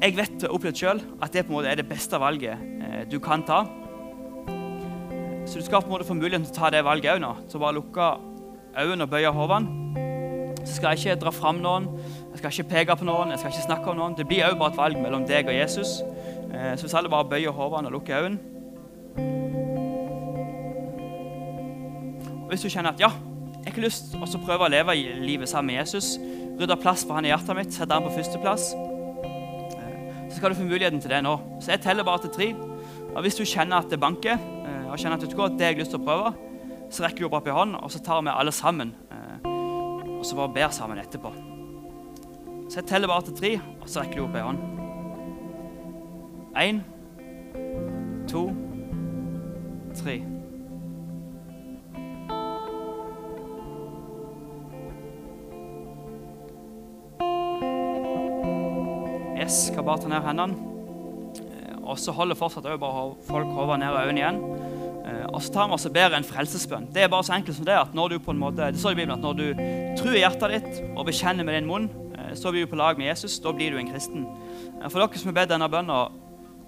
jeg 0.03 0.17
vet 0.17 0.45
og 0.45 0.59
opplevd 0.59 0.81
sjøl 0.81 1.03
at 1.25 1.33
det 1.33 1.47
på 1.47 1.53
en 1.53 1.57
måte 1.57 1.71
er 1.71 1.79
det 1.81 1.89
beste 1.89 2.19
valget 2.21 2.59
eh, 2.85 3.05
du 3.11 3.19
kan 3.23 3.45
ta. 3.47 3.63
Så 5.47 5.61
du 5.61 5.65
skal 5.65 5.81
på 5.81 5.89
en 5.89 5.95
måte 5.95 6.09
få 6.09 6.17
muligheten 6.19 6.45
til 6.45 6.53
å 6.53 6.59
ta 6.59 6.71
det 6.75 6.83
valget 6.85 7.15
òg 7.15 7.23
nå. 7.23 7.33
Så 7.49 7.61
bare 7.63 7.79
lukke 7.79 8.09
øynene 8.77 9.07
og 9.07 9.13
bøye 9.13 9.33
hodene. 9.33 10.03
Så 10.67 10.81
skal 10.81 10.97
jeg 10.97 11.07
ikke 11.07 11.21
dra 11.23 11.31
fram 11.31 11.63
noen, 11.63 11.87
jeg 12.33 12.41
skal 12.41 12.53
ikke 12.53 12.71
peke 12.75 12.97
på 12.99 13.07
noen, 13.07 13.31
jeg 13.31 13.39
skal 13.39 13.55
ikke 13.55 13.69
snakke 13.69 13.93
om 13.93 14.01
noen. 14.01 14.17
Det 14.19 14.27
blir 14.27 14.49
òg 14.49 14.59
bare 14.59 14.75
et 14.75 14.81
valg 14.81 14.99
mellom 14.99 15.25
deg 15.29 15.47
og 15.47 15.55
Jesus. 15.55 16.01
Eh, 16.51 16.75
så 16.75 16.89
hvis 16.89 16.97
alle 16.99 17.13
bare 17.13 17.29
bøyer 17.31 17.55
hodene 17.55 17.89
og 17.91 17.99
lukker 18.01 18.27
øynene 18.27 18.55
Hvis 22.47 22.63
du 22.63 22.69
kjenner 22.71 22.93
at 22.95 23.01
ja, 23.03 23.09
jeg 23.67 23.75
har 23.75 23.83
lyst 23.83 24.13
til 24.13 24.23
å 24.23 24.45
prøve 24.47 24.69
å 24.69 24.71
leve 24.71 24.95
livet 25.27 25.51
sammen 25.51 25.73
med 25.73 25.81
Jesus. 25.81 26.13
Rydde 26.57 26.77
plass 26.79 27.03
for 27.05 27.19
han 27.19 27.27
i 27.27 27.33
hjertet 27.33 27.57
mitt, 27.59 27.73
sette 27.75 27.97
han 27.97 28.05
på 28.07 28.13
førsteplass. 28.15 28.69
Eh, 28.79 29.97
så 30.31 30.37
skal 30.37 30.55
du 30.55 30.59
få 30.61 30.69
muligheten 30.69 31.01
til 31.03 31.11
det 31.11 31.19
nå. 31.27 31.35
Så 31.59 31.75
jeg 31.75 31.83
teller 31.83 32.07
bare 32.07 32.23
til 32.25 32.33
tre. 32.37 32.47
Og 33.17 33.23
Hvis 33.25 33.35
du 33.35 33.43
kjenner 33.45 33.83
at 33.83 33.91
det 33.91 33.99
banker, 33.99 34.39
eh, 34.39 34.87
og 34.87 34.99
kjenner 34.99 35.19
at 35.19 35.27
det 35.27 35.35
har 35.35 35.73
jeg 35.73 35.81
lyst 35.81 35.91
til 35.91 35.99
å 36.01 36.07
prøve, 36.07 36.33
så 36.91 37.03
rekker 37.03 37.19
du 37.19 37.27
opp 37.27 37.41
opp 37.41 37.49
i 37.49 37.57
hånden, 37.57 37.83
og 37.83 37.91
så 37.91 37.99
tar 37.99 38.23
vi 38.23 38.31
alle 38.31 38.53
sammen. 38.55 38.95
Eh, 39.11 39.51
og 40.15 40.25
så 40.25 40.37
bare 40.37 40.55
ber 40.55 40.71
sammen 40.71 41.03
etterpå. 41.03 41.35
Så 42.71 42.81
jeg 42.81 42.87
teller 42.87 43.09
bare 43.09 43.23
til 43.27 43.35
tre, 43.35 43.53
og 43.83 43.89
så 43.89 44.01
rekker 44.01 44.17
du 44.17 44.25
opp 44.29 44.37
i 44.37 44.47
hånden. 44.47 44.63
Én, 46.57 46.81
to, 48.31 48.47
tre. 49.99 50.36
Yes, 59.47 59.69
skal 59.69 59.85
bare 59.87 60.03
ta 60.03 60.09
ned 60.11 60.25
hendene. 60.27 60.57
Eh, 61.39 61.75
og 61.87 62.01
så 62.03 62.11
holder 62.11 62.35
fortsatt 62.35 62.65
bare 62.83 63.03
folk 63.29 63.51
hodet 63.55 63.77
ned 63.79 63.93
i 63.95 64.01
øynene 64.01 64.19
igjen. 64.19 64.39
Eh, 65.07 65.27
og 65.29 65.39
så 65.43 65.53
tar 65.55 65.69
vi 65.71 65.77
oss 65.77 65.87
og 65.87 65.93
ber 65.95 66.17
en 66.17 66.27
frelsesbønn. 66.27 66.89
Det 66.91 67.05
er 67.05 67.13
bare 67.13 67.23
så 67.23 67.37
enkelt 67.37 67.55
som 67.55 67.69
det 67.69 67.77
at 67.79 67.93
når 67.95 68.09
du 68.09 68.17
på 68.19 68.35
en 68.35 68.41
måte, 68.41 68.67
det 68.75 68.81
står 68.83 68.97
i 68.97 68.99
Bibelen 68.99 69.15
at 69.15 69.23
når 69.23 69.37
du 69.39 69.45
tror 70.01 70.17
i 70.17 70.25
hjertet 70.25 70.55
ditt 70.57 70.81
og 70.97 71.07
bekjenner 71.07 71.47
med 71.47 71.55
din 71.55 71.69
munn, 71.71 71.87
eh, 72.19 72.33
så 72.35 72.51
blir 72.51 72.67
du 72.67 72.73
på 72.73 72.81
lag 72.81 72.99
med 72.99 73.07
Jesus. 73.07 73.39
Da 73.39 73.53
blir 73.55 73.71
du 73.71 73.79
en 73.79 73.93
kristen. 73.93 74.27
For 74.89 74.99
dere 74.99 75.23
som 75.23 75.31
har 75.31 75.39
bedt 75.39 75.55
denne 75.55 75.71
bønnen 75.71 76.19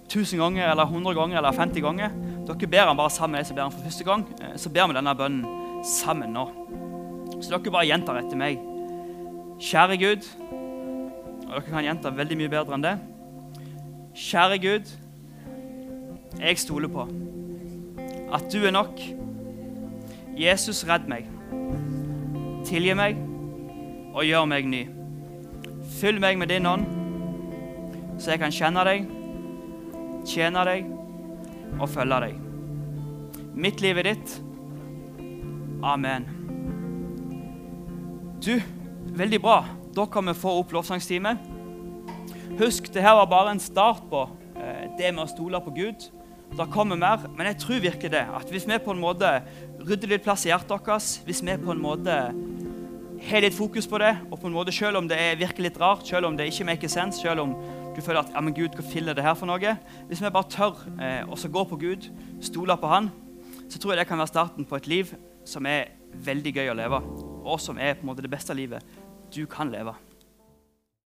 1000 0.06 0.38
ganger 0.38 0.70
eller 0.70 0.86
100 0.86 1.18
ganger 1.18 1.42
eller 1.42 1.58
50 1.58 1.82
ganger, 1.82 2.14
dere 2.46 2.70
ber 2.76 2.92
han 2.92 3.00
bare 3.02 3.10
sammen 3.10 3.40
med 3.40 3.42
de 3.42 3.48
som 3.50 3.58
ber 3.58 3.66
han 3.66 3.74
for 3.74 3.88
første 3.90 4.06
gang, 4.06 4.26
så 4.54 4.70
ber 4.70 4.86
vi 4.86 5.00
denne 5.00 5.18
bønnen 5.18 5.82
sammen 5.82 6.30
nå. 6.30 6.46
Så 7.42 7.50
dere 7.50 7.74
bare 7.74 7.90
gjentar 7.90 8.22
etter 8.22 8.38
meg. 8.38 8.62
Kjære 9.58 9.98
Gud. 9.98 10.30
Og 11.48 11.54
dere 11.54 11.64
kan 11.70 11.84
gjenta 11.86 12.12
veldig 12.12 12.36
mye 12.36 12.52
bedre 12.52 12.76
enn 12.76 12.84
det. 12.84 12.94
Kjære 14.18 14.58
Gud, 14.60 14.90
jeg 16.38 16.58
stoler 16.60 16.92
på 16.92 17.06
at 18.34 18.44
du 18.52 18.60
er 18.66 18.74
nok. 18.74 19.00
Jesus, 20.38 20.84
redd 20.86 21.08
meg. 21.08 21.26
Tilgi 22.68 22.94
meg 22.98 23.16
og 24.12 24.26
gjør 24.26 24.44
meg 24.50 24.68
ny. 24.68 24.82
Fyll 25.98 26.20
meg 26.20 26.36
med 26.38 26.52
din 26.52 26.68
ånd, 26.68 26.84
så 28.20 28.34
jeg 28.34 28.42
kan 28.42 28.54
kjenne 28.54 28.84
deg, 28.86 29.08
tjene 30.28 30.66
deg 30.68 30.92
og 31.78 31.88
følge 31.88 32.20
deg. 32.26 32.36
Mitt 33.58 33.80
liv 33.82 33.98
er 33.98 34.12
ditt. 34.12 34.36
Amen. 35.82 36.28
Du, 38.44 38.54
veldig 39.18 39.40
bra. 39.42 39.62
Da 39.98 40.04
kan 40.06 40.28
vi 40.30 40.32
få 40.38 40.52
opp 40.60 40.70
lovsangstime. 40.70 41.32
Husk, 42.60 42.86
det 42.94 43.02
her 43.02 43.16
var 43.18 43.26
bare 43.26 43.50
en 43.56 43.60
start 43.62 44.04
på 44.06 44.20
eh, 44.54 44.84
det 44.94 45.08
med 45.10 45.24
å 45.24 45.30
stole 45.30 45.58
på 45.64 45.72
Gud. 45.74 46.04
Det 46.54 46.66
kommer 46.70 47.00
mer, 47.00 47.24
men 47.34 47.48
jeg 47.50 47.58
tror 47.64 47.80
virkelig 47.82 48.12
det. 48.12 48.20
At 48.30 48.52
hvis 48.52 48.68
vi 48.68 48.78
på 48.78 48.94
en 48.94 49.00
måte 49.02 49.32
rydder 49.80 50.12
litt 50.12 50.22
plass 50.22 50.44
i 50.46 50.52
hjertet 50.52 50.70
vårt, 50.70 51.18
hvis 51.26 51.42
vi 51.42 51.56
på 51.64 51.74
en 51.74 51.82
måte 51.82 52.14
har 53.26 53.42
litt 53.42 53.56
fokus 53.56 53.90
på 53.90 53.98
det, 53.98 54.12
og 54.28 54.38
på 54.38 54.46
en 54.46 54.54
måte 54.54 54.76
selv 54.76 55.00
om 55.00 55.08
det 55.10 55.18
virker 55.40 55.66
litt 55.66 55.80
rart, 55.82 56.06
selv 56.06 56.30
om 56.30 56.38
det 56.38 56.46
ikke 56.52 56.68
maker 56.70 56.94
sense, 56.94 57.18
selv 57.18 57.42
om 57.48 57.56
du 57.96 57.98
føler 57.98 58.20
at 58.22 58.30
ja, 58.36 58.44
men 58.44 58.54
Gud, 58.54 58.78
hva 58.78 58.86
filler 58.86 59.18
det 59.18 59.26
her 59.26 59.34
for 59.34 59.50
noe? 59.50 59.74
Hvis 60.06 60.22
vi 60.22 60.30
bare 60.30 60.52
tør 60.54 60.78
eh, 61.02 61.26
å 61.26 61.52
gå 61.58 61.66
på 61.72 61.80
Gud, 61.82 62.06
stole 62.52 62.78
på 62.78 62.94
Han, 62.94 63.10
så 63.66 63.82
tror 63.82 63.96
jeg 63.96 64.04
det 64.04 64.06
kan 64.12 64.22
være 64.22 64.30
starten 64.30 64.68
på 64.68 64.78
et 64.78 64.86
liv 64.94 65.10
som 65.42 65.66
er 65.66 65.90
veldig 66.22 66.54
gøy 66.54 66.70
å 66.70 66.78
leve, 66.84 67.02
og 67.42 67.58
som 67.58 67.82
er 67.82 67.98
på 67.98 68.06
en 68.06 68.12
måte 68.12 68.22
det 68.22 68.30
beste 68.30 68.54
livet 68.54 68.86
du 69.36 69.46
kan 69.46 69.70
leve. 69.70 69.94